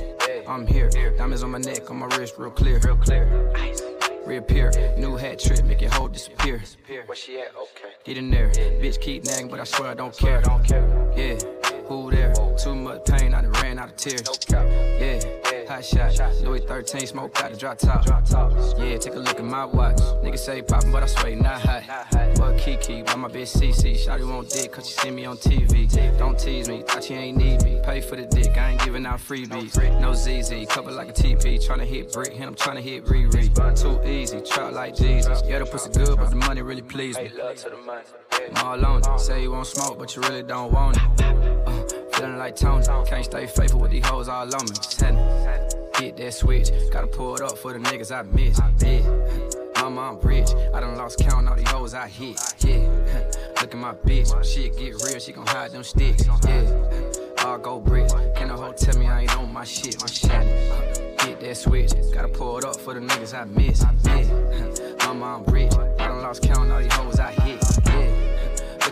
I'm 0.49 0.67
here. 0.67 0.91
Diamonds 1.17 1.43
on 1.43 1.51
my 1.51 1.59
neck, 1.59 1.91
on 1.91 1.99
my 1.99 2.07
wrist, 2.17 2.35
real 2.39 2.51
clear. 2.51 2.81
Real 2.85 2.97
clear. 2.97 3.53
Reappear. 4.27 4.71
New 4.99 5.17
hat 5.17 5.39
trick, 5.39 5.65
make 5.65 5.81
your 5.81 5.91
hoe 5.91 6.09
disappear. 6.09 6.62
Where 7.07 7.17
she 7.17 7.41
at? 7.41 7.55
Okay. 7.57 7.95
Get 8.05 8.19
in 8.19 8.31
there. 8.31 8.49
Bitch 8.49 9.01
keep 9.01 9.25
nagging, 9.25 9.49
but 9.49 9.61
I 9.61 9.65
swear 9.65 9.91
I 9.91 9.95
don't 9.95 10.17
care. 10.17 10.41
Yeah, 11.17 11.39
who 11.92 12.11
there? 12.11 12.32
Too 12.56 12.75
much 12.75 13.04
pain, 13.04 13.34
I 13.34 13.42
done 13.42 13.52
ran 13.52 13.78
out 13.78 13.90
of 13.90 13.96
tears. 13.96 14.22
Yeah, 14.50 15.20
hot 15.68 15.84
shot. 15.84 16.34
Louis 16.42 16.61
13, 16.61 17.06
smoke 17.06 17.42
out 17.42 17.50
the 17.50 17.56
drop 17.56 17.78
top. 17.78 18.04
Yeah, 18.78 18.96
take 18.96 19.14
a 19.14 19.18
look 19.18 19.38
at 19.38 19.44
my 19.44 19.64
watch. 19.64 19.96
Niggas 20.22 20.38
say 20.38 20.62
poppin', 20.62 20.92
but 20.92 21.02
I 21.02 21.07
swear 21.07 21.37
not 21.37 21.61
hot. 21.61 21.83
Fuck 22.37 22.59
Kiki, 22.59 23.02
buy 23.02 23.16
my 23.16 23.28
bitch 23.28 23.57
CC. 23.57 23.94
Shawty 23.94 24.28
want 24.28 24.48
dick, 24.48 24.72
cause 24.72 24.88
she 24.88 24.94
see 24.94 25.11
me 25.11 25.24
on 25.24 25.37
TV. 25.37 25.72
Don't 26.18 26.38
tease 26.38 26.68
me, 26.68 26.83
thought 26.83 27.09
you 27.11 27.16
ain't 27.16 27.37
need 27.37 27.62
me. 27.62 27.81
Pay 27.85 28.00
for 28.00 28.16
the 28.16 28.26
dick, 28.26 28.57
I 28.57 28.72
ain't 28.72 28.85
giving 28.85 29.07
out 29.07 29.18
freebies. 29.18 30.00
No 30.00 30.14
ZZ, 30.14 30.66
cover 30.72 30.90
like 30.92 31.11
a 31.11 31.12
TP. 31.12 31.59
Tryna 31.64 31.85
hit 31.85 32.12
brick, 32.12 32.33
hit, 32.33 32.46
I'm 32.46 32.55
tryna 32.55 32.81
hit 32.81 33.05
Riri. 33.05 33.52
Too 33.81 34.09
easy, 34.09 34.40
trap 34.40 34.72
like 34.72 34.96
Jesus. 34.96 35.42
Yeah, 35.46 35.59
the 35.59 35.66
pussy 35.66 35.90
good, 35.90 36.16
but 36.16 36.31
the 36.31 36.37
money 36.37 36.62
really 36.62 36.83
please 36.83 37.16
me. 37.18 37.31
I'm 38.55 38.66
all 38.66 38.85
on 38.85 39.00
it. 39.00 39.20
Say 39.20 39.42
you 39.42 39.50
won't 39.50 39.66
smoke, 39.66 39.98
but 39.98 40.14
you 40.14 40.22
really 40.22 40.42
don't 40.42 40.72
want 40.72 40.96
it. 40.96 41.22
Uh, 41.66 41.82
feeling 42.22 42.38
like 42.38 42.54
Tony. 42.56 42.85
Can't 43.06 43.24
stay 43.24 43.46
faithful 43.46 43.80
with 43.80 43.90
these 43.90 44.06
hoes 44.06 44.28
all 44.28 44.42
on 44.42 44.64
me. 44.64 44.76
Send 44.80 45.18
it. 45.18 45.74
Hit 45.96 46.16
that 46.18 46.35
switch. 46.35 46.70
Gotta 46.90 47.06
pull 47.06 47.35
it 47.35 47.42
up 47.42 47.58
for 47.58 47.72
the 47.72 47.78
niggas 47.80 48.12
I 48.16 48.22
miss. 48.22 48.61
Yeah. 48.80 49.82
Mama, 49.82 50.00
I'm 50.00 50.20
rich. 50.20 50.50
I 50.72 50.80
done 50.80 50.96
lost 50.96 51.18
count 51.18 51.48
all 51.48 51.56
these 51.56 51.68
hoes 51.68 51.94
I 51.94 52.08
hit. 52.08 52.38
Yeah. 52.61 52.76
Look 53.61 53.74
at 53.74 53.76
my 53.76 53.94
bitch. 53.94 54.28
Shit 54.44 54.78
get 54.78 54.94
real, 55.02 55.18
she 55.18 55.32
gon' 55.32 55.46
hide 55.46 55.72
them 55.72 55.82
sticks. 55.82 56.24
Yeah. 56.44 57.44
All 57.44 57.58
go 57.58 57.80
bricks. 57.80 58.12
Can 58.37 58.48
no 58.48 58.56
hoe 58.56 58.72
tell 58.72 58.96
me 58.98 59.06
I 59.06 59.22
ain't 59.22 59.37
on 59.37 59.52
my 59.52 59.64
shit? 59.64 60.00
My 60.00 60.06
shit. 60.06 60.30
Hit 61.22 61.40
that 61.40 61.56
switch. 61.56 61.92
Gotta 62.14 62.28
pull 62.28 62.58
it 62.58 62.64
up 62.64 62.76
for 62.76 62.94
the 62.94 63.00
niggas 63.00 63.35
I 63.37 63.44
miss. 63.44 63.85
Yeah. 64.04 65.06
Mama, 65.06 65.38
I'm 65.38 65.52
rich. 65.52 65.72
I 65.74 66.06
done 66.06 66.22
lost 66.22 66.42
count 66.42 66.70
all 66.70 66.80
these 66.80 66.92
hoes 66.92 67.18
I 67.18 67.32
hit. 67.32 67.41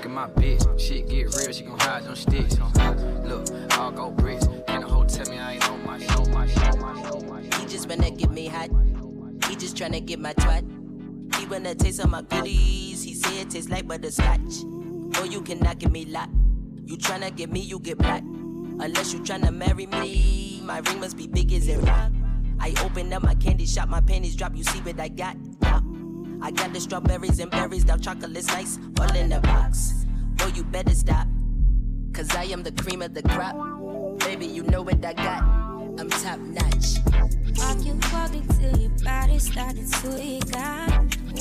Look 0.00 0.06
at 0.06 0.14
my 0.14 0.28
bitch. 0.28 0.80
Shit 0.80 1.10
get 1.10 1.26
real, 1.34 1.52
she 1.52 1.62
gon' 1.62 1.78
hide 1.78 2.04
them 2.04 2.16
sticks. 2.16 2.58
Uh-huh. 2.58 2.94
Look, 3.22 3.46
all 3.78 3.92
go 3.92 4.10
bricks. 4.10 4.48
Can 4.66 4.80
the 4.80 4.86
hoe 4.88 5.04
tell 5.04 5.30
me 5.30 5.38
I 5.38 5.52
ain't 5.52 5.70
on 5.70 5.84
my 5.84 5.98
show, 5.98 6.24
My 6.24 6.46
shit, 6.46 6.80
my 6.80 7.02
shit, 7.02 7.28
my 7.28 7.42
shit. 7.42 7.54
He 7.56 7.66
just 7.66 7.86
wanna 7.86 8.10
get 8.10 8.30
me 8.30 8.46
hot. 8.46 8.70
He 9.46 9.56
just 9.56 9.76
tryna 9.76 10.02
get 10.06 10.18
my 10.18 10.32
twat. 10.32 10.64
He 11.36 11.44
wanna 11.44 11.74
taste 11.74 12.00
of 12.00 12.08
my 12.08 12.22
goodies. 12.22 13.02
He 13.02 13.12
say 13.12 13.42
it 13.42 13.50
tastes 13.50 13.68
like 13.68 13.86
butterscotch. 13.86 14.64
Oh, 15.16 15.24
you 15.30 15.42
cannot 15.42 15.78
give 15.78 15.92
me 15.92 16.06
lot. 16.06 16.30
You 16.86 16.96
tryna 16.96 17.36
get 17.36 17.52
me, 17.52 17.60
you 17.60 17.78
get 17.78 17.98
black. 17.98 18.22
Unless 18.22 19.12
you 19.12 19.20
tryna 19.20 19.54
marry 19.54 19.84
me, 19.84 20.62
my 20.64 20.78
ring 20.78 21.00
must 21.00 21.18
be 21.18 21.26
big 21.26 21.52
as 21.52 21.68
a 21.68 21.78
rock. 21.80 22.10
I 22.58 22.72
open 22.86 23.12
up 23.12 23.22
my 23.22 23.34
candy 23.34 23.66
shop, 23.66 23.90
my 23.90 24.00
panties 24.00 24.34
drop. 24.34 24.56
You 24.56 24.64
see 24.64 24.78
what 24.80 24.98
I 24.98 25.08
got? 25.08 25.36
I 26.42 26.50
got 26.50 26.72
the 26.72 26.80
strawberries 26.80 27.38
and 27.38 27.50
berries, 27.50 27.84
dark 27.84 28.00
chocolate's 28.00 28.48
nice, 28.48 28.78
all 28.98 29.14
in 29.14 29.28
the 29.28 29.40
box. 29.40 30.06
Boy, 30.36 30.52
you 30.54 30.64
better 30.64 30.94
stop. 30.94 31.26
Cause 32.12 32.34
I 32.34 32.44
am 32.44 32.62
the 32.62 32.72
cream 32.72 33.02
of 33.02 33.14
the 33.14 33.22
crop. 33.22 33.56
Baby, 34.20 34.46
you 34.46 34.62
know 34.64 34.82
what 34.82 35.04
I 35.04 35.12
got. 35.12 35.42
I'm 35.98 36.08
top 36.08 36.38
notch. 36.38 36.98
Walk 37.56 37.84
you 37.84 37.98
walking 38.12 38.46
till 38.58 38.76
your 38.78 38.90
body 39.04 39.38
started 39.38 39.86
to 39.86 40.22
eat 40.22 40.44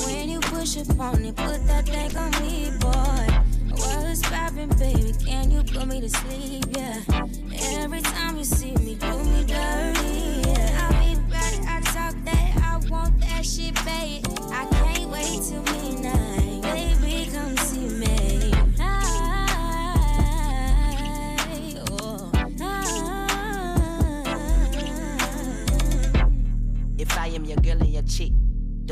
When 0.05 0.29
you 0.29 0.39
push 0.41 0.77
up 0.77 0.99
on 0.99 1.23
it, 1.23 1.35
put 1.35 1.65
that 1.67 1.85
thing 1.85 2.17
on 2.17 2.31
me, 2.41 2.71
boy. 2.79 3.49
What's 3.71 4.21
poppin', 4.23 4.69
baby? 4.77 5.13
Can 5.25 5.51
you 5.51 5.63
put 5.63 5.87
me 5.87 6.01
to 6.01 6.09
sleep? 6.09 6.65
Yeah. 6.71 7.01
Every 7.79 8.01
time 8.01 8.37
you 8.37 8.43
see 8.43 8.75
me, 8.75 8.95
do 8.95 9.23
me 9.23 9.45
dirty. 9.45 10.49
Yeah. 10.49 10.89
I 10.91 11.15
be 11.15 11.21
right, 11.31 11.59
I 11.67 11.81
talk 11.85 12.15
that, 12.25 12.57
I 12.57 12.89
want 12.89 13.19
that 13.21 13.45
shit, 13.45 13.73
babe. 13.85 14.38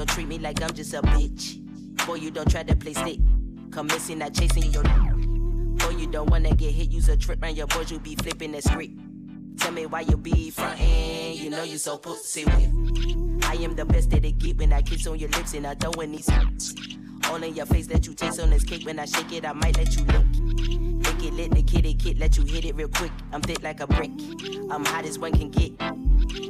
Don't 0.08 0.16
treat 0.16 0.28
me 0.28 0.40
like 0.40 0.62
I'm 0.62 0.74
just 0.74 0.94
a 0.94 1.02
bitch. 1.02 1.60
Boy, 2.06 2.16
you 2.16 2.32
don't 2.32 2.50
try 2.50 2.64
to 2.64 2.76
play 2.76 2.94
stick. 2.94 3.20
Come 3.72 3.88
missing, 3.88 4.20
not 4.20 4.34
chasing 4.34 4.72
your. 4.72 4.84
Boy, 4.84 5.90
you 5.98 6.08
don't 6.08 6.30
wanna 6.30 6.56
get 6.56 6.72
hit, 6.72 6.90
use 6.90 7.10
a 7.10 7.18
trip 7.18 7.42
round 7.42 7.58
your 7.58 7.68
boys, 7.68 7.92
you 7.92 8.00
be 8.00 8.16
flipping 8.16 8.52
the 8.52 8.62
script. 8.62 8.94
Tell 9.58 9.72
me 9.72 9.86
why 9.86 10.02
you 10.02 10.18
be 10.18 10.52
frontin', 10.52 11.36
you 11.36 11.50
know 11.50 11.64
you 11.64 11.78
so 11.78 11.98
pussy 11.98 12.46
whip. 12.46 13.27
I 13.58 13.62
am 13.62 13.76
the 13.76 13.86
best 13.86 14.12
that 14.12 14.24
it 14.24 14.38
get 14.38 14.58
when 14.58 14.72
I 14.72 14.84
kiss 14.84 15.08
on 15.08 15.18
your 15.18 15.30
lips 15.30 15.56
and 15.56 15.66
I 15.66 15.74
throwin' 15.74 16.12
these 16.12 16.30
All 17.28 17.42
in 17.42 17.56
your 17.56 17.66
face, 17.66 17.90
let 17.90 18.06
you 18.06 18.14
taste 18.14 18.40
on 18.40 18.52
this 18.52 18.64
cake. 18.64 18.86
When 18.86 19.00
I 19.00 19.06
shake 19.06 19.34
it, 19.34 19.46
I 19.48 19.54
might 19.54 19.76
let 19.78 19.98
you 19.98 20.04
lick. 20.04 20.26
Lick 21.04 21.24
it, 21.24 21.34
lit 21.34 21.52
the 21.52 21.64
kitty 21.64 21.96
kid, 21.96 22.20
let 22.20 22.38
you 22.38 22.46
hit 22.46 22.66
it 22.66 22.76
real 22.76 22.88
quick. 22.88 23.12
I'm 23.34 23.42
thick 23.42 23.64
like 23.64 23.80
a 23.80 23.88
brick. 23.88 24.12
I'm 24.70 24.86
hot 24.86 25.06
as 25.06 25.18
one 25.18 25.32
can 25.32 25.50
get. 25.50 25.76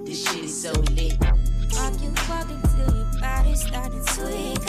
This 0.06 0.30
shit 0.30 0.43
is 0.43 0.62
so 0.62 0.72
lit. 0.72 1.17
Walk 1.22 1.93
you 2.04 2.12
walking 2.28 2.62
till 2.76 2.93
your 2.93 3.22
body 3.22 3.56
started 3.56 4.06
to 4.06 4.28
eat 4.38 4.60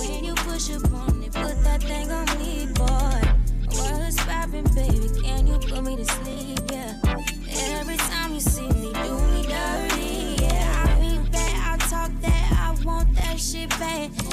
When 0.00 0.24
you 0.24 0.34
push 0.34 0.70
up 0.72 0.92
on 0.94 1.22
it, 1.22 1.32
put 1.32 1.62
that 1.62 1.80
thing 1.80 2.10
on 2.10 2.26
me, 2.40 2.66
boy. 2.74 3.22
What's 3.78 4.16
poppin', 4.24 4.64
baby? 4.74 5.08
Can 5.22 5.46
you 5.46 5.58
put 5.60 5.84
me 5.84 5.94
to 5.94 6.04
sleep? 6.06 6.58
Yeah. 6.72 7.00
Every 7.70 7.96
must 7.96 8.58
shit 13.38 13.68
bad. 13.78 14.25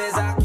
Says 0.00 0.14
occupied. 0.14 0.39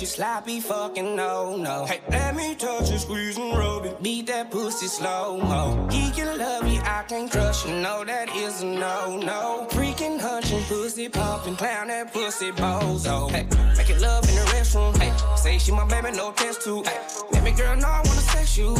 You, 0.00 0.06
sloppy 0.06 0.60
fucking 0.60 1.16
no 1.16 1.56
no. 1.56 1.84
Hey, 1.86 2.00
let 2.10 2.34
me 2.34 2.54
touch 2.54 2.90
you, 2.90 2.98
squeeze 2.98 3.36
and 3.36 3.56
rub 3.56 3.86
it, 3.86 4.02
beat 4.02 4.26
that 4.26 4.50
pussy 4.50 4.86
slow 4.86 5.38
mo. 5.38 5.88
He 5.90 6.10
can 6.10 6.38
love 6.38 6.64
me, 6.64 6.78
I 6.80 7.04
can't 7.08 7.30
trust 7.30 7.66
you, 7.66 7.74
no 7.74 8.04
that 8.04 8.28
is 8.34 8.62
a 8.62 8.66
no 8.66 9.16
no. 9.16 9.66
Freaking 9.70 10.20
hunching, 10.20 10.62
pussy 10.64 11.08
pumping, 11.08 11.56
clown 11.56 11.88
that 11.88 12.12
pussy 12.12 12.50
bozo. 12.52 13.30
Hey, 13.30 13.46
make 13.76 13.90
it 13.90 14.00
love 14.00 14.28
in 14.28 14.34
the 14.34 14.42
restroom. 14.52 14.96
Hey, 14.98 15.12
say 15.36 15.58
she 15.58 15.72
my 15.72 15.86
baby, 15.86 16.10
no 16.16 16.32
test 16.32 16.62
tube. 16.62 16.86
Hey, 16.86 17.40
me 17.46 17.52
girl 17.52 17.76
know 17.76 17.88
I 17.88 18.02
wanna 18.04 18.20
sex 18.32 18.58
you. 18.58 18.74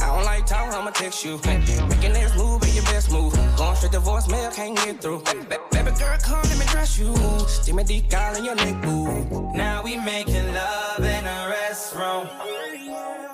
I 0.00 0.06
don't 0.06 0.24
like 0.24 0.46
talk, 0.46 0.72
I'ma 0.72 0.90
text 0.90 1.24
you. 1.24 1.38
Hey, 1.44 1.58
making 1.88 2.12
this 2.12 2.36
move 2.36 2.60
be 2.62 2.70
your 2.70 2.84
best 2.84 3.10
move. 3.10 3.34
Going 3.56 3.76
straight 3.76 3.92
to 3.92 4.00
voicemail, 4.00 4.54
can't 4.54 4.76
get 4.76 5.00
through. 5.02 5.22
Hey, 5.26 5.58
baby 5.72 5.90
girl, 5.98 6.16
come 6.22 6.42
let 6.42 6.58
me 6.58 6.66
dress 6.66 6.98
you. 6.98 7.14
Stick 7.48 7.74
me 7.74 7.84
deep 7.84 8.08
down 8.08 8.36
in 8.36 8.44
your 8.44 8.54
neck, 8.54 8.80
boo. 8.82 9.52
Now 9.54 9.82
we 9.82 9.96
making 9.96 10.54
love 10.54 10.61
in 10.98 11.24
a 11.26 11.38
restroom. 11.52 12.24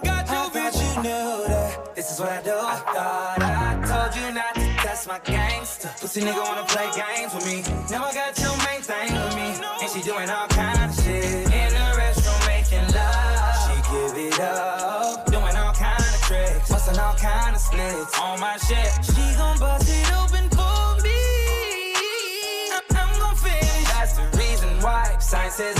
Got 0.04 0.28
you, 0.30 0.42
bitch, 0.54 0.78
you 0.82 1.02
knew 1.02 1.48
that. 1.48 1.94
This 1.94 2.12
is 2.12 2.20
what 2.20 2.30
I 2.30 2.42
do. 2.42 2.54
I 2.54 2.76
thought 2.94 3.42
I 3.42 3.74
told 3.86 4.16
you 4.16 4.32
not 4.34 4.54
to 4.54 4.66
test 4.84 5.08
my 5.08 5.18
gangster. 5.20 5.90
Pussy 6.00 6.20
nigga 6.22 6.42
wanna 6.42 6.64
play 6.66 6.88
games 6.94 7.34
with 7.34 7.46
me. 7.46 7.62
Now 7.90 8.04
I 8.04 8.12
got 8.14 8.34
two 8.34 8.54
main 8.66 8.82
things 8.82 9.12
with 9.12 9.34
me, 9.36 9.48
and 9.82 9.90
she 9.90 10.00
doing 10.02 10.30
all 10.30 10.48
kind 10.48 10.78
of 10.78 10.94
shit 10.94 11.24
in 11.60 11.70
the 11.78 11.86
restroom 11.98 12.40
making 12.46 12.86
love. 12.94 13.56
She 13.64 13.76
give 13.92 14.14
it 14.26 14.40
up, 14.40 15.26
doing 15.26 15.56
all 15.56 15.74
kind 15.74 15.98
of 15.98 16.20
tricks, 16.22 16.70
busting 16.70 16.98
all 16.98 17.14
kind 17.14 17.54
of 17.56 17.60
splits 17.60 18.18
on 18.20 18.40
my 18.40 18.56
shit. 18.58 18.90
She 19.04 19.24
gon' 19.36 19.58
bust 19.58 19.88
it 19.88 20.08
open 20.20 20.48
for 20.50 21.02
me. 21.02 21.20
I'm, 22.76 22.84
I'm 23.00 23.20
gon' 23.20 23.36
finish. 23.36 23.84
That's 23.92 24.12
the 24.18 24.26
reason 24.38 24.70
why 24.80 25.16
sign 25.18 25.50
says 25.50 25.77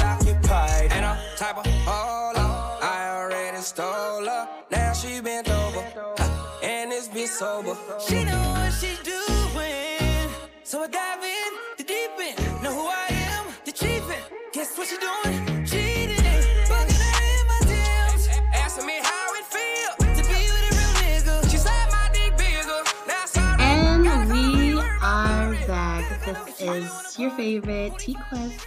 is 26.75 27.19
your 27.19 27.31
favorite 27.31 27.99
T 27.99 28.15
Quest. 28.29 28.67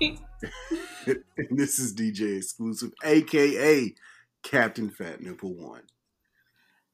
and 1.06 1.58
this 1.58 1.78
is 1.78 1.94
DJ 1.94 2.38
exclusive, 2.38 2.92
aka 3.04 3.94
Captain 4.42 4.90
Fat 4.90 5.20
Nipple 5.20 5.54
One. 5.54 5.82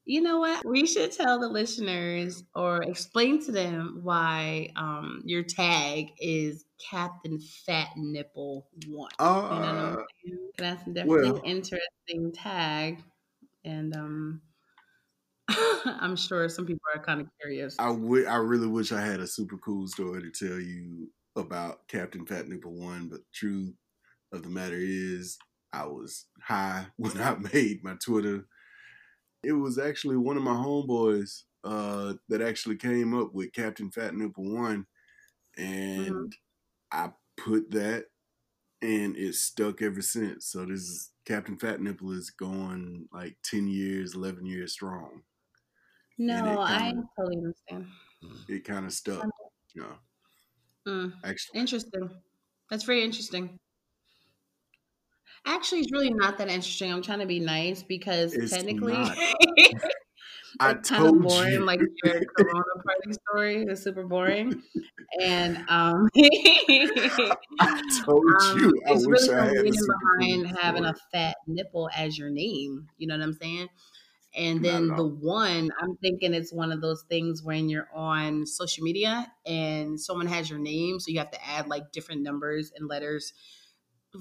You 0.09 0.21
know 0.21 0.39
what? 0.39 0.65
We 0.65 0.87
should 0.87 1.11
tell 1.11 1.41
the 1.41 1.49
listeners 1.49 2.45
or 2.55 2.83
explain 2.85 3.45
to 3.47 3.51
them 3.53 4.01
why 4.05 4.71
um, 4.77 5.23
your 5.25 5.43
tag 5.43 6.11
is 6.21 6.65
Captain 6.91 7.41
Fat 7.41 7.89
Nipple 7.97 8.69
One. 8.87 9.11
you 9.19 9.27
know 9.27 9.35
what 9.43 9.53
I'm 9.53 9.77
Uh, 9.99 10.03
saying? 10.25 10.51
That's 10.59 10.85
definitely 10.85 11.33
well- 11.33 11.37
an 11.39 11.45
interesting 11.45 12.33
tag, 12.33 13.03
and 13.65 13.97
um, 13.97 14.43
I'm 15.87 16.17
sure 16.17 16.49
some 16.49 16.67
people 16.67 16.83
are 16.95 17.03
kind 17.03 17.21
of 17.21 17.29
curious. 17.41 17.77
I 17.79 17.89
wi- 17.89 18.29
I 18.31 18.37
really 18.37 18.67
wish 18.67 18.93
I 18.93 19.01
had 19.01 19.21
a 19.21 19.27
super 19.27 19.57
cool 19.59 19.87
story 19.87 20.23
to 20.23 20.31
tell 20.31 20.59
you 20.59 21.11
about 21.37 21.87
Captain 21.89 22.27
Fat 22.27 22.49
Nipple 22.49 22.75
One, 22.75 23.09
but 23.09 23.21
the 23.21 23.27
truth 23.33 23.75
of 24.33 24.43
the 24.43 24.49
matter 24.49 24.77
is, 24.79 25.39
I 25.73 25.87
was 25.87 26.27
high 26.43 26.87
when 26.97 27.21
I 27.21 27.37
made 27.53 27.85
my 27.85 27.95
Twitter. 27.95 28.47
It 29.45 29.53
was 29.53 29.79
actually 29.79 30.17
one 30.17 30.37
of 30.37 30.43
my 30.43 30.55
homeboys 30.55 31.43
uh, 31.63 32.15
that 32.29 32.43
actually 32.43 32.77
came 32.77 33.19
up 33.19 33.33
with 33.33 33.53
Captain 33.53 33.91
Fat 33.91 34.15
Nipple 34.15 34.53
One, 34.53 34.87
and 35.57 36.33
I 36.91 37.11
put 37.37 37.71
that, 37.71 38.07
and 38.83 39.17
it 39.17 39.35
stuck 39.37 39.83
ever 39.83 40.03
since. 40.03 40.47
So 40.47 40.65
this 40.65 40.81
is 40.81 41.13
Captain 41.25 41.57
Fat 41.59 41.81
Nipple 41.81 42.13
is 42.13 42.31
going 42.31 43.07
like 43.13 43.37
ten 43.45 43.69
years, 43.69 44.15
eleven 44.17 44.45
years 44.47 44.73
strong. 44.73 45.23
No, 46.19 46.61
I 46.61 46.79
kinda- 46.91 47.09
totally 47.19 47.37
understand. 47.39 47.87
It 48.49 48.65
kind 48.65 48.87
of 48.87 48.93
stuck, 48.93 49.27
you 49.75 49.83
know. 49.83 49.99
Mm, 50.89 51.13
Actually, 51.25 51.61
interesting. 51.61 52.11
That's 52.71 52.85
very 52.85 53.03
interesting. 53.05 53.59
Actually, 55.45 55.81
it's 55.81 55.93
really 55.93 56.11
not 56.13 56.39
that 56.39 56.49
interesting. 56.49 56.93
I'm 56.93 57.03
trying 57.03 57.21
to 57.21 57.27
be 57.27 57.39
nice 57.39 57.83
because 57.83 58.35
It's 58.35 58.51
technically, 58.53 58.95
I 58.97 60.75
kind 60.75 60.77
of 60.79 60.83
told 60.83 61.23
boring. 61.23 61.53
you. 61.53 61.65
Like 61.65 61.81
your 62.05 62.25
Corona 62.37 62.65
party 62.85 63.13
story 63.13 63.63
is 63.65 63.83
super 63.83 64.05
boring, 64.05 64.61
and 65.21 65.59
um, 65.69 66.09
I 66.17 67.83
told 68.05 68.25
um, 68.43 68.59
you. 68.59 68.83
I 68.87 68.93
it's 68.93 69.07
wish 69.07 69.21
really 69.29 69.35
I 69.35 69.45
had 69.47 69.57
reason 69.59 69.87
behind 70.19 70.59
having 70.59 70.85
a 70.85 70.95
fat 71.13 71.37
nipple 71.47 71.91
as 71.97 72.19
your 72.19 72.31
name. 72.31 72.89
You 72.99 73.07
know 73.07 73.17
what 73.17 73.23
I'm 73.23 73.33
saying? 73.35 73.69
And 74.37 74.63
then 74.63 74.89
the 74.89 75.07
one, 75.07 75.71
I'm 75.81 75.97
thinking 75.97 76.35
it's 76.35 76.53
one 76.53 76.71
of 76.71 76.83
those 76.83 77.05
things 77.09 77.43
when 77.43 77.71
you're 77.71 77.89
on 77.95 78.45
social 78.45 78.85
media 78.85 79.33
and 79.47 79.99
someone 79.99 80.27
has 80.27 80.51
your 80.51 80.59
name, 80.59 81.01
so 81.01 81.11
you 81.11 81.19
have 81.19 81.31
to 81.31 81.47
add 81.47 81.69
like 81.69 81.91
different 81.93 82.23
numbers 82.23 82.71
and 82.77 82.87
letters 82.87 83.33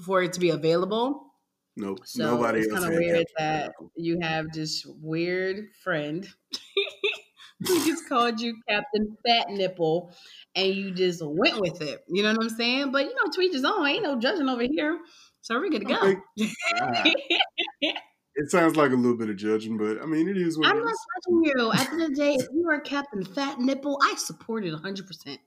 for 0.04 0.22
it 0.22 0.32
to 0.32 0.40
be 0.40 0.50
available. 0.50 1.32
Nope. 1.76 2.00
So 2.04 2.36
Nobody 2.36 2.60
it's 2.60 2.72
kind 2.72 2.86
of 2.86 2.98
weird 2.98 3.26
Fat 3.36 3.66
that 3.66 3.72
you 3.94 4.18
have 4.22 4.46
this 4.52 4.86
weird 4.86 5.66
friend 5.84 6.26
who 7.66 7.84
just 7.84 8.08
called 8.08 8.40
you 8.40 8.56
Captain 8.66 9.16
Fat 9.26 9.50
Nipple 9.50 10.14
and 10.54 10.74
you 10.74 10.92
just 10.92 11.20
went 11.22 11.60
with 11.60 11.82
it. 11.82 12.02
You 12.08 12.22
know 12.22 12.32
what 12.32 12.42
I'm 12.42 12.48
saying? 12.48 12.90
But 12.92 13.04
you 13.04 13.10
know, 13.10 13.30
to 13.30 13.40
each 13.42 13.52
his 13.52 13.64
own. 13.64 13.86
Ain't 13.86 14.02
no 14.02 14.18
judging 14.18 14.48
over 14.48 14.62
here. 14.62 14.98
So 15.42 15.60
we're 15.60 15.68
good 15.68 15.86
to 15.86 16.16
go. 16.38 17.92
It 18.36 18.50
sounds 18.50 18.76
like 18.76 18.90
a 18.90 18.96
little 18.96 19.16
bit 19.16 19.30
of 19.30 19.36
judging, 19.36 19.78
but 19.78 20.00
I 20.02 20.06
mean, 20.06 20.28
it 20.28 20.36
is 20.36 20.58
what 20.58 20.68
I'm 20.68 20.84
not 20.84 20.94
judging 21.24 21.44
you. 21.44 21.72
At 21.72 21.86
the 21.86 21.92
end 21.92 22.02
of 22.02 22.08
the 22.10 22.14
day, 22.14 22.34
if 22.34 22.46
you 22.52 22.68
are 22.70 22.80
Captain 22.80 23.24
Fat 23.24 23.58
Nipple, 23.58 23.98
I 24.02 24.14
support 24.16 24.64
it 24.64 24.74
100%. 24.74 25.38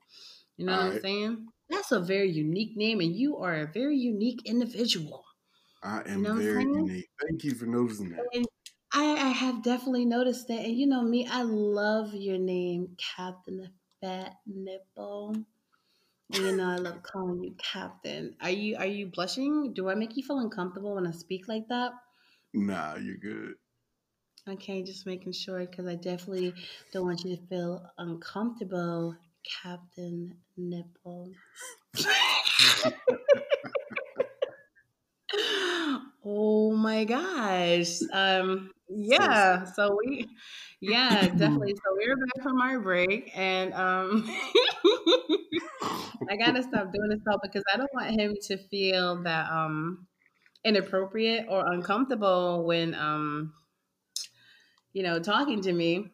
You 0.58 0.66
know 0.66 0.72
what 0.72 0.82
I'm 0.96 1.00
saying? 1.00 1.48
That's 1.70 1.92
a 1.92 2.00
very 2.00 2.32
unique 2.32 2.76
name, 2.76 3.00
and 3.00 3.16
you 3.16 3.38
are 3.38 3.56
a 3.62 3.68
very 3.72 3.96
unique 3.96 4.42
individual. 4.46 5.24
I 5.84 6.02
am 6.08 6.24
know 6.24 6.34
very 6.34 6.64
unique. 6.64 7.10
Thank 7.22 7.44
you 7.44 7.54
for 7.54 7.68
noticing 7.68 8.10
that. 8.10 8.26
And 8.34 8.46
I, 8.92 9.06
I 9.12 9.30
have 9.30 9.64
definitely 9.64 10.06
noticed 10.06 10.48
that. 10.48 10.66
And 10.66 10.76
you 10.76 10.88
know 10.88 11.04
me, 11.04 11.28
I 11.28 11.44
love 11.44 12.16
your 12.16 12.40
name, 12.40 12.98
Captain 13.16 13.70
Fat 14.02 14.34
Nipple. 14.48 15.36
You 16.34 16.56
know, 16.56 16.70
I 16.70 16.76
love 16.76 17.04
calling 17.04 17.44
you 17.44 17.56
captain. 17.58 18.36
Are 18.42 18.50
you 18.50 18.78
are 18.78 18.86
you 18.86 19.08
blushing? 19.08 19.74
Do 19.74 19.90
I 19.90 19.96
make 19.96 20.18
you 20.18 20.24
feel 20.24 20.40
uncomfortable 20.40 20.96
when 20.96 21.08
I 21.08 21.12
speak 21.12 21.48
like 21.48 21.68
that? 21.70 21.92
Nah, 22.54 22.96
you're 22.98 23.18
good. 23.18 23.56
Okay, 24.46 24.84
just 24.84 25.06
making 25.06 25.32
sure 25.32 25.66
because 25.66 25.86
I 25.86 25.96
definitely 25.96 26.54
don't 26.92 27.06
want 27.06 27.24
you 27.24 27.38
to 27.38 27.48
feel 27.48 27.90
uncomfortable, 27.98 29.16
Captain 29.44 30.44
Nipple. 30.58 31.38
oh 36.24 36.76
my 36.76 37.06
gosh. 37.06 38.00
Um 38.12 38.72
yeah, 38.90 39.66
so 39.66 39.96
we 40.04 40.26
yeah, 40.82 41.30
definitely. 41.30 41.76
So 41.76 41.96
we 41.98 42.06
are 42.08 42.16
back 42.16 42.44
from 42.44 42.60
our 42.62 42.80
break 42.80 43.32
and 43.38 43.74
um 43.74 44.26
I 46.30 46.38
gotta 46.38 46.64
stop 46.64 46.92
doing 46.94 47.10
this 47.10 47.22
stuff 47.22 47.40
because 47.44 47.64
I 47.74 47.78
don't 47.78 47.94
want 47.94 48.20
him 48.20 48.36
to 48.44 48.58
feel 48.70 49.24
that 49.24 49.52
um 49.52 50.08
inappropriate 50.64 51.46
or 51.50 51.72
uncomfortable 51.72 52.66
when 52.66 52.94
um 52.96 53.54
you 54.94 55.04
know 55.04 55.20
talking 55.20 55.62
to 55.62 55.74
me. 55.74 56.12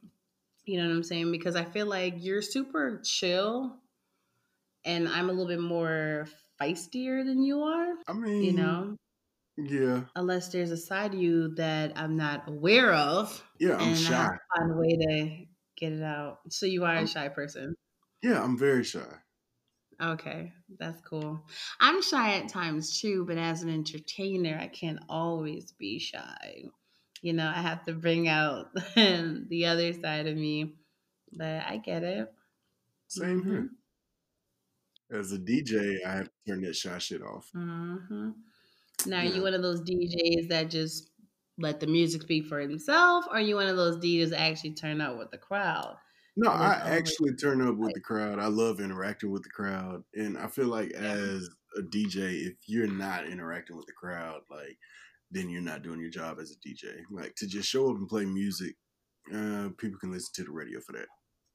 You 0.65 0.81
know 0.81 0.87
what 0.89 0.95
I'm 0.95 1.03
saying? 1.03 1.31
Because 1.31 1.55
I 1.55 1.63
feel 1.63 1.85
like 1.85 2.15
you're 2.17 2.41
super 2.41 2.99
chill 3.03 3.77
and 4.83 5.07
I'm 5.07 5.29
a 5.29 5.31
little 5.31 5.47
bit 5.47 5.59
more 5.59 6.27
feistier 6.59 7.23
than 7.23 7.43
you 7.43 7.61
are. 7.61 7.93
I 8.07 8.13
mean, 8.13 8.43
you 8.43 8.53
know, 8.53 8.95
yeah. 9.57 10.01
Unless 10.15 10.49
there's 10.49 10.71
a 10.71 10.77
side 10.77 11.13
of 11.13 11.19
you 11.19 11.53
that 11.55 11.93
I'm 11.95 12.17
not 12.17 12.49
aware 12.49 12.93
of. 12.93 13.43
Yeah, 13.59 13.77
I'm 13.77 13.95
shy. 13.95 14.13
I 14.25 14.57
find 14.57 14.71
a 14.71 14.75
way 14.75 14.97
to 14.97 15.45
get 15.77 15.93
it 15.93 16.03
out. 16.03 16.39
So 16.49 16.65
you 16.65 16.83
are 16.83 16.95
I'm- 16.95 17.03
a 17.03 17.07
shy 17.07 17.29
person. 17.29 17.75
Yeah, 18.23 18.43
I'm 18.43 18.57
very 18.57 18.83
shy. 18.83 19.05
Okay, 20.01 20.51
that's 20.77 21.01
cool. 21.01 21.39
I'm 21.79 22.01
shy 22.01 22.35
at 22.37 22.49
times 22.49 22.99
too, 22.99 23.25
but 23.25 23.37
as 23.37 23.63
an 23.63 23.69
entertainer, 23.69 24.57
I 24.59 24.67
can't 24.67 24.99
always 25.07 25.71
be 25.71 25.99
shy. 25.99 26.65
You 27.21 27.33
know, 27.33 27.47
I 27.47 27.61
have 27.61 27.83
to 27.85 27.93
bring 27.93 28.27
out 28.27 28.73
the 28.95 29.65
other 29.67 29.93
side 29.93 30.27
of 30.27 30.35
me, 30.35 30.75
but 31.31 31.63
I 31.65 31.77
get 31.77 32.03
it. 32.03 32.33
Same 33.07 33.39
Mm-hmm. 33.39 33.49
here. 33.51 33.69
As 35.09 35.31
a 35.31 35.39
DJ, 35.39 36.03
I 36.03 36.11
have 36.17 36.25
to 36.27 36.31
turn 36.47 36.61
that 36.61 36.75
shy 36.75 36.97
shit 36.99 37.21
off. 37.21 37.53
hmm 37.53 38.31
Now, 39.05 39.19
are 39.19 39.25
you 39.25 39.41
one 39.43 39.53
of 39.53 39.61
those 39.61 39.81
DJs 39.81 40.49
that 40.49 40.69
just 40.69 41.11
let 41.57 41.79
the 41.79 41.87
music 41.87 42.23
speak 42.23 42.45
for 42.47 42.59
itself, 42.59 43.25
or 43.27 43.37
are 43.37 43.41
you 43.41 43.55
one 43.55 43.67
of 43.67 43.77
those 43.77 43.97
DJs 43.97 44.29
that 44.31 44.41
actually 44.41 44.73
turn 44.73 45.01
up 45.01 45.17
with 45.17 45.31
the 45.31 45.37
crowd? 45.37 45.97
No, 46.37 46.49
I 46.49 46.81
actually 46.83 47.33
turn 47.35 47.65
up 47.65 47.77
with 47.77 47.93
the 47.93 48.01
crowd. 48.01 48.39
I 48.39 48.47
love 48.47 48.81
interacting 48.81 49.31
with 49.31 49.43
the 49.43 49.49
crowd. 49.49 50.03
And 50.15 50.37
I 50.37 50.47
feel 50.47 50.67
like 50.67 50.91
as 50.91 51.49
a 51.77 51.81
DJ, 51.81 52.45
if 52.45 52.55
you're 52.67 52.87
not 52.87 53.25
interacting 53.25 53.77
with 53.77 53.85
the 53.85 53.93
crowd, 53.93 54.41
like 54.49 54.77
then 55.31 55.49
you're 55.49 55.61
not 55.61 55.81
doing 55.81 55.99
your 55.99 56.09
job 56.09 56.39
as 56.39 56.51
a 56.51 56.67
DJ. 56.67 57.03
Like 57.09 57.35
to 57.35 57.47
just 57.47 57.69
show 57.69 57.89
up 57.89 57.97
and 57.97 58.07
play 58.07 58.25
music, 58.25 58.75
uh, 59.33 59.69
people 59.77 59.99
can 59.99 60.11
listen 60.11 60.31
to 60.35 60.43
the 60.43 60.51
radio 60.51 60.79
for 60.81 60.91
that. 60.93 61.07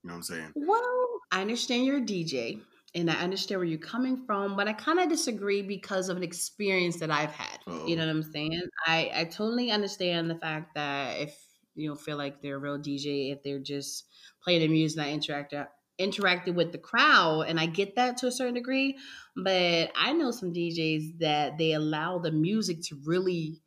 You 0.03 0.09
know 0.09 0.15
what 0.15 0.17
I'm 0.17 0.23
saying? 0.23 0.53
Well, 0.55 1.09
I 1.31 1.43
understand 1.43 1.85
you're 1.85 1.99
a 1.99 2.03
DJ 2.03 2.61
and 2.95 3.11
I 3.11 3.15
understand 3.15 3.61
where 3.61 3.69
you're 3.69 3.79
coming 3.79 4.25
from, 4.27 4.57
but 4.57 4.67
I 4.67 4.73
kind 4.73 4.99
of 4.99 5.09
disagree 5.09 5.63
because 5.63 6.09
of 6.09 6.17
an 6.17 6.23
experience 6.23 6.99
that 7.01 7.11
I've 7.11 7.33
had. 7.33 7.59
You 7.87 7.97
know 7.97 8.07
what 8.07 8.11
I'm 8.11 8.23
saying? 8.23 8.63
I, 8.87 9.11
I 9.15 9.25
totally 9.25 9.71
understand 9.71 10.29
the 10.29 10.35
fact 10.35 10.75
that 10.75 11.21
if 11.21 11.39
you 11.81 11.89
don't 11.89 12.01
feel 12.01 12.17
like 12.17 12.41
they're 12.41 12.57
a 12.57 12.59
real 12.59 12.79
DJ, 12.79 13.33
if 13.33 13.43
they're 13.43 13.59
just 13.59 14.05
playing 14.43 14.61
the 14.61 14.69
music, 14.69 14.99
not 14.99 15.09
interact 15.09 15.55
uh, 15.55 15.67
interacting 15.99 16.55
with 16.55 16.73
the 16.73 16.79
crowd, 16.79 17.43
and 17.43 17.61
I 17.61 17.67
get 17.67 17.97
that 17.97 18.17
to 18.19 18.27
a 18.27 18.33
certain 18.33 18.55
degree. 18.55 18.97
But 19.37 19.93
I 19.95 20.13
know 20.13 20.31
some 20.31 20.53
DJs 20.53 21.19
that 21.19 21.59
they 21.59 21.73
allow 21.73 22.19
the 22.19 22.33
music 22.33 22.83
to 22.85 22.99
really 23.05 23.61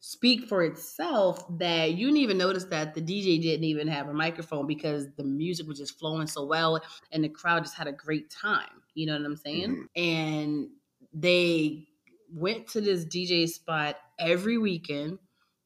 speak 0.00 0.48
for 0.48 0.62
itself 0.62 1.44
that 1.58 1.92
you 1.92 2.06
didn't 2.06 2.22
even 2.22 2.38
notice 2.38 2.64
that 2.64 2.94
the 2.94 3.02
DJ 3.02 3.40
didn't 3.40 3.64
even 3.64 3.86
have 3.86 4.08
a 4.08 4.14
microphone 4.14 4.66
because 4.66 5.06
the 5.16 5.24
music 5.24 5.68
was 5.68 5.78
just 5.78 5.98
flowing 5.98 6.26
so 6.26 6.46
well 6.46 6.80
and 7.12 7.22
the 7.22 7.28
crowd 7.28 7.64
just 7.64 7.76
had 7.76 7.86
a 7.86 7.92
great 7.92 8.30
time. 8.30 8.82
You 8.94 9.06
know 9.06 9.18
what 9.18 9.26
I'm 9.26 9.36
saying? 9.36 9.88
Mm-hmm. 9.96 10.02
And 10.02 10.68
they 11.12 11.86
went 12.32 12.68
to 12.68 12.80
this 12.80 13.04
DJ 13.04 13.48
spot 13.48 13.96
every 14.18 14.56
weekend 14.56 15.18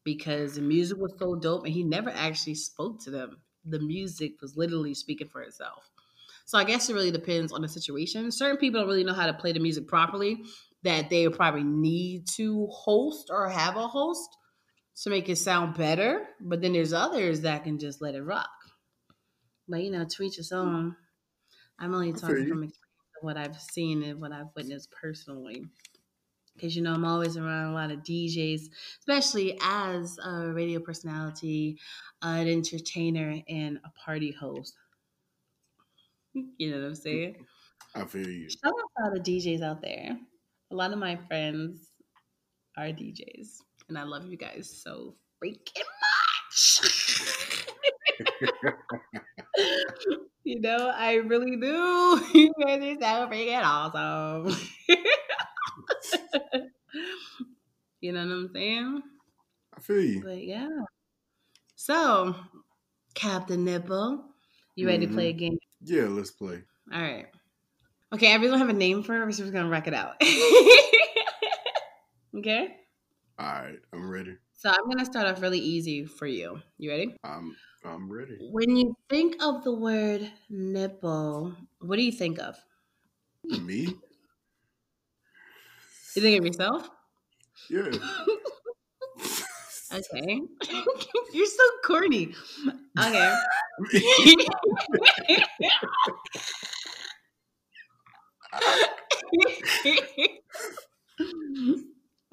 because 0.05 0.55
the 0.55 0.63
music 0.63 0.99
was 0.99 1.15
so 1.19 1.35
dope 1.35 1.65
and 1.65 1.73
he 1.73 1.83
never 1.83 2.11
actually 2.11 2.55
spoke 2.55 3.03
to 3.05 3.11
them. 3.11 3.41
The 3.65 3.81
music 3.81 4.41
was 4.43 4.57
literally 4.57 4.95
speaking 4.95 5.29
for 5.29 5.43
itself. 5.43 5.91
So 6.45 6.59
I 6.59 6.65
guess 6.65 6.91
it 6.91 6.95
really 6.95 7.11
depends 7.11 7.53
on 7.53 7.63
the 7.63 7.69
situation. 7.69 8.31
Certain 8.31 8.59
people 8.59 8.81
don't 8.81 8.89
really 8.89 9.05
know 9.05 9.15
how 9.15 9.27
to 9.27 9.35
play 9.35 9.53
the 9.53 9.61
music 9.61 9.89
properly 9.89 10.45
that 10.83 11.09
they 11.09 11.27
probably 11.29 11.65
need 11.65 12.27
to 12.37 12.67
host 12.67 13.31
or 13.31 13.49
have 13.49 13.77
a 13.77 13.89
host 13.89 14.29
to 15.03 15.11
make 15.11 15.29
it 15.31 15.37
sound 15.37 15.75
better. 15.77 16.29
But 16.41 16.61
then 16.61 16.75
there's 16.75 16.93
others 16.93 17.41
that 17.41 17.65
can 17.65 17.79
just 17.79 18.03
let 18.03 18.15
it 18.15 18.23
rock. 18.23 18.51
But 19.67 19.83
you 19.83 19.91
know, 19.91 20.05
to 20.05 20.23
each 20.23 20.37
his 20.37 20.53
own. 20.53 20.97
I'm 21.79 21.95
only 21.95 22.13
talking 22.13 22.47
from 22.47 22.63
experience 22.63 22.75
of 23.17 23.23
what 23.23 23.37
I've 23.37 23.61
seen 23.61 24.03
and 24.05 24.21
what 24.21 24.33
I've 24.33 24.55
witnessed 24.55 24.91
personally. 24.93 25.65
Because 26.55 26.77
you 26.77 26.83
know, 26.83 26.93
I'm 26.93 27.05
always 27.05 27.37
around 27.37 27.73
a 27.73 27.75
lot 27.75 27.91
of 27.91 28.01
DJs, 28.01 28.69
especially 29.01 29.59
as 29.63 30.19
a 30.25 30.53
radio 30.53 30.81
personality, 30.81 31.79
an 32.23 32.49
entertainer, 32.49 33.41
and 33.49 33.79
a 33.85 33.91
party 34.05 34.33
host. 34.33 34.75
You 36.59 36.73
know 36.73 36.81
what 36.81 36.87
I'm 36.87 36.95
saying? 36.97 37.37
I 37.95 38.05
feel 38.07 38.29
you. 38.29 38.51
Shout 38.51 38.67
out 38.67 38.73
to 38.73 39.05
all 39.05 39.13
the 39.15 39.21
DJs 39.21 39.63
out 39.63 39.81
there. 39.81 40.19
A 40.73 40.75
lot 40.75 40.93
of 40.93 40.99
my 40.99 41.17
friends 41.29 41.93
are 42.77 42.87
DJs, 42.87 43.59
and 43.89 43.97
I 43.97 44.03
love 44.03 44.27
you 44.27 44.37
guys 44.37 44.83
so 44.83 45.15
freaking 45.41 45.85
much. 46.51 46.81
you 50.45 50.61
know, 50.61 50.93
I 50.95 51.15
really 51.15 51.57
do. 51.57 52.21
You 52.35 52.53
guys 52.61 52.83
are 52.83 53.01
so 53.01 53.29
freaking 53.29 53.63
awesome. 53.65 54.57
you 58.01 58.13
know 58.13 58.25
what 58.25 58.33
I'm 58.33 58.51
saying? 58.53 59.03
I 59.77 59.81
feel 59.81 60.01
you. 60.01 60.23
But 60.23 60.45
yeah. 60.45 60.69
So, 61.77 62.35
Captain 63.15 63.65
Nipple, 63.65 64.25
you 64.77 64.87
ready 64.87 65.07
to 65.07 65.13
play 65.13 65.31
a 65.31 65.33
Mhm. 65.33 65.39
game? 65.39 65.59
Yeah, 65.83 66.09
let's 66.09 66.31
play. 66.31 66.63
All 66.93 67.01
right. 67.01 67.27
Okay, 68.13 68.33
I 68.33 68.37
really 68.37 68.51
don't 68.51 68.59
have 68.59 68.69
a 68.69 68.73
name 68.73 69.03
for 69.03 69.17
it. 69.17 69.25
We're 69.25 69.33
just 69.33 69.53
gonna 69.53 69.69
wreck 69.69 69.89
it 69.89 69.95
out. 69.95 70.15
okay. 72.37 72.77
All 73.39 73.47
right, 73.47 73.79
I'm 73.93 74.09
ready. 74.09 74.37
So 74.55 74.71
I'm 74.71 74.89
gonna 74.89 75.05
start 75.05 75.27
off 75.27 75.43
really 75.43 75.59
easy 75.59 76.05
for 76.05 76.27
you. 76.27 76.61
You 76.79 76.91
ready? 76.91 77.17
I'm 77.25 77.57
I'm 77.85 78.11
ready. 78.11 78.39
When 78.53 78.77
you 78.77 78.95
think 79.11 79.43
of 79.43 79.65
the 79.65 79.75
word 79.75 80.31
nipple, 80.49 81.55
what 81.81 81.97
do 81.97 82.03
you 82.03 82.13
think 82.13 82.39
of? 82.39 82.57
Me? 83.45 83.95
You 86.15 86.23
think 86.23 86.39
of 86.39 86.47
yourself? 86.47 86.89
Yeah. 87.71 87.91
Okay. 89.93 90.41
You're 91.33 91.47
so 91.47 91.63
corny. 91.85 92.35
Okay. 92.99 93.35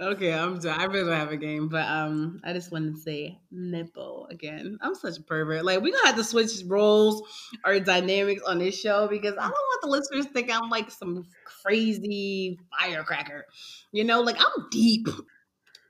Okay, 0.02 0.34
I'm 0.34 0.60
done. 0.60 0.80
I 0.80 0.86
really 0.86 1.10
don't 1.10 1.20
have 1.20 1.32
a 1.32 1.38
game, 1.38 1.68
but 1.70 1.88
um, 1.88 2.42
I 2.44 2.54
just 2.54 2.72
wanted 2.72 2.96
to 2.96 3.02
say 3.02 3.40
nipple 3.52 4.28
again. 4.32 4.78
I'm 4.82 4.96
such 4.96 5.18
a 5.18 5.24
pervert. 5.24 5.64
Like 5.64 5.82
we're 5.82 5.94
gonna 5.94 6.08
have 6.08 6.16
to 6.16 6.24
switch 6.24 6.52
roles 6.66 7.22
or 7.66 7.80
dynamics 7.80 8.42
on 8.46 8.60
this 8.60 8.80
show 8.80 9.08
because 9.08 9.34
I 9.34 9.44
don't 9.44 9.52
want 9.52 9.82
the 9.82 9.88
listeners 9.90 10.26
to 10.26 10.34
think 10.34 10.52
I'm 10.52 10.70
like 10.70 10.90
some 10.92 11.26
crazy 11.64 12.60
firecracker. 12.78 13.46
You 13.92 14.04
know, 14.04 14.22
like 14.22 14.38
I'm 14.40 14.68
deep, 14.72 15.08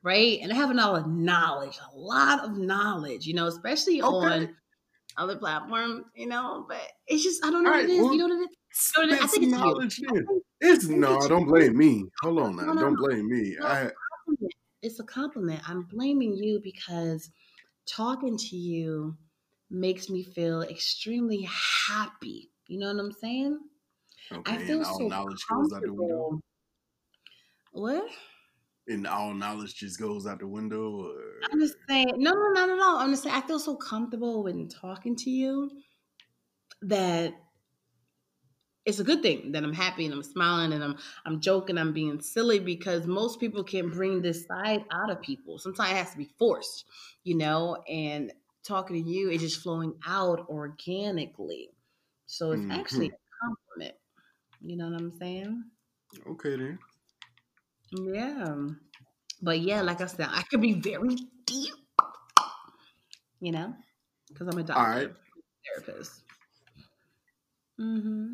right? 0.04 0.40
And 0.42 0.52
I 0.52 0.56
have 0.56 0.72
a 0.72 0.74
lot 0.74 1.00
of 1.00 1.08
knowledge, 1.08 1.78
a 1.94 1.98
lot 1.98 2.44
of 2.44 2.58
knowledge. 2.58 3.26
You 3.26 3.34
know, 3.34 3.48
especially 3.48 4.02
on 4.02 4.56
other 5.18 5.38
platforms. 5.38 6.06
You 6.16 6.28
know, 6.28 6.66
but 6.68 6.82
it's 7.08 7.24
just 7.24 7.46
I 7.46 7.50
don't 7.50 7.64
know 7.64 7.72
All 7.72 7.78
what 7.78 7.84
right, 7.84 7.90
it 7.90 7.94
is. 7.94 8.02
well, 8.02 8.14
you 8.14 8.20
know 8.20 8.28
what 8.28 8.42
it 8.42 8.50
is? 8.50 8.58
You 8.98 9.08
know 9.08 9.08
what 9.08 9.14
it 9.14 9.16
is? 9.16 9.24
I 9.24 9.28
think 9.28 9.84
it's 9.86 10.00
you. 10.00 10.42
It's 10.64 10.88
no, 10.88 11.28
don't 11.28 11.46
blame 11.46 11.76
me. 11.76 12.06
Hold 12.22 12.40
on 12.40 12.56
now. 12.56 12.66
No, 12.66 12.74
no, 12.74 12.82
Don't 12.82 12.96
blame 12.96 13.28
me. 13.28 13.56
No, 13.60 13.66
I 13.66 13.90
compliment. 14.26 14.54
It's 14.82 15.00
a 15.00 15.04
compliment. 15.04 15.62
I'm 15.70 15.84
blaming 15.84 16.36
you 16.36 16.60
because 16.64 17.30
talking 17.86 18.38
to 18.38 18.56
you 18.56 19.16
makes 19.70 20.10
me 20.10 20.24
feel 20.24 20.64
extremely 20.64 21.48
happy. 21.88 22.50
You 22.68 22.80
know 22.80 22.88
what 22.94 23.00
I'm 23.00 23.12
saying? 23.12 23.60
okay, 24.32 24.56
I 24.56 24.58
feel 24.60 24.84
all 24.84 25.00
so 25.00 25.08
knowledge 25.08 25.46
goes 25.50 25.74
out 25.74 25.82
the 25.82 25.94
window. 25.94 26.30
comfortable. 26.30 26.42
What? 27.74 28.10
And 28.88 29.08
all 29.08 29.34
knowledge 29.34 29.76
just 29.76 30.00
goes 30.00 30.26
out 30.26 30.40
the 30.40 30.48
window. 30.48 31.06
Or... 31.06 31.14
I'm 31.52 31.60
just 31.60 31.76
saying, 31.88 32.14
no, 32.18 32.32
no, 32.32 32.50
no, 32.54 32.66
no, 32.66 32.76
no. 32.76 32.98
I'm 32.98 33.12
just 33.12 33.24
saying, 33.24 33.36
I 33.36 33.42
feel 33.42 33.60
so 33.60 33.76
comfortable 33.76 34.44
when 34.44 34.68
talking 34.68 35.16
to 35.18 35.30
you 35.30 35.72
that 36.82 37.34
it's 38.86 39.00
a 39.00 39.04
good 39.04 39.22
thing 39.22 39.52
that 39.52 39.64
I'm 39.64 39.74
happy 39.74 40.06
and 40.06 40.14
I'm 40.14 40.24
smiling 40.24 40.74
and 40.74 40.84
I'm 40.84 40.98
I'm 41.26 41.40
joking, 41.40 41.78
I'm 41.78 41.94
being 41.94 42.20
silly 42.22 42.60
because 42.60 43.06
most 43.06 43.40
people 43.40 43.64
can't 43.64 43.92
bring 43.92 44.22
this 44.22 44.46
side 44.48 44.86
out 44.92 45.12
of 45.12 45.22
people. 45.22 45.60
Sometimes 45.60 45.92
it 45.92 45.98
has 45.98 46.12
to 46.12 46.18
be 46.18 46.30
forced, 46.40 46.86
you 47.24 47.38
know, 47.38 47.78
and 47.88 48.32
talking 48.64 49.04
to 49.04 49.10
you 49.10 49.30
is 49.30 49.42
just 49.42 49.62
flowing 49.62 49.94
out 50.08 50.48
organically. 50.50 51.70
So 52.26 52.52
it's 52.52 52.62
mm-hmm. 52.62 52.72
actually 52.72 53.08
a 53.08 53.46
compliment. 53.46 53.98
You 54.62 54.78
know 54.78 54.90
what 54.90 55.00
I'm 55.00 55.12
saying? 55.18 55.64
Okay 56.28 56.56
then. 56.56 56.80
Yeah. 57.92 58.56
But 59.42 59.60
yeah, 59.60 59.82
like 59.82 60.02
I 60.02 60.06
said, 60.06 60.28
I 60.32 60.44
could 60.44 60.62
be 60.62 60.74
very 60.74 61.18
deep. 61.46 61.74
You 63.40 63.52
know? 63.52 63.76
Because 64.28 64.48
I'm 64.48 64.58
a 64.58 64.64
doctor. 64.64 64.82
All 64.82 64.90
right. 64.90 65.12
Therapist. 65.66 66.22
Mm-hmm. 67.80 68.34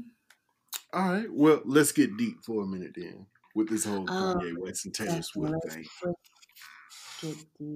All 0.98 1.14
right. 1.14 1.28
Well, 1.32 1.62
let's 1.64 1.92
get 1.92 2.18
deep 2.18 2.44
for 2.44 2.64
a 2.64 2.66
minute 2.66 2.94
then 2.96 3.28
with 3.54 3.70
this 3.70 3.86
whole 3.86 4.10
um, 4.10 4.40
Kanye 4.40 4.58
West 4.58 4.86
and 4.86 4.96
Taylor 4.96 5.22
Swift 5.22 5.54
thing. 5.70 5.86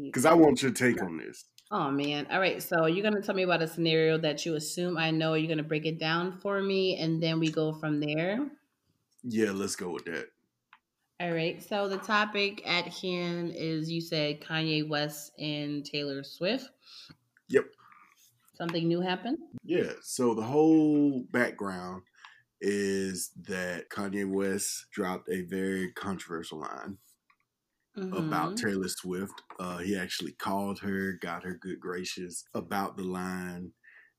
Because 0.06 0.26
I 0.26 0.34
want 0.34 0.64
your 0.64 0.72
take 0.72 1.04
on 1.04 1.18
this. 1.18 1.46
Oh 1.70 1.92
man. 1.92 2.26
All 2.32 2.40
right. 2.40 2.64
So 2.64 2.88
you're 2.88 3.04
gonna 3.04 3.22
tell 3.22 3.36
me 3.36 3.44
about 3.44 3.62
a 3.62 3.68
scenario 3.68 4.18
that 4.18 4.44
you 4.44 4.56
assume 4.56 4.98
I 4.98 5.12
know. 5.12 5.36
You're 5.36 5.50
gonna 5.50 5.62
break 5.62 5.86
it 5.86 6.00
down 6.00 6.40
for 6.40 6.64
me, 6.64 6.98
and 6.98 7.22
then 7.22 7.40
we 7.40 7.52
go 7.52 7.74
from 7.74 8.00
there. 8.00 8.40
Yeah, 9.24 9.52
let's 9.52 9.76
go 9.76 9.92
with 9.92 10.06
that. 10.06 10.26
All 11.20 11.32
right. 11.32 11.62
So 11.62 11.88
the 11.88 11.98
topic 11.98 12.64
at 12.68 12.88
hand 12.88 13.54
is 13.56 13.92
you 13.92 14.02
said 14.02 14.42
Kanye 14.42 14.90
West 14.90 15.32
and 15.38 15.86
Taylor 15.86 16.24
Swift. 16.24 16.72
Yep. 17.50 17.66
Something 18.56 18.88
new 18.88 19.00
happened? 19.00 19.38
Yeah. 19.64 19.92
So 20.02 20.34
the 20.34 20.42
whole 20.42 21.24
background 21.32 22.02
is 22.62 23.32
that 23.48 23.90
Kanye 23.90 24.30
West 24.30 24.86
dropped 24.94 25.30
a 25.30 25.42
very 25.42 25.92
controversial 25.94 26.60
line 26.60 26.98
mm-hmm. 27.98 28.14
about 28.14 28.58
Taylor 28.58 28.88
Swift. 28.88 29.34
Uh, 29.60 29.80
he 29.80 29.98
actually 29.98 30.34
called 30.34 30.80
her, 30.80 31.14
got 31.22 31.44
her 31.44 31.58
good 31.60 31.80
gracious 31.80 32.44
about 32.54 32.98
the 32.98 33.04
line 33.04 33.72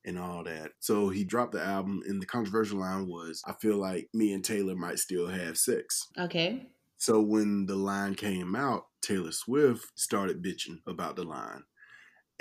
and 0.05 0.19
all 0.19 0.43
that. 0.45 0.73
So 0.81 1.11
he 1.11 1.25
dropped 1.25 1.53
the 1.53 1.63
album, 1.63 2.03
and 2.07 2.21
the 2.21 2.27
controversial 2.27 2.81
line 2.81 3.07
was, 3.07 3.41
I 3.47 3.53
feel 3.61 3.77
like 3.77 4.09
me 4.13 4.33
and 4.33 4.45
Taylor 4.45 4.75
might 4.75 4.99
still 4.99 5.29
have 5.29 5.57
sex. 5.57 6.09
Okay. 6.19 6.67
So 6.99 7.21
when 7.21 7.67
the 7.67 7.77
line 7.77 8.15
came 8.15 8.57
out, 8.57 8.87
Taylor 9.01 9.33
Swift 9.33 9.87
started 9.97 10.43
bitching 10.43 10.79
about 10.87 11.17
the 11.17 11.25
line. 11.25 11.63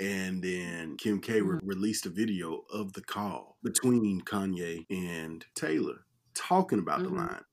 And 0.02 0.42
then 0.42 0.96
Kim 0.96 1.20
K 1.20 1.40
mm-hmm. 1.40 1.64
released 1.64 2.06
a 2.06 2.10
video 2.10 2.64
of 2.72 2.92
the 2.92 3.02
call 3.02 3.56
between 3.62 4.20
Kanye 4.22 4.84
and 4.90 5.44
Taylor 5.54 6.04
talking 6.34 6.80
about 6.80 7.02
mm-hmm. 7.02 7.14
the 7.14 7.22
line. 7.22 7.44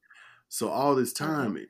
So 0.48 0.70
all 0.70 0.96
this 0.96 1.14
time, 1.14 1.58
it, 1.58 1.70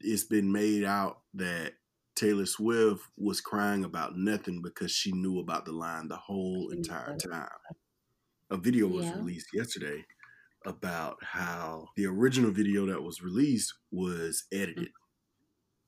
it's 0.00 0.24
been 0.24 0.52
made 0.52 0.84
out 0.84 1.20
that 1.34 1.72
Taylor 2.16 2.44
Swift 2.44 3.02
was 3.16 3.40
crying 3.40 3.82
about 3.82 4.14
nothing 4.14 4.60
because 4.60 4.90
she 4.90 5.10
knew 5.12 5.38
about 5.38 5.64
the 5.64 5.72
line 5.72 6.08
the 6.08 6.16
whole 6.16 6.68
entire 6.70 7.16
time. 7.16 7.48
A 8.50 8.58
video 8.58 8.88
was 8.88 9.06
yeah. 9.06 9.16
released 9.16 9.48
yesterday 9.54 10.04
about 10.66 11.16
how 11.22 11.88
the 11.96 12.04
original 12.04 12.50
video 12.50 12.84
that 12.86 13.02
was 13.02 13.22
released 13.22 13.72
was 13.90 14.44
edited. 14.52 14.90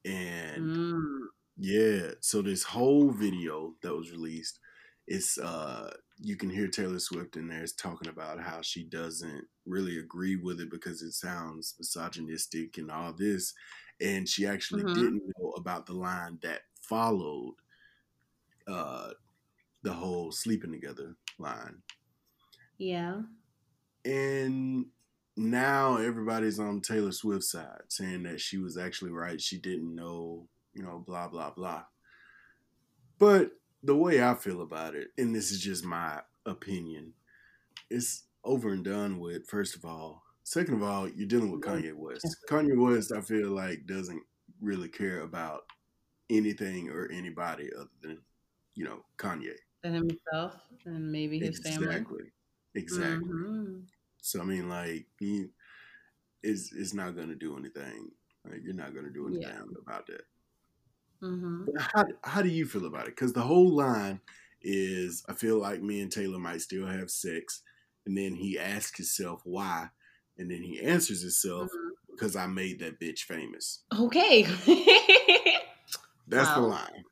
And 0.07 0.63
mm. 0.63 1.25
Yeah, 1.61 2.13
so 2.21 2.43
this 2.43 2.63
whole 2.63 3.11
video 3.11 3.75
that 3.83 3.95
was 3.95 4.11
released, 4.11 4.59
it's 5.07 5.39
uh 5.39 5.93
you 6.23 6.37
can 6.37 6.51
hear 6.51 6.69
Taylor 6.69 6.99
Swift 6.99 7.37
in 7.37 7.49
there 7.49 7.63
is 7.63 7.73
talking 7.73 8.09
about 8.09 8.41
how 8.41 8.61
she 8.61 8.85
doesn't 8.85 9.45
really 9.67 9.99
agree 9.99 10.37
with 10.37 10.61
it 10.61 10.71
because 10.71 11.01
it 11.03 11.13
sounds 11.13 11.75
misogynistic 11.79 12.77
and 12.77 12.91
all 12.91 13.13
this. 13.13 13.55
And 14.01 14.29
she 14.29 14.47
actually 14.47 14.83
mm-hmm. 14.83 14.95
didn't 14.95 15.23
know 15.39 15.51
about 15.57 15.87
the 15.87 15.95
line 15.95 16.39
that 16.43 16.61
followed 16.83 17.55
uh, 18.69 19.11
the 19.83 19.93
whole 19.93 20.31
sleeping 20.31 20.73
together 20.73 21.17
line. 21.39 21.83
Yeah. 22.77 23.23
And 24.05 24.87
now 25.37 25.97
everybody's 25.97 26.59
on 26.59 26.81
Taylor 26.81 27.13
Swift's 27.13 27.53
side 27.53 27.83
saying 27.89 28.25
that 28.25 28.41
she 28.41 28.59
was 28.59 28.77
actually 28.77 29.11
right. 29.11 29.41
She 29.41 29.59
didn't 29.59 29.95
know, 29.95 30.49
you 30.75 30.83
know, 30.83 31.03
blah, 31.07 31.29
blah, 31.29 31.51
blah. 31.51 31.85
But 33.19 33.53
the 33.83 33.97
way 33.97 34.23
I 34.23 34.35
feel 34.35 34.63
about 34.63 34.95
it, 34.95 35.09
and 35.19 35.35
this 35.35 35.51
is 35.51 35.61
just 35.61 35.85
my 35.85 36.21
opinion, 36.47 37.13
it's 37.91 38.25
over 38.45 38.73
and 38.73 38.85
done 38.85 39.19
with, 39.19 39.49
first 39.49 39.77
of 39.77 39.85
all. 39.85 40.23
Second 40.43 40.75
of 40.75 40.83
all, 40.83 41.09
you're 41.09 41.29
dealing 41.29 41.53
with 41.53 41.61
Kanye 41.61 41.95
West. 41.95 42.27
Kanye 42.49 42.77
West, 42.77 43.13
I 43.17 43.21
feel 43.21 43.51
like, 43.51 43.87
doesn't 43.87 44.23
really 44.61 44.89
care 44.89 45.21
about 45.21 45.63
anything 46.29 46.89
or 46.89 47.11
anybody 47.13 47.71
other 47.77 47.91
than, 48.01 48.19
you 48.75 48.85
know, 48.85 49.05
Kanye. 49.19 49.55
And 49.85 49.95
himself 49.95 50.57
and 50.85 51.11
maybe 51.11 51.39
his 51.39 51.59
exactly. 51.59 51.87
family. 51.87 51.97
Exactly. 51.97 52.25
Exactly. 52.75 53.29
Mm-hmm. 53.29 53.81
So 54.23 54.41
I 54.41 54.45
mean 54.45 54.69
like 54.69 55.07
he 55.19 55.47
is 56.43 56.73
is 56.73 56.95
not 56.95 57.17
gonna 57.17 57.35
do 57.35 57.57
anything. 57.57 58.11
Like, 58.45 58.61
you're 58.63 58.75
not 58.75 58.95
gonna 58.95 59.11
do 59.11 59.27
anything 59.27 59.49
yeah. 59.49 59.81
about 59.83 60.07
that. 60.07 60.23
Mm-hmm. 61.23 61.65
How 61.79 62.05
how 62.23 62.43
do 62.43 62.49
you 62.49 62.67
feel 62.67 62.87
about 62.87 63.07
it? 63.07 63.17
Because 63.17 63.33
the 63.33 63.43
whole 63.43 63.75
line 63.75 64.21
is, 64.63 65.23
I 65.29 65.35
feel 65.35 65.59
like 65.59 65.83
me 65.83 66.01
and 66.01 66.11
Taylor 66.11 66.39
might 66.39 66.63
still 66.63 66.87
have 66.87 67.11
sex, 67.11 67.63
and 68.07 68.17
then 68.17 68.35
he 68.35 68.59
asks 68.59 68.99
himself 68.99 69.43
why, 69.45 69.89
and 70.39 70.51
then 70.51 70.63
he 70.63 70.81
answers 70.81 71.23
himself 71.23 71.69
mm-hmm. 71.69 72.13
because 72.13 72.37
I 72.37 72.47
made 72.47 72.81
that 72.81 73.01
bitch 73.01 73.21
famous. 73.21 73.83
Okay, 73.99 74.43
that's 76.29 76.49
wow. 76.49 76.55
the 76.55 76.61
line. 76.61 77.05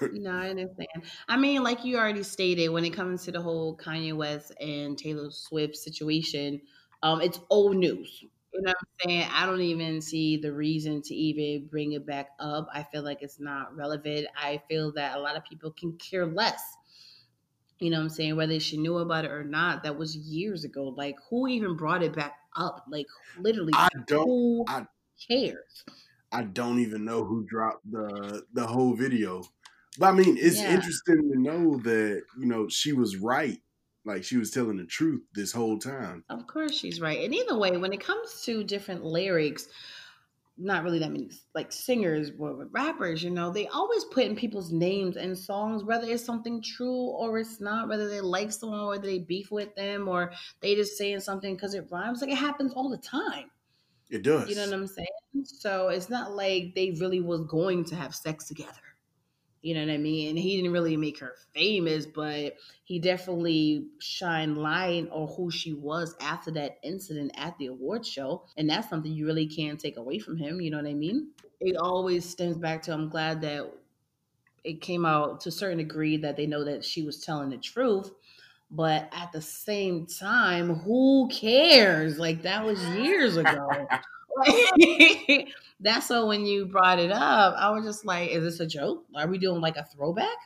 no, 0.12 0.30
I 0.30 0.50
understand. 0.50 1.04
I 1.28 1.36
mean, 1.36 1.62
like 1.62 1.84
you 1.84 1.96
already 1.96 2.22
stated, 2.22 2.68
when 2.68 2.84
it 2.84 2.90
comes 2.90 3.24
to 3.24 3.32
the 3.32 3.40
whole 3.40 3.76
Kanye 3.76 4.14
West 4.14 4.52
and 4.60 4.96
Taylor 4.96 5.30
Swift 5.30 5.76
situation, 5.76 6.60
um, 7.02 7.20
it's 7.20 7.40
old 7.50 7.76
news. 7.76 8.24
You 8.56 8.62
know 8.62 8.70
what 8.70 8.76
I'm 9.04 9.10
saying? 9.10 9.28
I 9.32 9.46
don't 9.46 9.60
even 9.60 10.00
see 10.00 10.38
the 10.38 10.52
reason 10.52 11.02
to 11.02 11.14
even 11.14 11.68
bring 11.68 11.92
it 11.92 12.06
back 12.06 12.30
up. 12.40 12.68
I 12.72 12.84
feel 12.84 13.02
like 13.02 13.18
it's 13.20 13.38
not 13.38 13.76
relevant. 13.76 14.28
I 14.34 14.62
feel 14.68 14.92
that 14.92 15.16
a 15.16 15.20
lot 15.20 15.36
of 15.36 15.44
people 15.44 15.72
can 15.72 15.92
care 15.98 16.24
less. 16.24 16.62
You 17.78 17.90
know 17.90 17.98
what 17.98 18.04
I'm 18.04 18.08
saying? 18.08 18.36
Whether 18.36 18.58
she 18.58 18.78
knew 18.78 18.96
about 18.96 19.26
it 19.26 19.30
or 19.30 19.44
not, 19.44 19.82
that 19.82 19.98
was 19.98 20.16
years 20.16 20.64
ago. 20.64 20.94
Like, 20.96 21.16
who 21.28 21.46
even 21.48 21.76
brought 21.76 22.02
it 22.02 22.16
back 22.16 22.36
up? 22.56 22.86
Like, 22.88 23.06
literally, 23.38 23.74
I 23.74 23.88
don't. 24.06 24.64
I, 24.68 24.86
cares? 25.28 25.84
I 26.32 26.44
don't 26.44 26.80
even 26.80 27.04
know 27.04 27.24
who 27.24 27.44
dropped 27.46 27.90
the 27.90 28.44
the 28.54 28.66
whole 28.66 28.94
video. 28.94 29.42
But 29.98 30.06
I 30.06 30.12
mean, 30.12 30.38
it's 30.38 30.58
yeah. 30.58 30.74
interesting 30.74 31.30
to 31.32 31.40
know 31.40 31.76
that 31.78 32.22
you 32.38 32.46
know 32.46 32.68
she 32.68 32.94
was 32.94 33.16
right 33.18 33.60
like 34.06 34.24
she 34.24 34.36
was 34.36 34.50
telling 34.50 34.76
the 34.76 34.86
truth 34.86 35.22
this 35.34 35.52
whole 35.52 35.78
time. 35.78 36.24
Of 36.30 36.46
course 36.46 36.72
she's 36.74 37.00
right. 37.00 37.24
And 37.24 37.34
either 37.34 37.58
way, 37.58 37.76
when 37.76 37.92
it 37.92 38.00
comes 38.00 38.42
to 38.44 38.64
different 38.64 39.04
lyrics, 39.04 39.68
not 40.58 40.84
really 40.84 40.98
that 41.00 41.12
many 41.12 41.28
like 41.54 41.70
singers 41.70 42.30
but 42.30 42.72
rappers, 42.72 43.22
you 43.22 43.30
know, 43.30 43.50
they 43.50 43.66
always 43.66 44.04
put 44.04 44.24
in 44.24 44.36
people's 44.36 44.72
names 44.72 45.16
in 45.16 45.36
songs, 45.36 45.84
whether 45.84 46.06
it's 46.06 46.24
something 46.24 46.62
true 46.62 47.08
or 47.10 47.38
it's 47.38 47.60
not, 47.60 47.88
whether 47.88 48.08
they 48.08 48.20
like 48.20 48.52
someone, 48.52 48.86
whether 48.86 49.06
they 49.06 49.18
beef 49.18 49.50
with 49.50 49.74
them, 49.74 50.08
or 50.08 50.32
they 50.60 50.74
just 50.74 50.96
saying 50.96 51.20
something 51.20 51.54
because 51.54 51.74
it 51.74 51.88
rhymes. 51.90 52.22
Like 52.22 52.30
it 52.30 52.38
happens 52.38 52.72
all 52.72 52.88
the 52.88 52.96
time. 52.98 53.50
It 54.08 54.22
does. 54.22 54.48
You 54.48 54.54
know 54.54 54.64
what 54.66 54.72
I'm 54.72 54.86
saying? 54.86 55.08
So 55.42 55.88
it's 55.88 56.08
not 56.08 56.32
like 56.32 56.74
they 56.74 56.96
really 57.00 57.20
was 57.20 57.42
going 57.42 57.84
to 57.86 57.96
have 57.96 58.14
sex 58.14 58.46
together. 58.46 58.72
You 59.62 59.74
know 59.74 59.80
what 59.80 59.92
I 59.92 59.98
mean? 59.98 60.30
And 60.30 60.38
he 60.38 60.56
didn't 60.56 60.72
really 60.72 60.96
make 60.96 61.18
her 61.20 61.34
famous, 61.54 62.06
but 62.06 62.54
he 62.84 62.98
definitely 62.98 63.88
shined 63.98 64.58
light 64.58 65.08
on 65.10 65.28
who 65.34 65.50
she 65.50 65.72
was 65.72 66.14
after 66.20 66.50
that 66.52 66.78
incident 66.82 67.32
at 67.36 67.58
the 67.58 67.66
award 67.66 68.06
show. 68.06 68.44
And 68.56 68.70
that's 68.70 68.88
something 68.88 69.10
you 69.10 69.26
really 69.26 69.46
can't 69.46 69.80
take 69.80 69.96
away 69.96 70.18
from 70.18 70.36
him. 70.36 70.60
You 70.60 70.70
know 70.70 70.76
what 70.76 70.86
I 70.86 70.94
mean? 70.94 71.30
It 71.60 71.76
always 71.76 72.28
stems 72.28 72.58
back 72.58 72.82
to 72.82 72.92
I'm 72.92 73.08
glad 73.08 73.40
that 73.40 73.72
it 74.62 74.80
came 74.80 75.04
out 75.04 75.40
to 75.40 75.48
a 75.48 75.52
certain 75.52 75.78
degree 75.78 76.16
that 76.18 76.36
they 76.36 76.46
know 76.46 76.64
that 76.64 76.84
she 76.84 77.02
was 77.02 77.20
telling 77.20 77.50
the 77.50 77.56
truth. 77.56 78.10
But 78.70 79.08
at 79.12 79.32
the 79.32 79.40
same 79.40 80.06
time, 80.06 80.74
who 80.74 81.28
cares? 81.32 82.18
Like 82.18 82.42
that 82.42 82.64
was 82.64 82.84
years 82.88 83.36
ago. 83.36 83.68
that's 85.80 86.06
so 86.06 86.26
when 86.26 86.46
you 86.46 86.66
brought 86.66 86.98
it 86.98 87.10
up, 87.10 87.54
I 87.58 87.70
was 87.70 87.84
just 87.84 88.04
like, 88.04 88.30
is 88.30 88.42
this 88.42 88.60
a 88.60 88.66
joke? 88.66 89.04
Are 89.14 89.26
we 89.26 89.38
doing 89.38 89.60
like 89.60 89.76
a 89.76 89.84
throwback? 89.84 90.36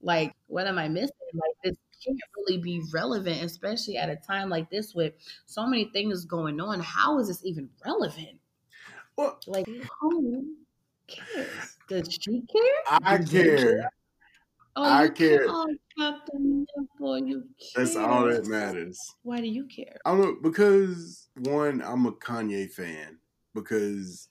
Like, 0.00 0.34
what 0.46 0.66
am 0.66 0.78
I 0.78 0.88
missing? 0.88 1.10
Like, 1.34 1.54
this 1.64 1.76
can't 2.04 2.18
really 2.36 2.58
be 2.58 2.82
relevant, 2.92 3.42
especially 3.42 3.96
at 3.96 4.08
a 4.08 4.16
time 4.16 4.48
like 4.48 4.70
this 4.70 4.94
with 4.94 5.14
so 5.46 5.66
many 5.66 5.90
things 5.92 6.24
going 6.24 6.60
on. 6.60 6.80
How 6.80 7.18
is 7.18 7.28
this 7.28 7.44
even 7.44 7.68
relevant? 7.84 8.38
Well, 9.16 9.38
like, 9.46 9.66
who 10.00 10.54
cares? 11.08 11.76
Does 11.88 12.16
she 12.20 12.42
care? 12.42 13.00
I 13.02 13.18
care. 13.18 13.56
care. 13.56 13.90
Oh, 14.76 14.84
I 14.84 15.04
you 15.04 15.10
care. 15.10 15.44
Oh, 15.48 15.66
Captain 15.98 16.64
Nipple, 16.76 17.18
you 17.26 17.44
care. 17.58 17.84
That's 17.84 17.96
all 17.96 18.26
that 18.26 18.46
matters. 18.46 18.96
Why 19.22 19.40
do 19.40 19.48
you 19.48 19.64
care? 19.64 19.96
I 20.04 20.12
don't 20.12 20.20
know 20.20 20.36
because 20.40 21.28
one, 21.34 21.82
I'm 21.82 22.06
a 22.06 22.12
Kanye 22.12 22.70
fan 22.70 23.18
because 23.54 24.28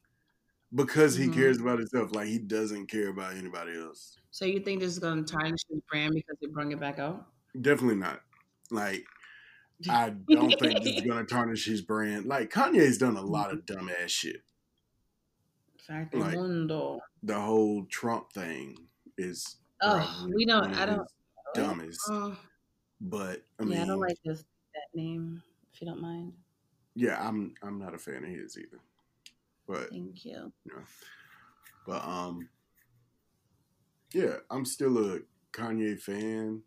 because 0.73 1.15
he 1.15 1.27
Mhm. 1.27 1.33
cares 1.33 1.59
about 1.59 1.79
himself. 1.79 2.11
Like 2.13 2.27
he 2.27 2.39
doesn't 2.39 2.87
care 2.87 3.09
about 3.09 3.35
anybody 3.35 3.77
else. 3.77 4.17
So 4.31 4.45
you 4.45 4.59
think 4.59 4.79
this 4.81 4.91
is 4.91 4.99
going 4.99 5.23
to 5.23 5.31
tarnish 5.33 5.61
his 5.69 5.79
brand 5.89 6.13
because 6.13 6.37
they 6.41 6.47
brought 6.47 6.71
it 6.71 6.79
back 6.79 6.99
out? 6.99 7.31
Definitely 7.59 7.95
not. 7.95 8.21
Like 8.69 9.05
I 9.89 10.09
don't 10.09 10.57
think 10.59 10.81
this 10.83 10.95
is 10.95 11.01
gonna 11.01 11.23
tarnish 11.23 11.65
his 11.65 11.81
brand. 11.81 12.25
Like 12.25 12.49
Kanye's 12.51 12.97
done 12.97 13.15
a 13.15 13.21
lot 13.37 13.51
of 13.51 13.65
dumb 13.65 13.89
ass 13.89 14.09
shit. 14.11 14.41
Fact 15.79 16.13
Like, 16.13 16.33
mundo. 16.35 16.99
The 17.23 17.39
whole 17.39 17.85
Trump 17.85 18.31
thing 18.33 18.75
is 19.17 19.57
Oh, 19.81 20.27
we 20.35 20.45
don't. 20.45 20.73
I 20.73 20.85
don't. 20.87 21.07
dumbest. 21.53 21.99
Uh, 22.09 22.35
But 22.99 23.43
I 23.59 23.63
mean, 23.63 23.73
yeah, 23.77 23.83
I 23.83 23.85
don't 23.85 23.99
like 23.99 24.17
this 24.25 24.43
that 24.73 24.87
name. 24.95 25.41
If 25.73 25.81
you 25.81 25.87
don't 25.87 26.01
mind, 26.01 26.33
yeah, 26.95 27.25
I'm 27.25 27.53
I'm 27.61 27.77
not 27.79 27.93
a 27.93 27.97
fan 27.99 28.23
of 28.23 28.29
his 28.29 28.57
either. 28.57 28.79
But 29.67 29.91
thank 29.91 30.25
you. 30.25 30.53
you 30.65 30.75
know, 30.75 30.83
but 31.85 32.03
um, 32.03 32.49
yeah, 34.13 34.37
I'm 34.49 34.65
still 34.65 34.97
a 35.15 35.19
Kanye 35.53 35.99
fan. 35.99 36.63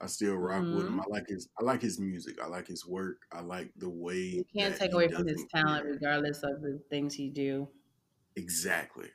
I 0.00 0.06
still 0.06 0.36
rock 0.36 0.70
with 0.70 0.86
him. 0.86 0.98
Mhm. 0.98 1.00
I 1.00 1.04
like 1.08 1.28
his 1.28 1.48
I 1.58 1.64
like 1.64 1.80
his 1.82 1.98
music. 1.98 2.40
I 2.40 2.46
like 2.46 2.66
his 2.66 2.86
work. 2.86 3.26
I 3.32 3.40
like 3.40 3.72
the 3.76 3.88
way 3.88 4.20
You 4.20 4.44
can't 4.54 4.76
take 4.76 4.92
away 4.92 5.08
from 5.08 5.26
his 5.26 5.44
talent, 5.46 5.84
care. 5.84 5.92
regardless 5.92 6.42
of 6.42 6.60
the 6.62 6.82
things 6.90 7.14
he 7.14 7.30
do. 7.30 7.68
Exactly. 8.36 9.10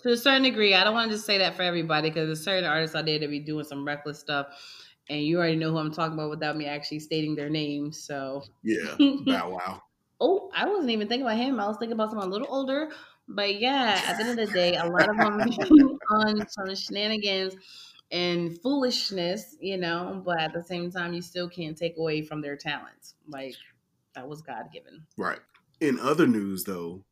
To 0.00 0.10
a 0.12 0.16
certain 0.16 0.42
degree, 0.42 0.74
I 0.74 0.84
don't 0.84 0.94
want 0.94 1.10
to 1.10 1.16
just 1.16 1.26
say 1.26 1.38
that 1.38 1.56
for 1.56 1.62
everybody 1.62 2.08
because 2.10 2.26
there's 2.28 2.44
certain 2.44 2.64
artists 2.64 2.94
out 2.94 3.04
there 3.06 3.18
that 3.18 3.30
be 3.30 3.40
doing 3.40 3.64
some 3.64 3.84
reckless 3.84 4.18
stuff, 4.20 4.46
and 5.08 5.24
you 5.24 5.38
already 5.38 5.56
know 5.56 5.72
who 5.72 5.78
I'm 5.78 5.92
talking 5.92 6.14
about 6.14 6.30
without 6.30 6.56
me 6.56 6.66
actually 6.66 7.00
stating 7.00 7.34
their 7.34 7.50
name. 7.50 7.92
So, 7.92 8.42
Yeah. 8.62 8.98
Bow 9.26 9.50
Wow. 9.50 9.82
Oh, 10.20 10.50
I 10.54 10.66
wasn't 10.68 10.90
even 10.90 11.08
thinking 11.08 11.26
about 11.26 11.36
him. 11.38 11.60
I 11.60 11.66
was 11.68 11.76
thinking 11.78 11.94
about 11.94 12.10
someone 12.10 12.28
a 12.28 12.30
little 12.30 12.48
older, 12.50 12.90
but 13.28 13.60
yeah, 13.60 14.00
at 14.06 14.16
the 14.16 14.24
end 14.24 14.38
of 14.38 14.46
the 14.48 14.52
day, 14.52 14.74
a 14.76 14.84
lot 14.86 15.08
of 15.08 15.16
them 15.16 15.40
on 16.10 16.48
some 16.48 16.74
shenanigans 16.74 17.54
and 18.10 18.58
foolishness, 18.60 19.56
you 19.60 19.76
know. 19.76 20.22
But 20.24 20.40
at 20.40 20.52
the 20.52 20.62
same 20.64 20.90
time, 20.90 21.12
you 21.12 21.22
still 21.22 21.48
can't 21.48 21.76
take 21.76 21.96
away 21.98 22.22
from 22.22 22.40
their 22.40 22.56
talents. 22.56 23.14
Like 23.28 23.54
that 24.14 24.28
was 24.28 24.42
God 24.42 24.66
given. 24.72 25.06
Right. 25.16 25.40
In 25.80 25.98
other 26.00 26.26
news, 26.26 26.64
though, 26.64 27.04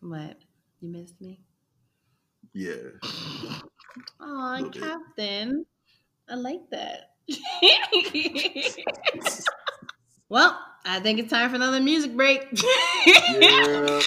What 0.00 0.38
you 0.80 0.88
missed 0.88 1.20
me? 1.20 1.40
yeah, 2.52 2.74
Oh, 4.20 4.54
Little 4.56 4.70
bit. 4.70 4.82
Captain. 4.82 5.66
I 6.28 6.34
like 6.34 6.68
that. 6.70 7.10
well, 10.28 10.58
I 10.84 11.00
think 11.00 11.18
it's 11.18 11.30
time 11.30 11.48
for 11.50 11.56
another 11.56 11.80
music 11.80 12.14
break. 12.16 12.46
yeah, 13.06 14.00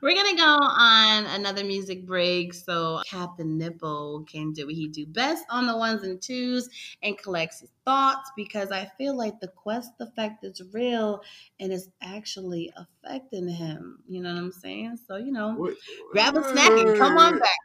We're 0.00 0.14
gonna 0.14 0.36
go 0.36 0.58
on 0.60 1.24
another 1.26 1.64
music 1.64 2.06
break 2.06 2.52
so 2.54 3.00
Captain 3.06 3.56
Nipple 3.58 4.24
can 4.30 4.52
do 4.52 4.66
what 4.66 4.74
he 4.74 4.86
do 4.88 5.06
best 5.06 5.44
on 5.50 5.66
the 5.66 5.76
ones 5.76 6.02
and 6.04 6.20
twos 6.20 6.68
and 7.02 7.16
collects 7.18 7.60
his 7.60 7.70
thoughts 7.84 8.30
because 8.36 8.70
I 8.70 8.90
feel 8.98 9.16
like 9.16 9.40
the 9.40 9.48
quest 9.48 9.92
effect 10.00 10.44
is 10.44 10.62
real 10.72 11.22
and 11.58 11.72
it's 11.72 11.88
actually 12.02 12.72
affecting 12.76 13.48
him. 13.48 13.98
You 14.06 14.22
know 14.22 14.32
what 14.32 14.38
I'm 14.38 14.52
saying? 14.52 14.98
So 15.06 15.16
you 15.16 15.32
know, 15.32 15.54
What- 15.54 15.74
grab 16.12 16.36
a 16.36 16.44
snack 16.52 16.70
and 16.70 16.96
come 16.96 17.16
on 17.18 17.38
back. 17.38 17.58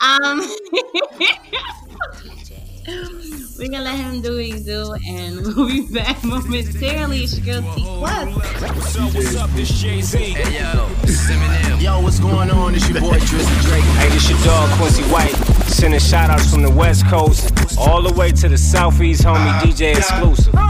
Um, 0.00 0.42
we're 2.86 3.68
gonna 3.68 3.84
let 3.84 3.94
him 3.96 4.20
do 4.22 4.34
what 4.34 4.44
he 4.44 4.58
do, 4.62 4.94
and 5.06 5.40
we'll 5.56 5.68
be 5.68 5.86
back 5.92 6.22
momentarily. 6.24 7.24
It's 7.24 7.38
your 7.38 7.62
girl 7.62 7.74
T 7.74 7.82
Plus. 7.82 8.34
What's 8.34 8.96
up, 8.96 9.14
what's 9.14 9.36
up, 9.36 9.50
this 9.50 9.70
Jay-Z. 9.80 10.18
Hey 10.18 10.58
yo, 10.58 10.86
Eminem. 11.04 11.80
Yo, 11.80 12.00
what's 12.00 12.18
going 12.18 12.50
on? 12.50 12.74
It's 12.74 12.88
your 12.88 13.00
boy 13.00 13.18
Drizzy 13.18 13.62
Drake. 13.62 13.84
Hey, 13.84 14.08
this 14.08 14.28
your 14.28 14.38
dog 14.40 14.68
Quincy 14.78 15.02
White. 15.04 15.34
Sending 15.66 16.00
shout 16.00 16.30
outs 16.30 16.50
from 16.50 16.62
the 16.62 16.70
West 16.70 17.06
Coast 17.06 17.52
all 17.78 18.02
the 18.02 18.12
way 18.18 18.32
to 18.32 18.48
the 18.48 18.58
Southeast, 18.58 19.22
homie 19.22 19.36
uh-huh. 19.36 19.66
DJ 19.66 19.96
exclusive. 19.96 20.52
Say 20.52 20.60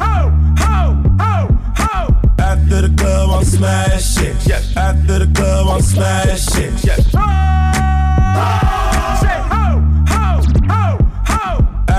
ho, 0.00 0.30
ho, 0.58 0.96
ho, 1.20 1.48
ho! 1.76 2.14
After 2.38 2.88
the 2.88 2.94
club, 2.96 3.30
I'm 3.30 3.44
smashing. 3.44 4.36
After 4.76 5.18
the 5.18 5.32
club, 5.34 5.68
I'm 5.68 5.82
smashing. 5.82 6.72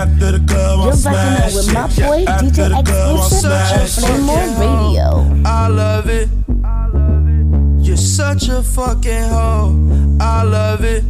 After 0.03 0.33
the 0.33 0.45
club, 0.45 0.79
You're 0.83 1.13
rocking 1.13 1.43
out 1.43 1.53
with 1.55 1.73
my 1.73 1.87
boy 1.87 2.25
After 2.27 2.45
DJ 2.47 2.79
Exclusive 2.81 3.51
on 3.51 3.87
smashing. 3.87 4.25
Flame 4.25 4.59
Radio. 4.59 5.41
I 5.45 5.67
love 5.67 6.09
it. 6.09 6.27
You're 7.79 7.95
such 7.95 8.49
a 8.49 8.61
fucking 8.61 9.23
hoe. 9.29 10.17
I 10.19 10.43
love 10.43 10.83
it. 10.83 11.05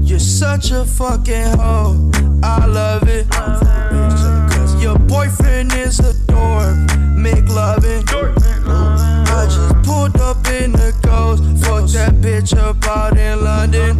You're 0.00 0.20
such 0.20 0.70
a 0.70 0.84
fucking 0.84 1.58
hoe. 1.58 2.12
I 2.44 2.66
love 2.66 3.08
it. 3.08 3.28
Cause 3.30 4.80
Your 4.80 4.96
boyfriend 4.96 5.72
is 5.72 5.98
a 5.98 6.14
dork. 6.26 6.76
Make 7.16 7.48
loving. 7.48 8.04
I 8.06 9.46
just 9.46 9.74
pulled 9.84 10.16
up 10.20 10.46
in 10.46 10.70
the 10.70 10.94
ghost. 11.02 11.42
Fuck 11.64 11.90
that 11.98 12.14
bitch 12.22 12.56
up 12.56 12.84
out 12.86 13.18
in 13.18 13.42
London. 13.42 13.98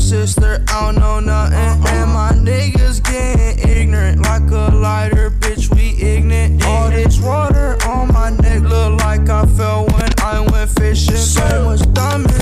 Sister. 0.00 0.64
I 0.68 0.86
don't 0.86 1.00
know 1.00 1.20
nothing. 1.20 1.56
And 1.56 2.10
my 2.12 2.32
niggas 2.32 3.04
getting 3.04 3.70
ignorant 3.70 4.22
like 4.22 4.50
a 4.50 4.74
lighter, 4.74 5.30
bitch. 5.30 5.72
We 5.74 6.02
ignorant. 6.02 6.64
All 6.64 6.90
this 6.90 7.20
water 7.20 7.76
on 7.86 8.12
my 8.12 8.30
neck 8.30 8.62
look 8.62 9.00
like 9.00 9.28
I 9.28 9.46
fell 9.46 9.86
when 9.86 10.10
I 10.18 10.40
went 10.50 10.70
fishing. 10.70 11.16
So 11.16 11.64
much 11.64 11.82
diamonds 11.92 12.39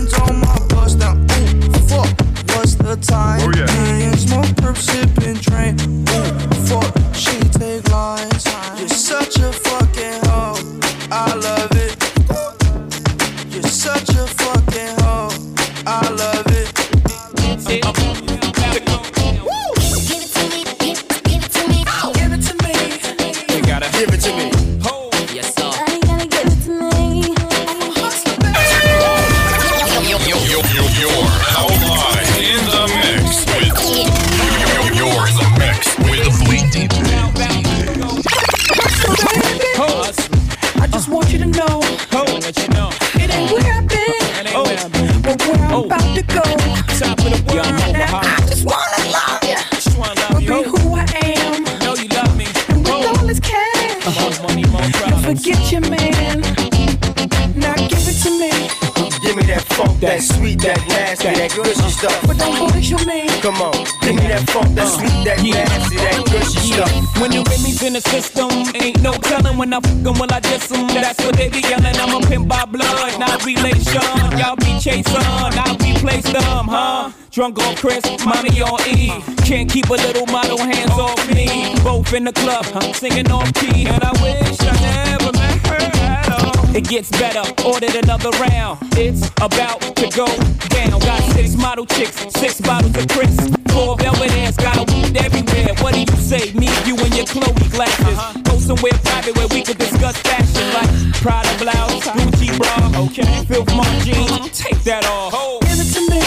the 68.01 68.11
system, 68.11 68.51
ain't 68.81 69.03
no 69.03 69.13
telling 69.13 69.57
when 69.57 69.73
I 69.73 69.81
fuck 69.81 70.07
'em, 70.07 70.19
will 70.21 70.33
I 70.33 70.41
diss 70.41 70.71
'em. 70.71 70.87
That's 70.89 71.19
what 71.25 71.37
they 71.37 71.49
be 71.49 71.61
yelling. 71.61 71.97
I'm 71.99 72.15
a 72.15 72.21
pimp 72.27 72.49
by 72.49 72.65
blood, 72.65 73.19
not 73.19 73.45
relation. 73.45 74.03
Y'all 74.39 74.57
be 74.57 74.79
chasing, 74.79 75.17
I 75.17 75.77
be 75.79 75.93
replace 75.99 76.25
them, 76.25 76.69
huh? 76.69 77.11
Drunk 77.31 77.59
on 77.59 77.75
Cris, 77.77 78.05
mommy 78.25 78.63
on 78.63 78.81
E. 78.87 79.11
Can't 79.45 79.69
keep 79.71 79.89
a 79.91 79.99
little 80.07 80.27
model 80.27 80.59
hands 80.59 80.97
off 81.07 81.21
me. 81.35 81.75
Both 81.83 82.13
in 82.13 82.25
the 82.25 82.33
club, 82.33 82.65
I'm 82.75 82.95
singing 82.95 83.31
off 83.33 83.53
key. 83.55 83.87
And 83.87 84.03
I 84.05 84.13
wish 84.23 84.59
I 84.61 84.75
never 84.81 85.33
met 85.33 85.67
her 85.67 85.83
at 86.03 86.31
all. 86.39 86.77
It 86.77 86.85
gets 86.89 87.11
better, 87.11 87.43
ordered 87.65 87.97
another 87.97 88.31
round. 88.39 88.79
It's 88.97 89.29
about 89.41 89.81
to 89.97 90.07
go 90.11 90.27
down. 90.69 91.01
Got 91.01 91.23
six 91.33 91.57
model 91.57 91.87
chicks, 91.87 92.17
six 92.39 92.61
bottles 92.61 92.97
of 92.97 93.09
Cris. 93.09 93.37
Four 93.73 93.97
velvet 93.97 94.31
ass, 94.43 94.57
got 94.57 94.77
a 94.77 94.88
everywhere. 95.17 95.75
What 95.81 95.95
do 95.95 96.01
you 96.01 96.19
say? 96.21 96.53
Me, 96.53 96.69
you, 96.85 96.97
and 96.97 97.15
your 97.17 97.27
Chloe 97.27 97.69
glasses. 97.71 98.19
Uh-huh. 98.19 98.41
Go 98.45 98.59
somewhere 98.59 98.93
private 99.05 99.37
where 99.37 99.49
we 99.49 99.63
could 99.63 99.79
discuss 99.79 100.17
fashion 100.27 100.67
like 100.75 100.91
Prada 101.23 101.51
blouse, 101.59 102.05
Gucci 102.15 102.51
bra, 102.59 103.05
okay, 103.07 103.45
Filth 103.47 103.73
Mart 103.75 103.89
jeans. 104.05 104.31
Uh-huh. 104.31 104.49
Take 104.53 104.83
that 104.85 105.07
off. 105.07 105.33
Oh. 105.35 105.59
Give 105.63 105.81
it 105.81 105.91
to 105.95 106.03
me. 106.11 106.23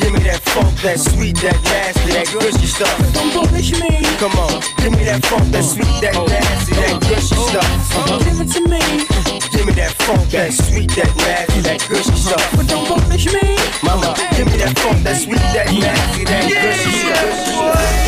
Give 0.00 0.12
me 0.12 0.20
that 0.28 0.40
funk, 0.52 0.74
that 0.82 1.00
sweet, 1.00 1.36
that 1.40 1.56
nasty, 1.64 2.12
that 2.12 2.28
gushy 2.28 2.66
stuff. 2.66 2.92
Don't 3.14 3.32
punish 3.32 3.72
me. 3.72 4.04
Come 4.20 4.36
on, 4.36 4.60
give 4.78 4.92
me 4.92 5.04
that 5.04 5.24
funk, 5.26 5.48
that 5.52 5.64
sweet, 5.64 5.88
that 6.04 6.14
oh. 6.16 6.26
nasty, 6.26 6.74
that 6.76 6.94
oh. 6.94 7.08
gushy 7.08 7.34
oh. 7.38 7.48
stuff. 7.48 7.64
Uh-huh. 7.64 8.18
Give 8.20 8.40
it 8.40 8.50
to 8.52 8.60
me. 8.68 8.84
Give 9.50 9.66
me 9.66 9.72
that 9.80 9.92
funk, 10.04 10.28
that 10.30 10.52
sweet, 10.52 10.90
that 10.96 11.14
nasty, 11.16 11.60
that 11.62 11.80
gushy 11.88 12.16
stuff. 12.16 12.44
But 12.56 12.68
don't 12.68 12.86
punish 12.86 13.26
me. 13.32 13.56
Mama, 13.82 14.14
give 14.36 14.46
me 14.46 14.56
that 14.60 14.76
funk, 14.78 15.02
that 15.04 15.16
sweet, 15.16 15.40
that 15.56 15.72
nasty, 15.72 16.24
that 16.24 16.48
gushy 16.52 16.90
stuff. 17.00 18.03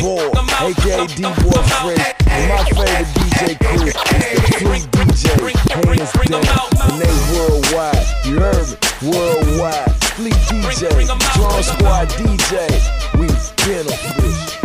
Boy, 0.00 0.30
aka 0.60 1.06
D-Boy 1.08 1.62
Fresh, 1.82 2.14
and 2.26 2.48
my 2.48 2.64
favorite 2.64 3.06
DJ 3.12 3.58
crew 3.60 3.86
is 3.86 3.92
the 3.92 4.54
Fleet 4.58 4.84
DJ, 4.92 5.24
hands 5.68 6.12
down, 6.28 6.44
and 6.82 7.00
they 7.02 7.12
worldwide. 7.36 8.06
You 8.24 8.40
heard 8.40 8.66
me? 8.70 9.10
Worldwide. 9.10 9.92
Fleet 10.16 10.32
DJ, 10.48 10.88
Drum 11.34 11.62
Squad 11.62 12.08
DJ, 12.16 12.68
we 13.18 13.26
beneficial. 13.66 14.59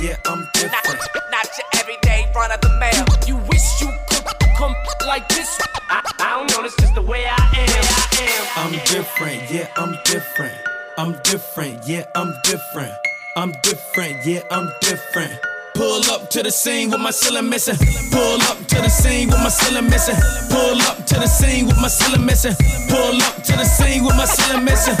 Yeah, 0.00 0.16
I'm 0.26 0.48
different. 0.54 0.74
Not, 0.84 1.30
not 1.32 1.48
your 1.58 1.66
everyday 1.74 2.30
front 2.32 2.52
of 2.52 2.60
the 2.60 2.70
mail. 2.78 3.04
You 3.26 3.36
wish 3.50 3.80
you 3.80 3.90
could 4.08 4.24
come 4.56 4.72
like 5.08 5.28
this. 5.28 5.58
I, 5.90 6.02
I 6.20 6.38
don't 6.38 6.50
know, 6.52 6.64
it's 6.64 6.76
just 6.76 6.94
the 6.94 7.02
way 7.02 7.26
I 7.26 7.34
am. 7.34 7.42
I 7.42 8.62
am. 8.62 8.72
I'm 8.74 8.84
different, 8.86 9.50
yeah, 9.50 9.66
I'm 9.76 9.98
different. 10.04 10.54
I'm 10.96 11.18
different, 11.24 11.84
yeah, 11.84 12.04
I'm 12.14 12.32
different. 12.44 12.94
I'm 13.36 13.52
different, 13.64 14.24
yeah, 14.24 14.42
I'm 14.52 14.70
different. 14.82 15.32
Pull 15.74 16.02
up 16.10 16.30
to 16.30 16.44
the 16.44 16.50
scene 16.50 16.90
with 16.90 17.00
my 17.00 17.10
ceiling 17.10 17.48
missing. 17.48 17.76
Pull 18.12 18.42
up 18.42 18.58
to 18.66 18.76
the 18.76 18.88
scene 18.88 19.28
with 19.30 19.38
my 19.38 19.48
ceiling 19.48 19.90
missing. 19.90 20.14
Pull 20.48 20.80
up 20.82 21.06
to 21.06 21.14
the 21.14 21.26
scene 21.26 21.66
with 21.66 21.76
my 21.80 21.88
ceiling 21.88 22.24
missing. 22.24 22.54
Pull 22.88 23.20
up 23.22 23.34
to 23.42 23.52
the 23.52 23.64
scene 23.64 24.04
with 24.04 24.14
my 24.14 24.26
ceiling 24.26 24.64
missing. 24.64 24.94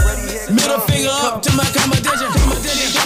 Middle 0.54 0.80
finger 0.90 1.10
up 1.10 1.42
to 1.42 1.54
my 1.54 1.66
competition. 1.70 2.30
We 2.50 2.97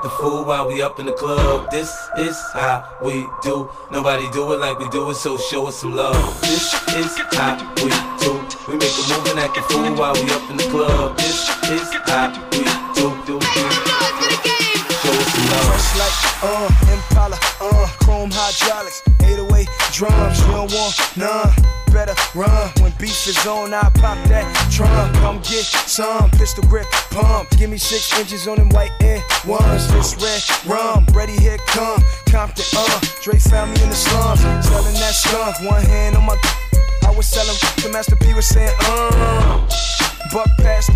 act 0.00 0.04
the 0.04 0.10
fool 0.10 0.44
while 0.44 0.66
we 0.66 0.82
up 0.82 0.98
in 0.98 1.06
the 1.06 1.12
club. 1.12 1.70
This 1.70 2.08
is 2.18 2.36
how 2.52 2.84
we 3.02 3.26
do. 3.42 3.70
Nobody 3.90 4.30
do 4.30 4.52
it 4.52 4.60
like 4.60 4.78
we 4.78 4.88
do 4.88 5.10
it, 5.10 5.14
so 5.14 5.36
show 5.36 5.66
us 5.66 5.76
some 5.76 5.94
love. 5.94 6.40
This 6.40 6.72
is 6.96 7.18
how 7.32 7.56
we 7.76 7.90
do. 8.20 8.32
We 8.68 8.76
make 8.78 8.92
a 8.96 9.04
move 9.08 9.26
and 9.30 9.40
act 9.40 9.54
the 9.54 9.62
fool 9.68 9.94
while 9.96 10.14
we 10.14 10.30
up 10.30 10.48
in 10.50 10.56
the 10.56 10.68
club. 10.70 11.16
This 11.18 11.48
is 11.68 11.92
how 12.08 12.32
we 12.52 12.64
do. 12.94 13.10
do, 13.26 13.38
do. 13.38 13.40
Show 15.00 15.12
us 15.12 15.28
some 15.34 15.46
love. 15.52 15.66
Fresh 15.68 15.90
like, 16.00 16.18
uh, 16.44 16.92
Impala, 16.92 17.38
uh, 17.60 17.86
chrome 18.04 18.30
hydraulics, 18.32 19.02
808 19.22 19.68
drums, 19.92 20.40
you 20.40 20.46
don't 20.52 20.72
want 20.72 20.94
none. 21.16 21.79
Better 21.92 22.14
run 22.34 22.70
when 22.80 22.92
beef 22.98 23.26
is 23.26 23.46
on. 23.46 23.74
I 23.74 23.90
pop 23.94 24.16
that 24.28 24.46
trunk. 24.70 25.12
Come 25.16 25.38
get 25.38 25.64
some 25.64 26.30
pistol 26.30 26.62
grip 26.64 26.86
pump. 27.10 27.50
Give 27.58 27.68
me 27.68 27.78
six 27.78 28.16
inches 28.18 28.46
on 28.46 28.58
them 28.58 28.68
white 28.70 28.92
air 29.00 29.22
ones. 29.46 29.90
This 29.92 30.14
red 30.22 30.40
rum, 30.70 31.04
ready 31.12 31.32
here 31.32 31.58
come. 31.66 32.00
Compton, 32.26 32.64
uh, 32.76 33.00
Dre 33.22 33.38
found 33.38 33.74
me 33.74 33.82
in 33.82 33.90
the 33.90 33.96
slums, 33.96 34.40
selling 34.40 34.94
that 34.94 35.14
skunk. 35.14 35.56
One 35.68 35.82
hand 35.82 36.16
on 36.16 36.26
my. 36.26 36.36
I 37.04 37.10
was 37.16 37.26
selling. 37.26 37.56
The 37.82 37.90
Master 37.92 38.16
P 38.16 38.34
was 38.34 38.46
saying, 38.46 38.70
uh, 38.86 39.66
buck 40.32 40.48
past. 40.58 40.90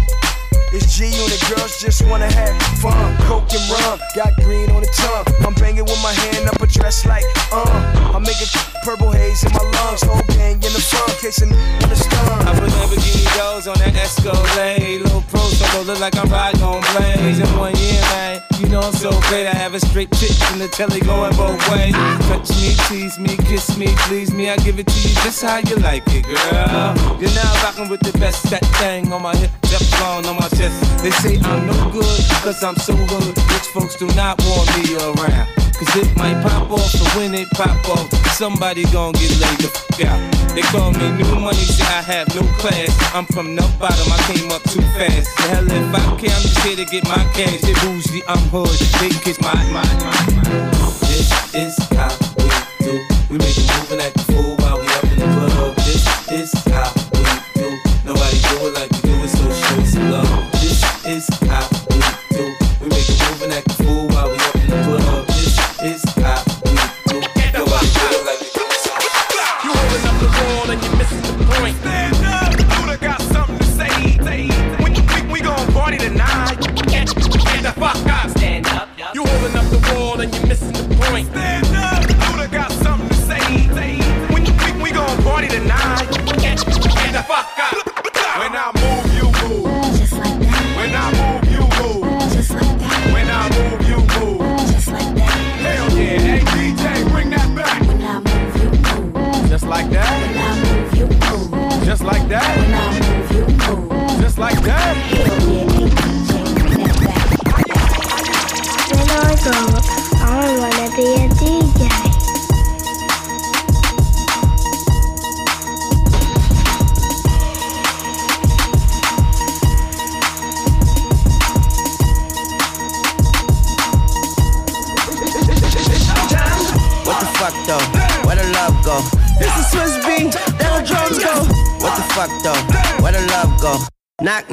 It's 0.73 0.97
G 0.97 1.07
unit, 1.07 1.43
girls 1.51 1.81
just 1.81 2.07
wanna 2.07 2.31
have 2.31 2.55
fun. 2.79 3.17
Coke 3.27 3.51
and 3.51 3.67
rum, 3.71 3.99
got 4.15 4.35
green 4.43 4.71
on 4.71 4.83
the 4.83 4.91
tongue. 4.95 5.27
I'm 5.47 5.55
banging 5.55 5.85
with 5.85 6.03
my 6.03 6.13
hand 6.13 6.49
up 6.49 6.61
a 6.63 6.67
dress 6.67 7.05
like, 7.07 7.25
uh. 7.53 8.13
I'm 8.15 8.23
making 8.23 8.47
purple 8.85 9.11
haze 9.11 9.43
in 9.43 9.53
my 9.53 9.65
lungs. 9.65 10.03
Whole 10.03 10.21
gang 10.37 10.61
in 10.61 10.73
the 10.77 10.85
front, 10.85 11.17
a 11.25 11.31
in 11.45 11.89
the 11.89 11.97
stun. 11.97 12.47
I 12.47 12.53
put 12.53 12.69
Lamborghini 12.69 13.25
doors 13.37 13.67
on 13.67 13.77
that 13.81 13.97
Escalade. 13.97 15.01
Little 15.01 15.23
pro 15.33 15.41
so 15.41 15.83
look 15.83 16.01
like 16.01 16.17
I'm 16.17 16.29
riding 16.29 16.63
on 16.63 16.83
blades. 16.93 17.41
In 17.41 17.49
one 17.57 17.75
year, 17.77 18.01
man, 18.13 18.43
you 18.61 18.69
know 18.69 18.81
I'm 18.81 18.93
so 18.93 19.11
great. 19.29 19.47
I 19.47 19.55
have 19.55 19.75
a 19.75 19.81
straight 19.81 20.11
pitch 20.11 20.39
in 20.53 20.59
the 20.59 20.69
telly 20.69 21.01
going 21.01 21.35
both 21.37 21.59
ways. 21.73 21.95
Touch 22.29 22.51
me, 22.61 22.77
tease 22.89 23.19
me, 23.19 23.37
kiss 23.49 23.77
me, 23.77 23.89
please 24.07 24.33
me. 24.33 24.51
I 24.51 24.57
give 24.59 24.79
it 24.79 24.87
to 24.87 24.99
you 25.09 25.15
just 25.25 25.43
how 25.43 25.59
you 25.59 25.77
like 25.77 26.05
it, 26.09 26.25
girl. 26.25 26.95
You're 27.21 27.35
now 27.35 27.53
rocking 27.65 27.89
with 27.89 28.01
the 28.01 28.17
best. 28.19 28.51
That 28.51 28.65
thing 28.79 29.13
on 29.13 29.23
my 29.23 29.35
hip, 29.37 29.51
Teflon 29.63 30.27
on 30.27 30.37
my 30.37 30.49
chest. 30.49 30.77
They 31.03 31.11
say 31.11 31.41
I'm 31.41 31.67
no 31.67 31.91
good, 31.91 32.21
cause 32.45 32.63
I'm 32.63 32.77
so 32.77 32.95
good. 32.95 33.35
Rich 33.53 33.69
folks 33.73 33.97
do 33.97 34.07
not 34.15 34.39
want 34.45 34.69
me 34.77 34.95
around. 34.97 35.49
Cause 35.75 35.97
it 35.97 36.17
might 36.17 36.41
pop 36.43 36.71
off, 36.71 36.93
but 36.93 37.17
when 37.17 37.35
it 37.35 37.51
pop 37.51 37.89
off, 37.89 38.09
somebody 38.35 38.74
gon' 38.91 39.13
get 39.13 39.31
laid 39.39 39.59
the 39.61 39.69
fuck 39.69 40.05
out. 40.07 40.19
They 40.55 40.63
call 40.63 40.91
me 40.91 41.11
new 41.13 41.39
money, 41.39 41.63
say 41.63 41.85
I 41.85 42.03
have 42.03 42.35
no 42.35 42.43
class. 42.59 42.91
I'm 43.15 43.25
from 43.27 43.55
the 43.55 43.63
bottom, 43.79 44.11
I 44.11 44.19
came 44.27 44.51
up 44.51 44.63
too 44.65 44.83
fast. 44.99 45.31
The 45.37 45.43
hell 45.55 45.71
if 45.71 45.95
I 45.95 46.03
care, 46.19 46.35
I'm 46.35 46.43
just 46.43 46.59
here 46.67 46.77
to 46.77 46.85
get 46.85 47.05
my 47.05 47.23
cash. 47.35 47.61
They 47.61 47.75
bougie, 47.87 48.23
I'm 48.27 48.39
hood, 48.51 48.75
they 48.99 49.11
kiss 49.23 49.41
my, 49.41 49.55
my, 49.71 49.87
my, 50.03 50.17
my. 50.35 50.71
This 51.07 51.55
is 51.55 51.79
how 51.95 52.11
we 52.37 52.51
do. 52.85 52.99
We 53.31 53.39
make 53.39 53.57
a 53.57 53.63
move 53.63 53.93
and 53.93 54.03
act 54.03 54.21
fool 54.23 54.54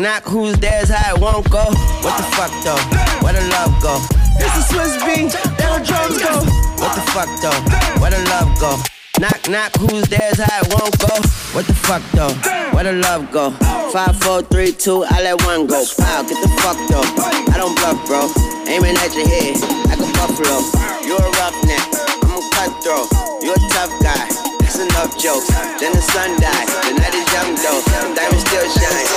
Knock, 0.02 0.24
who's 0.26 0.58
there's 0.58 0.90
how 0.90 1.14
it 1.14 1.22
won't 1.22 1.48
go? 1.52 1.62
What 2.02 2.18
the 2.18 2.26
fuck 2.34 2.50
though? 2.66 2.82
Where 3.22 3.38
the 3.38 3.46
love 3.54 3.70
go? 3.86 4.02
It's 4.42 4.50
the 4.58 4.64
Swiss 4.74 4.98
beat, 5.06 5.30
there 5.62 5.78
the 5.78 5.86
drums 5.86 6.18
go. 6.18 6.42
What 6.82 6.98
the 6.98 7.06
fuck 7.14 7.30
though? 7.38 8.02
Where 8.02 8.10
the 8.10 8.18
love 8.34 8.50
go? 8.58 8.82
Knock, 9.22 9.48
knock, 9.48 9.78
who's 9.78 10.10
there's 10.10 10.40
how 10.40 10.62
it 10.66 10.74
won't 10.74 10.98
go? 10.98 11.14
What 11.54 11.68
the 11.68 11.78
fuck 11.86 12.02
though? 12.18 12.34
Where 12.74 12.84
the 12.84 12.94
love 12.94 13.30
go? 13.30 13.52
Five, 13.94 14.18
four, 14.24 14.42
three, 14.42 14.72
two, 14.72 15.06
I 15.08 15.22
let 15.22 15.38
one 15.46 15.68
go. 15.68 15.86
Wow, 16.00 16.24
get 16.24 16.42
the 16.42 16.50
fuck 16.66 16.82
though. 16.90 17.06
I 17.54 17.62
don't 17.62 17.78
bluff, 17.78 18.02
bro. 18.10 18.26
Aiming 18.74 18.98
at 18.98 19.14
your 19.14 19.30
head 19.30 19.62
like 19.86 20.02
a 20.02 20.10
buffalo. 20.18 20.66
You're 21.06 21.22
a 21.22 21.30
roughneck, 21.38 21.86
I'm 22.26 22.42
a 22.42 22.50
cutthroat. 22.58 23.06
You're 23.44 23.54
a 23.54 23.70
tough 23.70 23.94
guy. 24.02 24.41
That's 24.82 24.94
enough 24.96 25.14
jokes. 25.22 25.48
Then 25.80 25.94
the 25.94 26.02
sun 26.02 26.40
dies. 26.40 26.68
The 26.88 26.94
night 26.98 27.14
is 27.14 27.34
young 27.34 27.56
though. 27.56 27.82
Diamond 28.16 28.42
still 28.42 28.68
shine. 28.70 29.08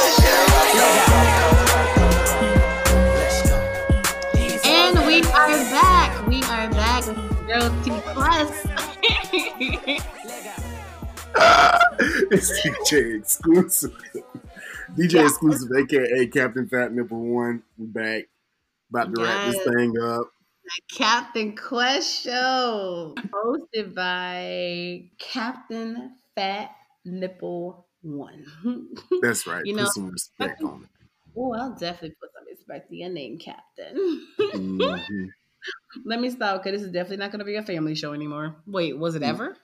And 4.64 5.06
we 5.06 5.22
are 5.22 5.56
back. 5.70 6.26
We 6.26 6.42
are 6.42 6.68
back 6.70 7.06
with 7.06 7.16
Girl 7.46 7.70
T 7.82 7.90
Plus. 8.12 8.66
it's 12.30 12.50
DJ 12.60 13.18
exclusive. 13.20 13.96
DJ 14.96 15.24
exclusive, 15.24 15.70
aka 15.74 16.26
Captain 16.26 16.68
Fat 16.68 16.92
Nipple 16.92 17.20
One. 17.20 17.62
We 17.78 17.86
back. 17.86 18.28
About 18.90 19.14
to 19.14 19.22
wrap 19.22 19.50
this 19.50 19.64
thing 19.64 19.98
up. 19.98 20.34
Captain 20.92 21.56
Quest 21.56 22.22
Show, 22.22 23.14
hosted 23.32 23.94
by 23.94 25.10
Captain 25.18 26.16
Fat 26.34 26.70
Nipple 27.04 27.88
One. 28.02 28.44
That's 29.20 29.46
right. 29.46 29.66
You 29.66 29.74
Put 29.76 29.76
know, 29.76 29.88
some 29.88 30.10
respect 30.10 30.62
on 30.62 30.84
it. 30.84 30.90
Oh, 31.36 31.52
I'll 31.54 31.74
definitely 31.76 32.16
put 32.20 32.30
some 32.32 32.46
respect 32.46 32.88
to 32.90 32.96
your 32.96 33.10
name, 33.10 33.38
Captain. 33.38 34.26
Mhm. 34.54 35.34
Let 36.04 36.20
me 36.20 36.30
stop 36.30 36.62
because 36.62 36.78
this 36.80 36.86
is 36.86 36.92
definitely 36.92 37.18
not 37.18 37.30
going 37.30 37.40
to 37.40 37.44
be 37.44 37.56
a 37.56 37.62
family 37.62 37.94
show 37.94 38.12
anymore. 38.12 38.56
Wait, 38.66 38.96
was 38.98 39.14
it 39.14 39.22
Mm. 39.22 39.22
ever? 39.22 39.56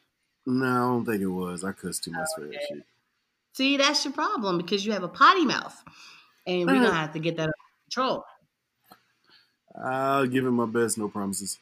No, 0.46 0.66
I 0.66 0.78
don't 0.90 1.06
think 1.06 1.22
it 1.22 1.26
was. 1.28 1.64
I 1.64 1.72
cussed 1.72 2.04
too 2.04 2.12
much 2.12 2.34
for 2.34 2.42
that 2.42 2.62
shit. 2.62 2.84
See, 3.54 3.76
that's 3.76 4.04
your 4.04 4.14
problem 4.14 4.58
because 4.58 4.84
you 4.86 4.92
have 4.92 5.02
a 5.02 5.08
potty 5.08 5.44
mouth, 5.44 5.82
and 6.46 6.70
we're 6.70 6.80
Uh. 6.80 6.82
gonna 6.82 6.96
have 6.96 7.12
to 7.14 7.20
get 7.20 7.36
that 7.36 7.44
under 7.44 7.54
control. 7.84 8.24
I'll 9.74 10.26
give 10.26 10.46
it 10.46 10.50
my 10.50 10.66
best, 10.66 10.98
no 10.98 11.08
promises. 11.08 11.58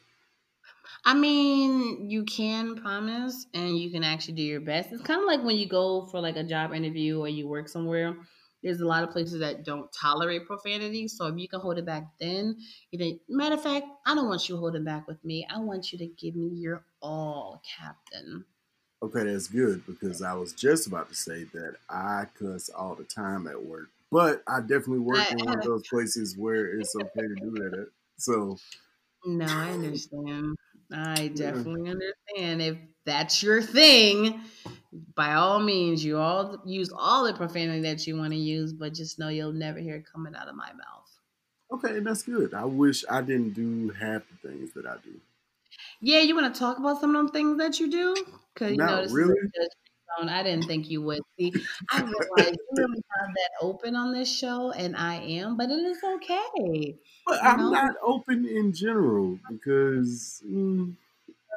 I 1.05 1.13
mean, 1.13 2.09
you 2.09 2.23
can 2.23 2.75
promise 2.75 3.45
and 3.53 3.77
you 3.77 3.91
can 3.91 4.03
actually 4.03 4.35
do 4.35 4.43
your 4.43 4.61
best. 4.61 4.91
It's 4.91 5.01
kind 5.01 5.21
of 5.21 5.27
like 5.27 5.43
when 5.43 5.55
you 5.57 5.67
go 5.67 6.05
for 6.07 6.19
like 6.19 6.35
a 6.35 6.43
job 6.43 6.73
interview 6.73 7.19
or 7.19 7.27
you 7.27 7.47
work 7.47 7.69
somewhere. 7.69 8.15
There's 8.61 8.81
a 8.81 8.85
lot 8.85 9.03
of 9.03 9.11
places 9.11 9.39
that 9.39 9.63
don't 9.63 9.89
tolerate 9.93 10.45
profanity. 10.45 11.07
So 11.07 11.27
if 11.27 11.37
you 11.37 11.47
can 11.47 11.61
hold 11.61 11.77
it 11.77 11.85
back 11.85 12.03
then, 12.19 12.57
you 12.91 12.99
know, 12.99 13.19
matter 13.29 13.55
of 13.55 13.63
fact, 13.63 13.85
I 14.05 14.15
don't 14.15 14.27
want 14.27 14.49
you 14.49 14.57
holding 14.57 14.83
back 14.83 15.07
with 15.07 15.23
me. 15.23 15.47
I 15.49 15.59
want 15.59 15.93
you 15.93 15.99
to 15.99 16.07
give 16.07 16.35
me 16.35 16.49
your 16.49 16.83
all, 17.01 17.61
Captain. 17.77 18.43
Okay, 19.01 19.23
that's 19.23 19.47
good 19.47 19.85
because 19.85 20.21
I 20.21 20.33
was 20.33 20.51
just 20.51 20.85
about 20.85 21.07
to 21.07 21.15
say 21.15 21.45
that 21.45 21.77
I 21.89 22.25
cuss 22.37 22.69
all 22.69 22.95
the 22.95 23.05
time 23.05 23.47
at 23.47 23.63
work, 23.63 23.87
but 24.11 24.43
I 24.45 24.59
definitely 24.59 24.99
work 24.99 25.31
in 25.31 25.37
one 25.45 25.57
of 25.57 25.63
those 25.63 25.87
places 25.89 26.35
where 26.37 26.65
it's 26.77 26.93
okay 26.97 27.21
to 27.21 27.35
do 27.35 27.51
that. 27.51 27.79
At. 27.79 27.87
So 28.19 28.57
No, 29.25 29.45
I 29.47 29.71
understand. 29.71 30.55
I 30.91 31.27
definitely 31.29 31.89
understand. 31.91 32.61
If 32.61 32.77
that's 33.05 33.43
your 33.43 33.61
thing, 33.61 34.41
by 35.15 35.33
all 35.35 35.59
means, 35.59 36.03
you 36.03 36.17
all 36.17 36.61
use 36.65 36.91
all 36.95 37.25
the 37.25 37.33
profanity 37.33 37.81
that 37.81 38.07
you 38.07 38.17
want 38.17 38.33
to 38.33 38.39
use, 38.39 38.73
but 38.73 38.93
just 38.93 39.19
know 39.19 39.29
you'll 39.29 39.53
never 39.53 39.79
hear 39.79 39.97
it 39.97 40.05
coming 40.11 40.35
out 40.35 40.47
of 40.47 40.55
my 40.55 40.71
mouth. 40.73 41.19
okay, 41.71 41.99
that's 41.99 42.23
good. 42.23 42.53
I 42.53 42.65
wish 42.65 43.03
I 43.09 43.21
didn't 43.21 43.53
do 43.53 43.89
half 43.89 44.23
the 44.29 44.49
things 44.49 44.73
that 44.73 44.85
I 44.85 44.97
do. 45.03 45.19
Yeah, 46.01 46.19
you 46.19 46.35
want 46.35 46.53
to 46.53 46.59
talk 46.59 46.77
about 46.77 46.99
some 46.99 47.15
of 47.15 47.25
them 47.25 47.29
things 47.33 47.57
that 47.57 47.79
you 47.79 47.89
do? 47.89 48.25
Because 48.53 48.77
you 48.77 48.83
know 48.85 49.01
this 49.01 49.11
really. 49.11 49.39
is 49.53 49.69
a 50.17 50.21
zone. 50.21 50.29
I 50.29 50.43
didn't 50.43 50.67
think 50.67 50.89
you 50.89 51.01
would. 51.03 51.21
See, 51.39 51.59
I 51.91 52.01
realize 52.01 52.51
you 52.71 52.77
really 52.77 53.01
have 53.19 53.29
that 53.35 53.51
open 53.61 53.95
on 53.95 54.13
this 54.13 54.33
show, 54.33 54.71
and 54.71 54.95
I 54.95 55.15
am, 55.15 55.57
but 55.57 55.69
it 55.69 55.79
is 55.79 56.03
okay. 56.03 56.99
But 57.25 57.43
I'm 57.43 57.57
know? 57.57 57.69
not 57.69 57.95
open 58.01 58.45
in 58.45 58.73
general 58.73 59.39
because 59.47 60.41
mm, 60.45 60.95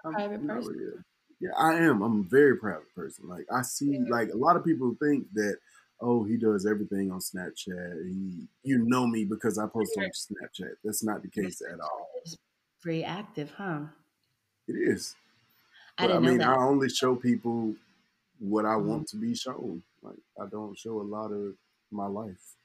I'm 0.05 0.15
private 0.15 0.47
person. 0.47 0.75
really- 0.75 1.03
yeah, 1.41 1.51
I 1.57 1.75
am. 1.75 2.03
I'm 2.03 2.21
a 2.21 2.23
very 2.23 2.57
private 2.57 2.95
person. 2.95 3.29
Like 3.29 3.47
I 3.51 3.63
see, 3.63 3.99
like 3.99 4.29
a 4.33 4.37
lot 4.37 4.57
of 4.57 4.65
people 4.65 4.95
think 5.01 5.27
that, 5.35 5.59
oh, 6.01 6.23
he 6.23 6.37
does 6.37 6.67
everything 6.67 7.11
on 7.11 7.19
Snapchat. 7.19 8.07
He, 8.07 8.47
you 8.63 8.79
know 8.79 9.09
me 9.09 9.25
because 9.25 9.59
I 9.59 9.67
post 9.67 9.97
on 9.97 10.05
Snapchat. 10.11 10.77
That's 10.85 11.03
not 11.03 11.23
the 11.23 11.29
case 11.29 11.61
at 11.61 11.81
all. 11.81 12.11
Very 12.83 13.03
active, 13.03 13.53
huh? 13.53 13.87
It 14.67 14.73
is. 14.75 15.15
I 15.99 16.07
But 16.07 16.11
I, 16.13 16.19
know 16.19 16.33
mean. 16.33 16.43
I 16.43 16.55
only 16.57 16.89
show 16.89 17.17
people 17.17 17.77
what 18.43 18.67
I 18.67 18.77
Mhm. 18.77 18.89
want 18.89 19.09
to 19.09 19.19
be 19.19 19.35
shown. 19.35 19.85
Like 20.03 20.19
I 20.41 20.47
don't 20.51 20.79
show 20.79 21.01
a 21.01 21.05
lot 21.17 21.33
of 21.33 21.57
my 21.91 22.07
life. 22.07 22.57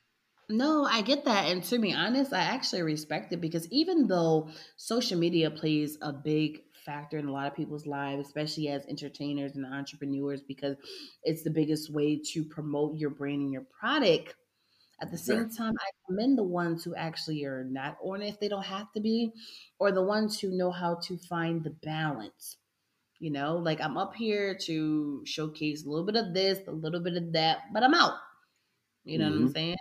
No, 0.50 0.86
I 0.86 1.02
get 1.02 1.26
that. 1.26 1.52
And 1.52 1.62
to 1.66 1.78
be 1.80 1.94
honest, 1.94 2.32
I 2.32 2.40
actually 2.40 2.82
respect 2.82 3.34
it 3.34 3.42
because 3.42 3.70
even 3.70 4.08
though 4.08 4.50
social 4.78 5.18
media 5.20 5.52
plays 5.52 5.98
a 6.02 6.14
big 6.14 6.64
factor 6.86 7.18
in 7.18 7.28
a 7.28 7.32
lot 7.34 7.48
of 7.48 7.56
people's 7.56 7.86
lives, 7.86 8.26
especially 8.28 8.70
as 8.70 8.86
entertainers 8.86 9.56
and 9.58 9.66
entrepreneurs, 9.66 10.42
because 10.42 10.78
it's 11.24 11.44
the 11.44 11.50
biggest 11.50 11.92
way 11.92 12.18
to 12.32 12.46
promote 12.46 12.96
your 12.96 13.10
brand 13.10 13.42
and 13.42 13.52
your 13.52 13.64
product. 13.78 14.36
At 15.02 15.12
the 15.12 15.18
same 15.20 15.50
time, 15.50 15.74
I 15.80 15.90
commend 16.08 16.38
the 16.38 16.44
ones 16.44 16.84
who 16.84 16.96
actually 16.96 17.44
are 17.46 17.66
not 17.66 17.98
on 18.04 18.22
it 18.24 18.30
if 18.30 18.40
they 18.40 18.50
don't 18.50 18.66
have 18.66 18.92
to 18.94 19.02
be, 19.02 19.34
or 19.80 19.92
the 19.92 20.04
ones 20.04 20.40
who 20.40 20.52
know 20.52 20.72
how 20.72 20.96
to 21.06 21.18
find 21.18 21.64
the 21.64 21.72
balance. 21.72 22.58
You 23.20 23.32
know, 23.32 23.57
like 23.57 23.82
I'm 23.82 23.97
up 23.97 24.15
here 24.15 24.57
to 24.65 25.24
showcase 25.26 25.86
a 25.86 25.89
little 25.89 26.05
bit 26.05 26.15
of 26.15 26.34
this, 26.34 26.59
a 26.68 26.72
little 26.72 27.01
bit 27.01 27.18
of 27.18 27.34
that, 27.34 27.59
but 27.74 27.84
I'm 27.84 27.93
out. 27.95 28.15
You 29.03 29.18
know 29.20 29.30
what 29.30 29.38
I'm 29.38 29.47
Mhm. 29.47 29.53
saying? 29.53 29.78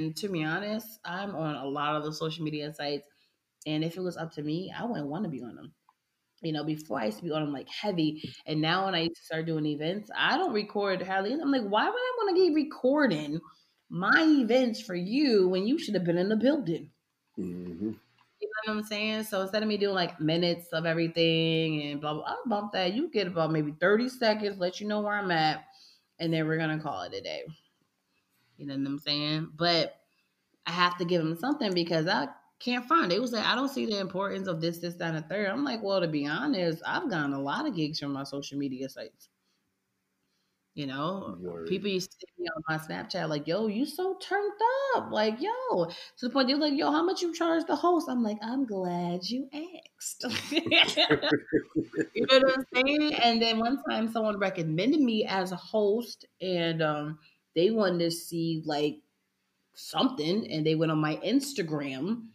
And 0.00 0.16
to 0.18 0.28
be 0.28 0.44
honest, 0.44 1.00
I'm 1.04 1.34
on 1.34 1.56
a 1.56 1.66
lot 1.66 1.96
of 1.96 2.04
the 2.04 2.12
social 2.12 2.44
media 2.44 2.72
sites. 2.74 3.06
And 3.66 3.84
if 3.84 3.96
it 3.96 4.00
was 4.00 4.16
up 4.16 4.32
to 4.34 4.42
me, 4.42 4.72
I 4.76 4.84
wouldn't 4.84 5.08
want 5.08 5.24
to 5.24 5.30
be 5.30 5.42
on 5.42 5.56
them. 5.56 5.74
You 6.42 6.52
know, 6.52 6.64
before 6.64 7.00
I 7.00 7.06
used 7.06 7.18
to 7.18 7.24
be 7.24 7.32
on 7.32 7.42
them 7.44 7.52
like 7.52 7.68
heavy. 7.68 8.22
And 8.46 8.60
now 8.62 8.86
when 8.86 8.94
I 8.94 9.00
used 9.02 9.16
to 9.16 9.24
start 9.24 9.46
doing 9.46 9.66
events, 9.66 10.10
I 10.16 10.38
don't 10.38 10.54
record 10.54 11.02
hardly. 11.02 11.32
I'm 11.34 11.50
like, 11.52 11.64
why 11.68 11.84
would 11.86 11.94
I 11.96 12.14
want 12.18 12.36
to 12.36 12.42
be 12.48 12.54
recording 12.54 13.40
my 13.90 14.24
events 14.42 14.82
for 14.82 14.94
you 14.96 15.48
when 15.48 15.66
you 15.66 15.78
should 15.78 15.94
have 15.94 16.04
been 16.04 16.18
in 16.18 16.30
the 16.30 16.36
building? 16.36 16.92
hmm 17.36 17.90
You 17.90 17.96
know 18.66 18.74
what 18.74 18.80
I'm 18.80 18.86
saying? 18.86 19.24
So 19.24 19.42
instead 19.42 19.62
of 19.62 19.68
me 19.68 19.76
doing 19.76 19.94
like 19.94 20.20
minutes 20.20 20.68
of 20.72 20.86
everything 20.86 21.82
and 21.82 22.00
blah 22.00 22.14
blah, 22.14 22.24
I'll 22.26 22.42
bump 22.46 22.72
that. 22.72 22.94
You 22.94 23.08
get 23.10 23.26
about 23.26 23.52
maybe 23.52 23.72
30 23.80 24.08
seconds, 24.08 24.58
let 24.58 24.80
you 24.80 24.88
know 24.88 25.00
where 25.00 25.14
I'm 25.14 25.30
at, 25.30 25.64
and 26.18 26.32
then 26.32 26.46
we're 26.46 26.58
gonna 26.58 26.80
call 26.80 27.02
it 27.02 27.14
a 27.14 27.20
day. 27.20 27.42
You 28.56 28.66
know 28.66 28.76
what 28.76 28.86
I'm 28.86 28.98
saying? 28.98 29.50
But 29.56 29.96
I 30.66 30.72
have 30.72 30.98
to 30.98 31.04
give 31.04 31.22
them 31.22 31.36
something 31.36 31.72
because 31.72 32.06
I 32.06 32.28
can't 32.58 32.86
find. 32.86 33.10
They 33.10 33.18
was 33.18 33.32
like, 33.32 33.46
I 33.46 33.54
don't 33.54 33.70
see 33.70 33.86
the 33.86 33.98
importance 33.98 34.46
of 34.46 34.60
this, 34.60 34.78
this, 34.78 34.94
that, 34.96 35.14
and 35.14 35.24
the 35.24 35.28
third. 35.28 35.48
I'm 35.48 35.64
like, 35.64 35.82
well, 35.82 36.00
to 36.00 36.06
be 36.08 36.26
honest, 36.26 36.82
I've 36.86 37.10
gotten 37.10 37.32
a 37.32 37.40
lot 37.40 37.66
of 37.66 37.74
gigs 37.74 37.98
from 37.98 38.12
my 38.12 38.24
social 38.24 38.58
media 38.58 38.88
sites. 38.88 39.28
You 40.74 40.86
know, 40.86 41.36
people 41.66 41.88
used 41.90 42.12
to 42.12 42.16
see 42.18 42.42
me 42.42 42.48
on 42.56 42.62
my 42.68 42.78
Snapchat 42.78 43.28
like, 43.28 43.48
"Yo, 43.48 43.66
you 43.66 43.84
so 43.84 44.16
turned 44.20 44.52
up!" 44.94 45.10
Like, 45.10 45.40
"Yo," 45.40 45.86
to 45.86 45.92
the 46.20 46.30
point 46.30 46.46
they're 46.46 46.56
like, 46.56 46.74
"Yo, 46.74 46.92
how 46.92 47.02
much 47.02 47.22
you 47.22 47.34
charge 47.34 47.64
the 47.66 47.74
host?" 47.74 48.08
I'm 48.08 48.22
like, 48.22 48.38
"I'm 48.40 48.66
glad 48.66 49.28
you 49.28 49.48
asked." 49.52 50.24
you 50.52 50.62
know 52.26 52.38
what 52.38 52.52
I'm 52.58 52.64
saying? 52.72 53.14
And 53.14 53.42
then 53.42 53.58
one 53.58 53.82
time, 53.82 54.12
someone 54.12 54.38
recommended 54.38 55.00
me 55.00 55.26
as 55.26 55.50
a 55.50 55.56
host, 55.56 56.24
and 56.40 56.80
um, 56.82 57.18
they 57.56 57.70
wanted 57.72 57.98
to 57.98 58.10
see 58.12 58.62
like 58.64 59.00
something, 59.74 60.50
and 60.50 60.64
they 60.64 60.76
went 60.76 60.92
on 60.92 60.98
my 60.98 61.16
Instagram, 61.16 62.28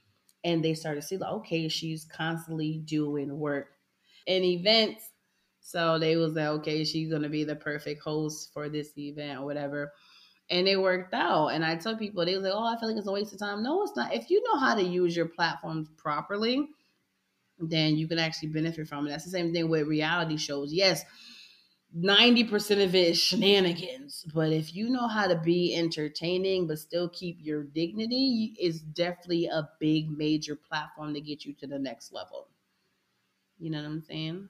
and 0.43 0.63
they 0.63 0.73
started 0.73 1.01
to 1.01 1.07
see 1.07 1.17
like, 1.17 1.31
okay, 1.31 1.69
she's 1.69 2.05
constantly 2.05 2.79
doing 2.85 3.39
work 3.39 3.67
and 4.27 4.43
events. 4.43 5.09
So 5.65 5.97
they 5.97 6.15
was 6.15 6.33
like, 6.33 6.45
okay, 6.45 6.83
she's 6.83 7.11
gonna 7.11 7.27
be 7.27 7.43
the 7.43 7.55
perfect 7.55 8.03
host 8.03 8.53
for 8.53 8.69
this 8.69 8.95
event 8.99 9.39
or 9.39 9.45
whatever. 9.45 9.91
And 10.51 10.67
it 10.67 10.79
worked 10.79 11.15
out. 11.15 11.47
And 11.47 11.65
I 11.65 11.75
tell 11.75 11.97
people, 11.97 12.23
they 12.23 12.35
was 12.35 12.43
like, 12.43 12.53
oh, 12.53 12.67
I 12.67 12.79
feel 12.79 12.87
like 12.89 12.99
it's 12.99 13.07
a 13.07 13.11
waste 13.11 13.33
of 13.33 13.39
time. 13.39 13.63
No, 13.63 13.81
it's 13.81 13.95
not. 13.95 14.13
If 14.13 14.29
you 14.29 14.43
know 14.43 14.59
how 14.59 14.75
to 14.75 14.83
use 14.83 15.15
your 15.15 15.25
platforms 15.25 15.89
properly, 15.97 16.69
then 17.57 17.95
you 17.97 18.07
can 18.07 18.19
actually 18.19 18.49
benefit 18.49 18.87
from 18.87 19.07
it. 19.07 19.09
That's 19.09 19.25
the 19.25 19.31
same 19.31 19.53
thing 19.53 19.67
with 19.67 19.87
reality 19.87 20.37
shows. 20.37 20.71
Yes, 20.71 21.03
90% 21.97 22.83
of 22.83 22.93
it 22.93 23.07
is 23.09 23.17
shenanigans. 23.17 24.23
But 24.35 24.51
if 24.51 24.75
you 24.75 24.89
know 24.91 25.07
how 25.07 25.25
to 25.25 25.35
be 25.35 25.75
entertaining 25.75 26.67
but 26.67 26.77
still 26.77 27.09
keep 27.09 27.39
your 27.41 27.63
dignity, 27.63 28.53
it's 28.59 28.81
definitely 28.81 29.47
a 29.47 29.67
big 29.79 30.11
major 30.15 30.55
platform 30.55 31.15
to 31.15 31.21
get 31.21 31.43
you 31.43 31.53
to 31.55 31.65
the 31.65 31.79
next 31.79 32.13
level. 32.13 32.49
You 33.57 33.71
know 33.71 33.79
what 33.79 33.87
I'm 33.87 34.03
saying? 34.03 34.49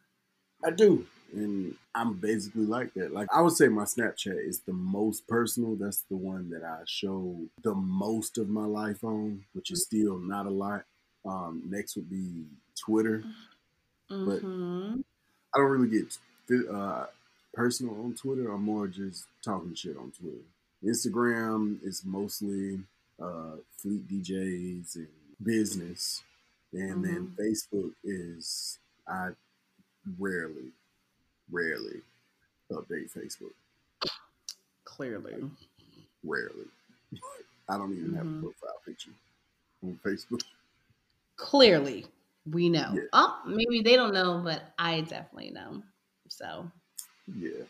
I 0.63 0.71
do, 0.71 1.05
and 1.33 1.75
I'm 1.93 2.13
basically 2.13 2.65
like 2.65 2.93
that. 2.95 3.13
Like 3.13 3.27
I 3.33 3.41
would 3.41 3.53
say 3.53 3.67
my 3.67 3.83
Snapchat 3.83 4.47
is 4.47 4.59
the 4.61 4.73
most 4.73 5.27
personal. 5.27 5.75
That's 5.75 6.01
the 6.09 6.15
one 6.15 6.49
that 6.51 6.63
I 6.63 6.81
show 6.85 7.35
the 7.63 7.75
most 7.75 8.37
of 8.37 8.49
my 8.49 8.65
life 8.65 9.03
on, 9.03 9.45
which 9.53 9.71
is 9.71 9.83
still 9.83 10.17
not 10.17 10.45
a 10.45 10.49
lot. 10.49 10.83
Um, 11.25 11.63
next 11.69 11.95
would 11.95 12.09
be 12.09 12.45
Twitter, 12.75 13.23
but 14.09 14.41
Mhm. 14.41 15.03
I 15.53 15.57
don't 15.57 15.71
really 15.71 15.89
get 15.89 16.17
uh, 16.69 17.07
personal 17.53 17.95
on 18.03 18.13
Twitter. 18.13 18.51
I'm 18.51 18.63
more 18.63 18.87
just 18.87 19.25
talking 19.43 19.73
shit 19.73 19.97
on 19.97 20.11
Twitter. 20.11 20.43
Instagram 20.83 21.83
is 21.83 22.03
mostly 22.05 22.79
uh, 23.19 23.55
fleet 23.77 24.07
DJs 24.07 24.95
and 24.95 25.07
business, 25.41 26.21
and 26.73 27.03
then 27.03 27.33
Facebook 27.39 27.93
is 28.03 28.77
I 29.07 29.29
rarely, 30.19 30.71
rarely 31.51 32.01
update 32.71 33.11
Facebook. 33.11 33.53
Clearly. 34.83 35.49
Rarely. 36.23 36.65
I 37.69 37.77
don't 37.77 37.93
even 37.97 38.13
have 38.15 38.25
a 38.25 38.29
Mhm. 38.29 38.41
profile 38.41 38.81
picture 38.85 39.11
on 39.83 39.99
Facebook. 40.03 40.43
Clearly, 41.37 42.05
we 42.45 42.69
know. 42.69 42.91
Yeah. 42.93 43.01
Oh, 43.13 43.41
maybe 43.45 43.81
they 43.81 43.95
don't 43.95 44.13
know, 44.13 44.41
but 44.43 44.73
I 44.77 45.01
definitely 45.01 45.51
know. 45.51 45.83
So 46.29 46.71
Yeah. 47.27 47.63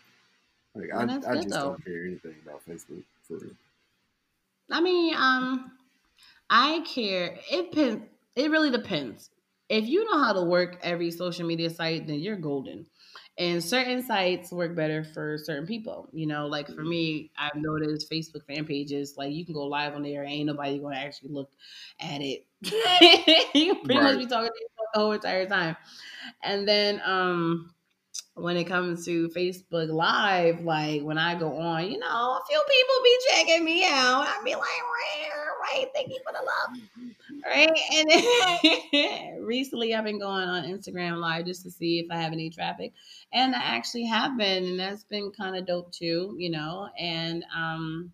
Like 0.75 0.91
I, 0.93 1.03
I 1.03 1.05
good, 1.05 1.21
just 1.35 1.49
though. 1.49 1.69
don't 1.71 1.85
care 1.85 2.05
anything 2.05 2.35
about 2.43 2.65
Facebook 2.65 3.03
for 3.23 3.37
real. 3.37 3.55
I 4.69 4.81
mean, 4.81 5.15
um, 5.15 5.77
I 6.49 6.81
care. 6.81 7.39
It 7.49 7.71
depends. 7.71 8.05
It 8.35 8.51
really 8.51 8.69
depends. 8.71 9.29
If 9.69 9.87
you 9.87 10.05
know 10.05 10.23
how 10.23 10.33
to 10.33 10.43
work 10.43 10.77
every 10.83 11.11
social 11.11 11.45
media 11.47 11.69
site, 11.69 12.07
then 12.07 12.19
you're 12.19 12.37
golden. 12.37 12.85
And 13.37 13.61
certain 13.63 14.01
sites 14.03 14.51
work 14.51 14.75
better 14.75 15.03
for 15.03 15.37
certain 15.37 15.65
people. 15.67 16.09
You 16.13 16.25
know, 16.27 16.47
like 16.47 16.67
for 16.67 16.83
me, 16.83 17.31
I've 17.37 17.55
noticed 17.55 18.09
Facebook 18.09 18.45
fan 18.47 18.65
pages, 18.65 19.15
like 19.17 19.33
you 19.33 19.45
can 19.45 19.53
go 19.55 19.65
live 19.65 19.93
on 19.93 20.03
there, 20.03 20.23
ain't 20.23 20.45
nobody 20.47 20.79
going 20.79 20.93
to 20.95 20.99
actually 21.01 21.31
look 21.31 21.51
at 21.99 22.21
it. 22.21 22.45
you 23.53 23.75
can 23.75 23.83
pretty 23.83 24.01
much 24.01 24.17
be 24.17 24.25
talking 24.25 24.51
to 24.51 24.61
yourself 24.61 24.87
the 24.93 24.99
whole 24.99 25.11
entire 25.11 25.45
time. 25.47 25.75
And 26.43 26.67
then, 26.67 27.01
um, 27.03 27.74
when 28.35 28.57
it 28.57 28.65
comes 28.65 29.05
to 29.05 29.29
Facebook 29.29 29.89
Live, 29.89 30.61
like 30.61 31.01
when 31.01 31.17
I 31.17 31.35
go 31.35 31.57
on, 31.57 31.89
you 31.89 31.97
know, 31.97 32.07
a 32.07 32.41
few 32.47 32.61
people 32.69 32.95
be 33.03 33.17
checking 33.31 33.63
me 33.63 33.85
out. 33.85 34.27
I 34.27 34.41
be 34.43 34.53
like, 34.53 34.61
right, 34.61 35.29
right, 35.61 35.85
thank 35.93 36.09
you 36.09 36.19
for 36.25 36.33
the 36.33 36.39
love. 36.39 36.69
Right. 37.45 37.69
And 39.33 39.45
recently 39.45 39.95
I've 39.95 40.03
been 40.03 40.19
going 40.19 40.49
on 40.49 40.65
Instagram 40.65 41.17
Live 41.17 41.45
just 41.45 41.63
to 41.63 41.71
see 41.71 41.99
if 41.99 42.07
I 42.11 42.17
have 42.17 42.33
any 42.33 42.49
traffic. 42.49 42.91
And 43.31 43.55
I 43.55 43.59
actually 43.59 44.05
have 44.05 44.37
been, 44.37 44.65
and 44.65 44.79
that's 44.79 45.05
been 45.05 45.31
kind 45.31 45.55
of 45.55 45.65
dope 45.65 45.93
too, 45.93 46.35
you 46.37 46.49
know. 46.49 46.89
And 46.99 47.45
um 47.55 48.11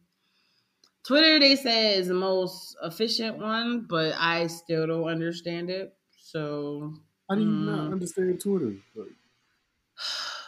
Twitter, 1.03 1.39
they 1.39 1.55
say, 1.55 1.95
is 1.97 2.09
the 2.09 2.13
most 2.13 2.78
efficient 2.84 3.39
one, 3.39 3.88
but 3.89 4.13
I 4.19 4.45
still 4.45 4.86
don't 4.86 5.05
understand 5.09 5.72
it. 5.72 5.95
So 6.15 6.93
I 7.28 7.36
do 7.36 7.41
you 7.41 7.47
not 7.47 7.89
mm, 7.89 7.93
understand 7.93 8.39
Twitter? 8.39 8.76
Like, 8.95 9.07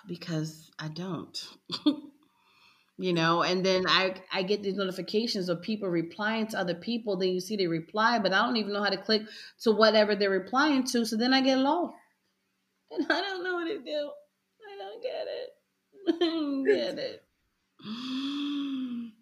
because 0.08 0.70
I 0.80 0.88
don't. 0.89 1.38
you 2.97 3.14
know, 3.14 3.41
and 3.41 3.66
then 3.66 3.86
I 3.88 4.16
I 4.32 4.43
get 4.43 4.62
these 4.62 4.76
notifications 4.76 5.49
of 5.49 5.62
people 5.62 5.89
replying 5.89 6.47
to 6.47 6.60
other 6.60 6.76
people. 6.76 7.18
Then 7.18 7.30
you 7.30 7.39
see 7.39 7.56
they 7.56 7.68
reply, 7.68 8.20
but 8.20 8.34
I 8.34 8.45
don't 8.45 8.58
even 8.58 8.74
know 8.74 8.84
how 8.84 8.89
to 8.89 8.97
click 8.97 9.24
to 9.62 9.72
whatever 9.72 10.16
they're 10.16 10.30
replying 10.30 10.84
to. 10.88 11.06
So 11.06 11.18
then 11.18 11.34
I 11.34 11.41
get 11.41 11.58
lost, 11.58 11.95
and 12.91 13.06
I 13.12 13.22
don't 13.22 13.43
know 13.43 13.56
what 13.56 13.68
to 13.68 13.80
do. 13.80 14.12
I 14.64 14.78
don't 14.78 15.01
get 15.01 15.28
it. 15.28 15.49
I 16.08 16.26
don't 16.26 16.64
get 16.66 16.99
it. 16.99 17.24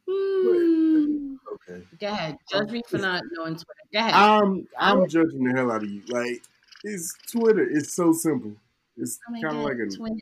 okay. 1.53 1.85
Go 1.99 2.07
ahead, 2.07 2.31
um, 2.33 2.37
judge 2.51 2.71
me 2.71 2.81
for 2.87 2.97
not 2.97 3.23
knowing 3.31 3.53
Twitter. 3.53 3.87
Go 3.93 3.99
ahead. 3.99 4.13
I'm 4.13 4.67
I'm 4.77 5.07
judging 5.07 5.43
the 5.43 5.53
hell 5.53 5.71
out 5.71 5.83
of 5.83 5.89
you. 5.89 6.01
Like 6.07 6.43
it's 6.83 7.15
Twitter. 7.31 7.63
It's 7.63 7.93
so 7.93 8.11
simple. 8.11 8.53
It's 8.97 9.17
Oh 9.29 9.41
kind 9.41 9.57
of 9.57 9.63
like 9.63 9.77
a 9.77 9.87
Twitter. 9.89 10.15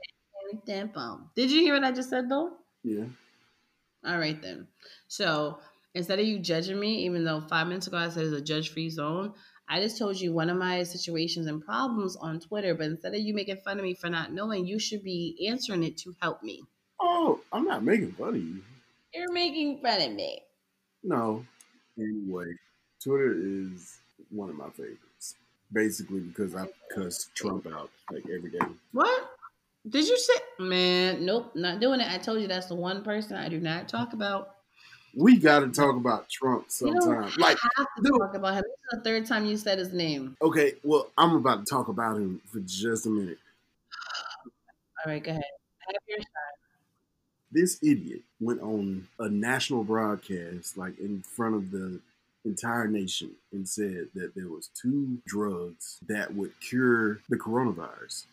Damn 0.66 0.90
phone. 0.90 1.30
Did 1.36 1.52
you 1.52 1.62
hear 1.62 1.74
what 1.76 1.84
I 1.84 1.92
just 1.92 2.10
said 2.10 2.30
though? 2.30 2.52
yeah. 2.84 3.06
All 4.06 4.18
right 4.18 4.42
then. 4.42 4.68
So 5.08 5.60
instead 5.94 6.20
of 6.20 6.26
you 6.26 6.40
judging 6.40 6.80
me, 6.80 7.06
even 7.06 7.26
though 7.26 7.42
five 7.42 7.68
minutes 7.68 7.88
ago 7.88 7.98
I 7.98 8.10
said 8.10 8.24
it's 8.26 8.34
a 8.34 8.42
judge 8.42 8.70
free 8.72 8.90
zone, 8.90 9.34
I 9.68 9.82
just 9.82 9.98
told 9.98 10.20
you 10.20 10.34
one 10.34 10.50
of 10.50 10.58
my 10.58 10.84
situations 10.84 11.48
and 11.48 11.64
problems 11.64 12.16
on 12.16 12.40
Twitter. 12.40 12.74
But 12.74 12.88
instead 12.88 13.14
of 13.14 13.20
you 13.20 13.34
making 13.34 13.58
fun 13.58 13.78
of 13.78 13.84
me 13.84 13.94
for 13.94 14.10
not 14.10 14.32
knowing, 14.32 14.66
you 14.66 14.80
should 14.80 15.04
be 15.04 15.48
answering 15.50 15.84
it 15.84 15.98
to 15.98 16.16
help 16.22 16.42
me. 16.42 16.64
Oh, 17.00 17.42
I'm 17.52 17.66
not 17.66 17.84
making 17.84 18.14
fun 18.14 18.30
of 18.30 18.38
you. 18.38 18.62
You're 19.14 19.32
making 19.32 19.82
fun 19.82 20.02
of 20.02 20.12
me. 20.14 20.42
No. 21.04 21.46
Anyway, 21.98 22.54
Twitter 23.04 23.36
is 23.38 23.98
one 24.32 24.50
of 24.50 24.56
my 24.56 24.70
favorites. 24.70 25.36
Basically 25.72 26.22
because 26.22 26.56
I 26.56 26.68
cuss 26.94 27.30
Trump 27.36 27.68
out 27.68 27.92
like 28.12 28.24
every 28.34 28.50
day. 28.50 28.60
What? 28.92 29.30
Did 29.88 30.08
you 30.08 30.18
say 30.18 30.34
man, 30.60 31.26
nope, 31.26 31.52
not 31.56 31.80
doing 31.80 32.02
it. 32.02 32.12
I 32.12 32.18
told 32.18 32.42
you 32.42 32.48
that's 32.48 32.68
the 32.68 32.76
one 32.76 33.04
person 33.04 33.38
I 33.38 33.50
do 33.50 33.60
not 33.60 33.88
talk 33.88 34.14
about. 34.14 34.56
We 35.16 35.38
got 35.38 35.62
to 35.62 35.70
talk 35.70 35.96
about 35.96 36.30
Trump 36.30 36.66
sometime. 36.70 37.32
Like, 37.38 37.58
I 37.64 37.70
have 37.78 37.88
to 38.04 38.12
talk 38.20 38.36
about 38.36 38.56
him. 38.56 38.64
This 38.64 38.94
is 38.94 39.00
the 39.00 39.02
third 39.04 39.26
time 39.26 39.46
you 39.46 39.58
said 39.58 39.80
his 39.80 39.92
name. 39.92 40.38
okay, 40.42 40.74
well, 40.84 41.10
I'm 41.18 41.36
about 41.36 41.66
to 41.66 41.70
talk 41.70 41.88
about 41.88 42.18
him 42.18 42.42
for 42.46 42.60
just 42.60 43.08
a 43.08 43.10
minute. 43.10 43.40
All 45.06 45.12
right, 45.12 45.24
go 45.24 45.32
ahead. 45.32 45.42
Have 45.88 46.02
your 46.08 46.20
shot. 46.20 46.28
this 47.52 47.80
idiot 47.82 48.22
went 48.40 48.62
on 48.62 49.08
a 49.18 49.28
national 49.30 49.84
broadcast 49.84 50.78
like 50.78 51.00
in 51.00 51.24
front 51.24 51.56
of 51.56 51.72
the 51.72 52.00
entire 52.46 52.88
nation 52.88 53.32
and 53.52 53.68
said 53.68 54.10
that 54.14 54.36
there 54.36 54.48
was 54.48 54.70
two 54.80 55.18
drugs 55.26 56.00
that 56.08 56.36
would 56.36 56.52
cure 56.60 57.22
the 57.30 57.38
coronavirus 57.38 58.26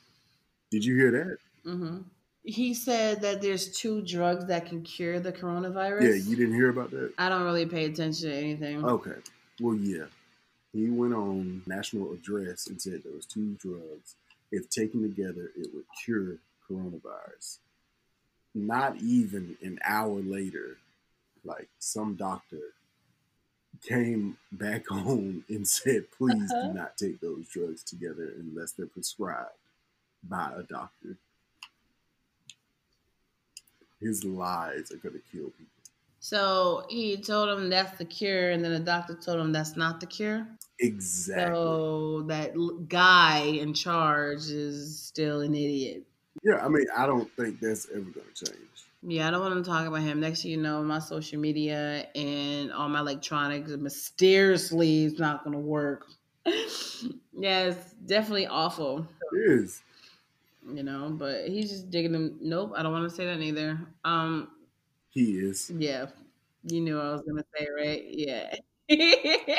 did 0.77 0.85
you 0.85 0.95
hear 0.97 1.11
that? 1.11 1.39
Hmm 1.71 1.99
He 2.45 2.75
said 2.75 3.23
that 3.23 3.41
there's 3.41 3.67
two 3.81 4.03
drugs 4.03 4.45
that 4.47 4.67
can 4.67 4.83
cure 4.83 5.19
the 5.21 5.33
coronavirus. 5.33 6.03
yeah 6.03 6.15
you 6.29 6.37
didn't 6.37 6.55
hear 6.55 6.69
about 6.69 6.91
that? 6.91 7.13
I 7.17 7.31
don't 7.31 7.45
really 7.45 7.65
pay 7.67 7.87
attention 7.87 8.29
to 8.29 8.37
anything. 8.37 8.85
okay. 8.85 9.19
Well 9.61 9.77
yeah. 9.77 10.05
He 10.75 10.91
went 10.91 11.15
on 11.15 11.63
national 11.67 12.13
address 12.13 12.67
and 12.67 12.81
said 12.83 13.01
there 13.03 13.15
was 13.15 13.25
two 13.25 13.55
drugs. 13.59 14.17
If 14.53 14.69
taken 14.69 15.01
together 15.03 15.51
it 15.57 15.69
would 15.75 15.87
cure 16.05 16.37
coronavirus. 16.71 17.59
Not 18.55 18.97
even 19.01 19.57
an 19.63 19.79
hour 19.83 20.21
later 20.21 20.77
like 21.43 21.69
some 21.79 22.17
doctor 22.17 22.59
came 23.83 24.37
back 24.53 24.87
home 25.09 25.45
and 25.49 25.67
said 25.67 26.05
please 26.19 26.51
Uh-huh. 26.53 26.69
do 26.69 26.75
not 26.75 26.97
take 26.99 27.21
those 27.21 27.49
drugs 27.49 27.83
together 27.83 28.27
unless 28.39 28.73
they're 28.73 28.87
prescribed 28.99 29.57
by 30.29 30.53
a 30.57 30.63
doctor 30.63 31.17
his 34.01 34.25
lies 34.25 34.91
are 34.93 34.97
going 34.97 35.15
to 35.15 35.23
kill 35.33 35.47
people 35.51 35.67
So 36.21 36.87
he 36.89 37.17
told 37.17 37.49
him 37.51 37.69
that's 37.71 37.97
the 37.99 38.05
cure, 38.05 38.51
and 38.51 38.65
then 38.65 38.73
the 38.73 38.81
doctor 38.81 39.15
told 39.15 39.41
him 39.41 39.53
that's 39.53 39.77
not 39.77 40.01
the 40.01 40.07
cure. 40.07 40.47
exactly 40.81 41.55
So 41.55 42.23
that 42.23 42.53
guy 42.89 43.39
in 43.39 43.75
charge 43.75 44.45
is 44.49 44.99
still 45.03 45.41
an 45.41 45.55
idiot. 45.55 46.05
yeah 46.43 46.65
i 46.65 46.69
mean 46.69 46.87
i 46.97 47.07
don't 47.07 47.31
think 47.37 47.61
that's 47.61 47.89
ever 47.91 48.01
going 48.17 48.27
to 48.35 48.45
change 48.47 48.61
Yeah, 49.03 49.29
I 49.29 49.31
don't 49.31 49.41
want 49.41 49.65
to 49.65 49.71
talk 49.71 49.87
about 49.87 50.01
him. 50.03 50.21
Next 50.21 50.43
thing 50.43 50.51
you 50.53 50.57
know, 50.57 50.83
my 50.83 50.99
social 50.99 51.39
media 51.39 52.09
and 52.17 52.73
all 52.73 52.89
my 52.89 53.01
electronics 53.01 53.71
mysteriously 53.71 55.05
is 55.05 55.19
not 55.19 55.45
going 55.45 55.53
to 55.53 55.61
work. 55.61 56.07
yeah, 57.33 57.75
definitely 58.07 58.47
awful. 58.49 59.07
it 59.33 59.51
is 59.51 59.83
You 60.69 60.83
know, 60.83 61.11
but 61.11 61.49
he's 61.49 61.71
just 61.71 61.91
digging 61.91 62.15
him. 62.15 62.39
Nope, 62.41 62.73
I 62.77 62.83
don't 62.83 62.93
want 62.93 63.09
to 63.09 63.15
say 63.15 63.27
that 63.27 63.41
either. 63.41 63.79
Um, 64.05 64.49
he 65.11 65.39
is 65.39 65.71
yeah, 65.75 66.07
you 66.65 66.81
knew 66.81 66.97
what 66.97 67.05
I 67.07 67.13
was 67.13 67.23
gonna 67.23 67.45
say, 67.57 67.69
right? 67.75 68.05
Yeah. 68.09 68.55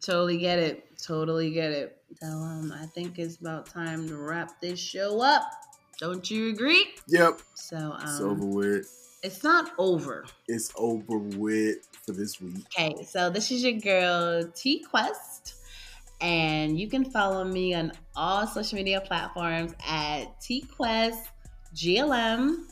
totally 0.00 0.38
get 0.38 0.58
it. 0.58 0.84
Totally 0.98 1.50
get 1.50 1.72
it. 1.72 2.02
So 2.20 2.26
um, 2.28 2.72
I 2.72 2.86
think 2.86 3.18
it's 3.18 3.36
about 3.36 3.66
time 3.66 4.08
to 4.08 4.16
wrap 4.16 4.60
this 4.60 4.78
show 4.78 5.20
up. 5.20 5.44
Don't 5.98 6.28
you 6.30 6.48
agree? 6.48 6.86
yep 7.08 7.40
So 7.54 7.76
um, 7.76 8.00
it's 8.02 8.20
over 8.20 8.46
with 8.46 9.18
it's 9.22 9.44
not 9.44 9.72
over. 9.76 10.24
it's 10.48 10.72
over 10.76 11.18
with 11.18 11.86
for 12.06 12.12
this 12.12 12.40
week 12.40 12.64
Okay, 12.74 13.04
so 13.04 13.28
this 13.28 13.50
is 13.50 13.62
your 13.62 13.74
girl 13.80 14.44
T 14.54 14.80
Quest, 14.82 15.56
and 16.20 16.78
you 16.78 16.88
can 16.88 17.04
follow 17.04 17.44
me 17.44 17.74
on 17.74 17.92
all 18.14 18.46
social 18.46 18.76
media 18.76 19.00
platforms 19.00 19.74
at 19.86 20.40
T 20.40 20.62
Quest 20.62 21.30
GLM. 21.74 22.66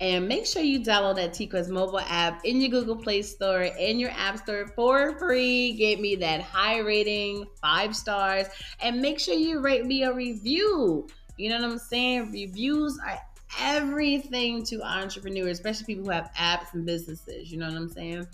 And 0.00 0.26
make 0.26 0.46
sure 0.46 0.62
you 0.62 0.80
download 0.80 1.16
that 1.16 1.34
T 1.34 1.46
Quest 1.46 1.68
mobile 1.68 2.00
app 2.00 2.44
in 2.44 2.60
your 2.60 2.70
Google 2.70 2.96
Play 2.96 3.20
Store 3.20 3.68
and 3.78 4.00
your 4.00 4.10
App 4.10 4.38
Store 4.38 4.66
for 4.74 5.18
free. 5.18 5.72
Get 5.72 6.00
me 6.00 6.16
that 6.16 6.40
high 6.40 6.78
rating, 6.78 7.46
five 7.60 7.94
stars, 7.94 8.46
and 8.80 9.00
make 9.00 9.20
sure 9.20 9.34
you 9.34 9.60
rate 9.60 9.84
me 9.84 10.04
a 10.04 10.12
review. 10.12 11.06
You 11.36 11.50
know 11.50 11.56
what 11.56 11.70
I'm 11.70 11.78
saying? 11.78 12.32
Reviews 12.32 12.98
are 13.06 13.18
everything 13.58 14.62
to 14.64 14.80
entrepreneurs, 14.82 15.58
especially 15.58 15.84
people 15.84 16.04
who 16.04 16.10
have 16.10 16.30
apps 16.34 16.72
and 16.72 16.86
businesses. 16.86 17.52
You 17.52 17.58
know 17.58 17.68
what 17.68 17.76
I'm 17.76 17.88
saying? 17.90 18.26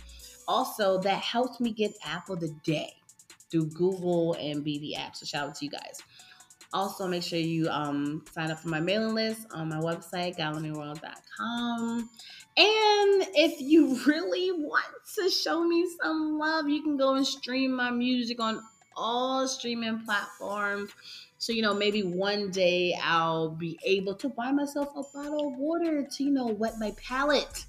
Also, 0.47 0.99
that 1.01 1.19
helps 1.19 1.59
me 1.59 1.73
get 1.73 1.97
app 2.05 2.31
of 2.31 2.39
the 2.39 2.51
day 2.63 2.95
through 3.57 3.71
Google 3.71 4.35
and 4.35 4.65
BB 4.65 4.99
app. 4.99 5.17
So 5.17 5.25
shout 5.25 5.49
out 5.49 5.55
to 5.57 5.65
you 5.65 5.71
guys. 5.71 6.03
Also, 6.73 7.07
make 7.07 7.23
sure 7.23 7.39
you 7.39 7.69
um, 7.69 8.23
sign 8.33 8.51
up 8.51 8.59
for 8.59 8.69
my 8.69 8.81
mailing 8.81 9.15
list 9.15 9.47
on 9.53 9.69
my 9.69 9.79
website, 9.79 10.37
galleryworld.com. 10.37 12.11
And 12.59 13.27
if 13.35 13.61
you 13.61 13.99
really 14.07 14.53
want 14.53 14.85
to 15.15 15.31
show 15.31 15.65
me 15.65 15.89
some 16.03 16.39
love, 16.39 16.69
you 16.69 16.83
can 16.83 16.97
go 16.97 17.15
and 17.15 17.27
stream 17.27 17.75
my 17.75 17.91
music 17.91 18.41
on 18.41 18.61
all 18.97 19.47
streaming 19.49 20.01
platforms. 20.05 20.91
So, 21.39 21.53
you 21.53 21.63
know, 21.63 21.75
maybe 21.75 22.03
one 22.03 22.51
day 22.51 22.99
I'll 23.03 23.51
be 23.51 23.79
able 23.85 24.15
to 24.17 24.29
buy 24.29 24.53
myself 24.53 24.89
a 24.97 25.03
bottle 25.15 25.49
of 25.49 25.59
water 25.59 26.03
to, 26.03 26.25
you 26.25 26.31
know, 26.31 26.47
wet 26.47 26.75
my 26.79 26.93
palate 26.97 27.65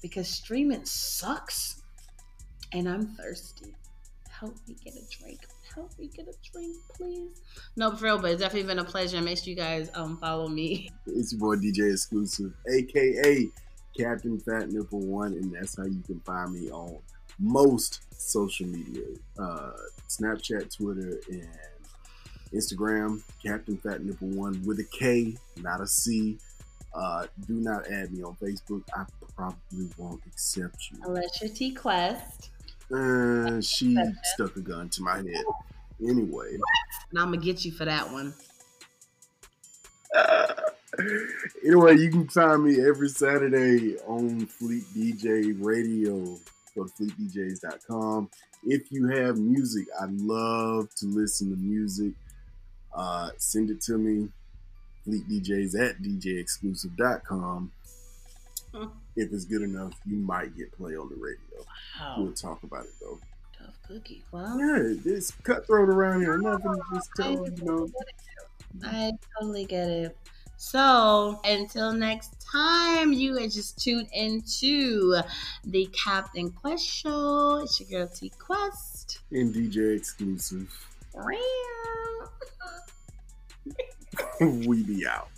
because 0.00 0.28
streaming 0.28 0.84
sucks 0.84 1.82
and 2.72 2.88
I'm 2.88 3.06
thirsty. 3.16 3.74
Help 4.44 4.56
me 4.68 4.76
get 4.84 4.94
a 4.94 5.16
drink. 5.22 5.40
Help 5.74 5.98
me 5.98 6.10
get 6.14 6.28
a 6.28 6.34
drink, 6.52 6.76
please. 6.92 7.40
No, 7.76 7.96
for 7.96 8.04
real, 8.04 8.18
but 8.18 8.32
it's 8.32 8.42
definitely 8.42 8.68
been 8.68 8.78
a 8.78 8.84
pleasure. 8.84 9.22
Make 9.22 9.38
sure 9.38 9.48
you 9.48 9.56
guys 9.56 9.88
um 9.94 10.18
follow 10.18 10.48
me. 10.48 10.90
It's 11.06 11.32
your 11.32 11.40
boy 11.40 11.56
DJ 11.56 11.90
Exclusive, 11.90 12.52
aka 12.70 13.50
Captain 13.98 14.38
Fat 14.38 14.70
Nipple 14.70 15.00
One, 15.00 15.32
and 15.32 15.50
that's 15.50 15.78
how 15.78 15.84
you 15.84 16.02
can 16.06 16.20
find 16.20 16.52
me 16.52 16.70
on 16.70 16.98
most 17.38 18.02
social 18.18 18.66
media: 18.66 19.06
uh, 19.38 19.70
Snapchat, 20.10 20.76
Twitter, 20.76 21.18
and 21.30 21.48
Instagram. 22.52 23.22
Captain 23.42 23.78
Fat 23.78 24.04
Nipple 24.04 24.28
One 24.28 24.62
with 24.66 24.78
a 24.78 24.84
K, 24.84 25.38
not 25.62 25.80
a 25.80 25.86
C. 25.86 26.36
Uh, 26.94 27.26
do 27.46 27.54
not 27.54 27.90
add 27.90 28.12
me 28.12 28.22
on 28.22 28.36
Facebook. 28.36 28.82
I 28.94 29.06
probably 29.34 29.88
won't 29.96 30.20
accept 30.26 30.90
you. 30.90 30.98
Unless 31.02 31.40
you're 31.40 31.50
T 31.50 31.72
Quest. 31.72 32.50
Uh, 32.92 33.60
she 33.60 33.96
stuck 34.34 34.56
a 34.56 34.60
gun 34.60 34.88
to 34.90 35.02
my 35.02 35.16
head. 35.16 35.44
Anyway. 36.02 36.58
And 37.10 37.18
I'm 37.18 37.32
gonna 37.32 37.38
get 37.38 37.64
you 37.64 37.72
for 37.72 37.84
that 37.84 38.10
one. 38.10 38.34
anyway, 41.64 41.96
you 41.96 42.10
can 42.10 42.28
find 42.28 42.64
me 42.64 42.84
every 42.86 43.08
Saturday 43.08 43.96
on 44.06 44.46
Fleet 44.46 44.84
DJ 44.94 45.56
Radio. 45.58 46.38
Go 46.74 46.84
to 46.84 46.92
fleetdjs.com. 47.00 48.28
If 48.64 48.90
you 48.90 49.08
have 49.08 49.38
music, 49.38 49.86
I 50.00 50.06
love 50.08 50.92
to 50.96 51.06
listen 51.06 51.50
to 51.50 51.56
music. 51.56 52.12
Uh, 52.94 53.30
send 53.36 53.70
it 53.70 53.80
to 53.82 53.98
me. 53.98 54.28
FleetDJs 55.06 55.78
at 55.80 56.02
djexclusive.com. 56.02 57.72
Hmm. 58.72 58.84
If 59.16 59.32
it's 59.32 59.44
good 59.44 59.62
enough, 59.62 59.92
you 60.06 60.16
might 60.16 60.56
get 60.56 60.72
play 60.72 60.96
on 60.96 61.08
the 61.08 61.16
radio. 61.16 61.64
Wow. 62.00 62.16
We'll 62.18 62.32
talk 62.32 62.62
about 62.62 62.84
it 62.84 62.92
though. 63.00 63.18
Tough 63.58 63.74
cookie. 63.86 64.22
Well, 64.32 64.58
Yeah, 64.58 64.94
it's 65.04 65.30
cutthroat 65.42 65.88
around 65.88 66.20
here. 66.20 66.38
Nothing 66.38 66.80
just 66.94 67.10
tell 67.16 67.32
you 67.32 67.54
know. 67.62 67.88
I 68.84 69.12
totally 69.38 69.66
get 69.66 69.88
it. 69.88 70.16
So 70.56 71.40
until 71.44 71.92
next 71.92 72.44
time, 72.50 73.12
you 73.12 73.36
are 73.36 73.48
just 73.48 73.78
tuned 73.78 74.08
into 74.12 75.14
the 75.64 75.86
Captain 75.86 76.50
Quest 76.50 76.86
Show. 76.86 77.60
It's 77.62 77.80
your 77.80 78.06
girl 78.06 78.08
T 78.08 78.32
Quest. 78.38 79.20
And 79.30 79.54
DJ 79.54 79.96
exclusive. 79.96 80.72
we 84.40 84.82
be 84.82 85.06
out. 85.06 85.28